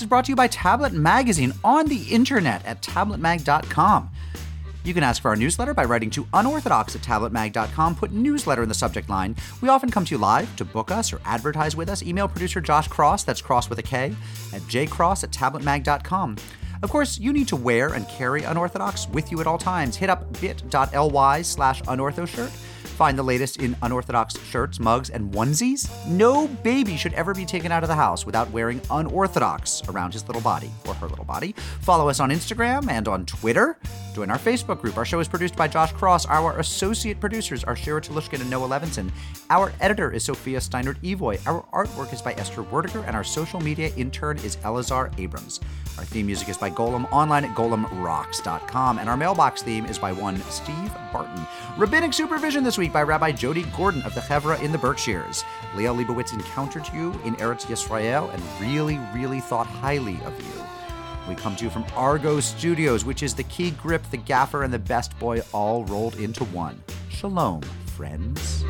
Is 0.00 0.06
brought 0.06 0.24
to 0.24 0.32
you 0.32 0.36
by 0.36 0.46
Tablet 0.46 0.92
Magazine 0.92 1.52
on 1.62 1.86
the 1.86 2.02
internet 2.10 2.64
at 2.64 2.80
tabletmag.com. 2.82 4.10
You 4.84 4.94
can 4.94 5.02
ask 5.02 5.20
for 5.20 5.28
our 5.28 5.36
newsletter 5.36 5.74
by 5.74 5.84
writing 5.84 6.08
to 6.10 6.26
unorthodox 6.32 6.96
at 6.96 7.02
tabletmag.com. 7.02 7.96
Put 7.96 8.10
newsletter 8.10 8.62
in 8.62 8.68
the 8.68 8.74
subject 8.74 9.08
line. 9.10 9.36
We 9.60 9.68
often 9.68 9.90
come 9.90 10.04
to 10.06 10.14
you 10.14 10.18
live 10.18 10.54
to 10.56 10.64
book 10.64 10.90
us 10.90 11.12
or 11.12 11.20
advertise 11.24 11.76
with 11.76 11.88
us. 11.88 12.02
Email 12.02 12.26
producer 12.26 12.60
Josh 12.60 12.88
Kross, 12.88 13.24
that's 13.24 13.42
Kross 13.42 13.68
with 13.68 13.78
a 13.78 13.82
K, 13.82 14.14
at 14.52 14.62
jkross 14.62 15.22
at 15.24 15.30
tabletmag.com. 15.30 16.36
Of 16.82 16.90
course, 16.90 17.18
you 17.18 17.32
need 17.32 17.46
to 17.48 17.56
wear 17.56 17.92
and 17.92 18.08
carry 18.08 18.42
Unorthodox 18.42 19.08
with 19.10 19.30
you 19.30 19.40
at 19.40 19.46
all 19.46 19.58
times. 19.58 19.94
Hit 19.94 20.10
up 20.10 20.40
bit.ly 20.40 21.42
slash 21.42 21.82
unorthoshirt. 21.82 22.71
Find 23.02 23.18
the 23.18 23.24
latest 23.24 23.56
in 23.56 23.74
unorthodox 23.82 24.38
shirts, 24.44 24.78
mugs, 24.78 25.10
and 25.10 25.34
onesies. 25.34 25.90
No 26.06 26.46
baby 26.46 26.96
should 26.96 27.12
ever 27.14 27.34
be 27.34 27.44
taken 27.44 27.72
out 27.72 27.82
of 27.82 27.88
the 27.88 27.96
house 27.96 28.24
without 28.24 28.48
wearing 28.52 28.80
unorthodox 28.92 29.82
around 29.88 30.12
his 30.12 30.24
little 30.28 30.40
body 30.40 30.70
or 30.86 30.94
her 30.94 31.08
little 31.08 31.24
body. 31.24 31.52
Follow 31.80 32.08
us 32.08 32.20
on 32.20 32.30
Instagram 32.30 32.88
and 32.88 33.08
on 33.08 33.26
Twitter. 33.26 33.76
Join 34.14 34.30
our 34.30 34.38
Facebook 34.38 34.80
group. 34.80 34.98
Our 34.98 35.06
show 35.06 35.20
is 35.20 35.28
produced 35.28 35.56
by 35.56 35.68
Josh 35.68 35.92
Kross. 35.94 36.26
Our 36.28 36.58
associate 36.58 37.18
producers 37.18 37.64
are 37.64 37.74
Shira 37.74 38.00
Telushkin 38.00 38.42
and 38.42 38.50
Noah 38.50 38.68
Levinson. 38.68 39.10
Our 39.48 39.72
editor 39.80 40.12
is 40.12 40.24
Sophia 40.24 40.58
Steinert 40.58 40.98
Evoy. 41.02 41.40
Our 41.46 41.64
artwork 41.72 42.12
is 42.12 42.20
by 42.20 42.34
Esther 42.34 42.62
Werdiger, 42.62 43.06
and 43.06 43.16
our 43.16 43.24
social 43.24 43.60
media 43.60 43.90
intern 43.96 44.36
is 44.38 44.56
Elazar 44.56 45.18
Abrams. 45.18 45.60
Our 45.96 46.04
theme 46.04 46.26
music 46.26 46.50
is 46.50 46.58
by 46.58 46.70
Golem 46.70 47.10
online 47.10 47.44
at 47.44 47.54
golemrocks.com, 47.54 48.98
and 48.98 49.08
our 49.08 49.16
mailbox 49.16 49.62
theme 49.62 49.86
is 49.86 49.98
by 49.98 50.12
one 50.12 50.36
Steve 50.50 50.92
Barton. 51.12 51.46
Rabbinic 51.78 52.12
supervision 52.12 52.64
this 52.64 52.76
week 52.76 52.92
by 52.92 53.02
Rabbi 53.02 53.32
Jody 53.32 53.64
Gordon 53.76 54.02
of 54.02 54.14
the 54.14 54.20
Hevreh 54.20 54.62
in 54.62 54.72
the 54.72 54.78
Berkshires. 54.78 55.42
Liel 55.74 55.96
Leibovitz 55.96 56.34
encountered 56.34 56.86
you 56.92 57.12
in 57.24 57.34
Eretz 57.36 57.64
Yisrael 57.64 58.32
and 58.32 58.42
really, 58.60 58.98
really 59.14 59.40
thought 59.40 59.66
highly 59.66 60.18
of 60.24 60.38
you. 60.42 60.71
We 61.28 61.34
come 61.34 61.54
to 61.56 61.64
you 61.64 61.70
from 61.70 61.84
Argo 61.94 62.40
Studios, 62.40 63.04
which 63.04 63.22
is 63.22 63.34
the 63.34 63.44
key 63.44 63.70
grip, 63.72 64.02
the 64.10 64.16
gaffer, 64.16 64.64
and 64.64 64.72
the 64.72 64.78
best 64.78 65.16
boy 65.18 65.40
all 65.52 65.84
rolled 65.84 66.16
into 66.16 66.44
one. 66.46 66.82
Shalom, 67.08 67.62
friends. 67.86 68.64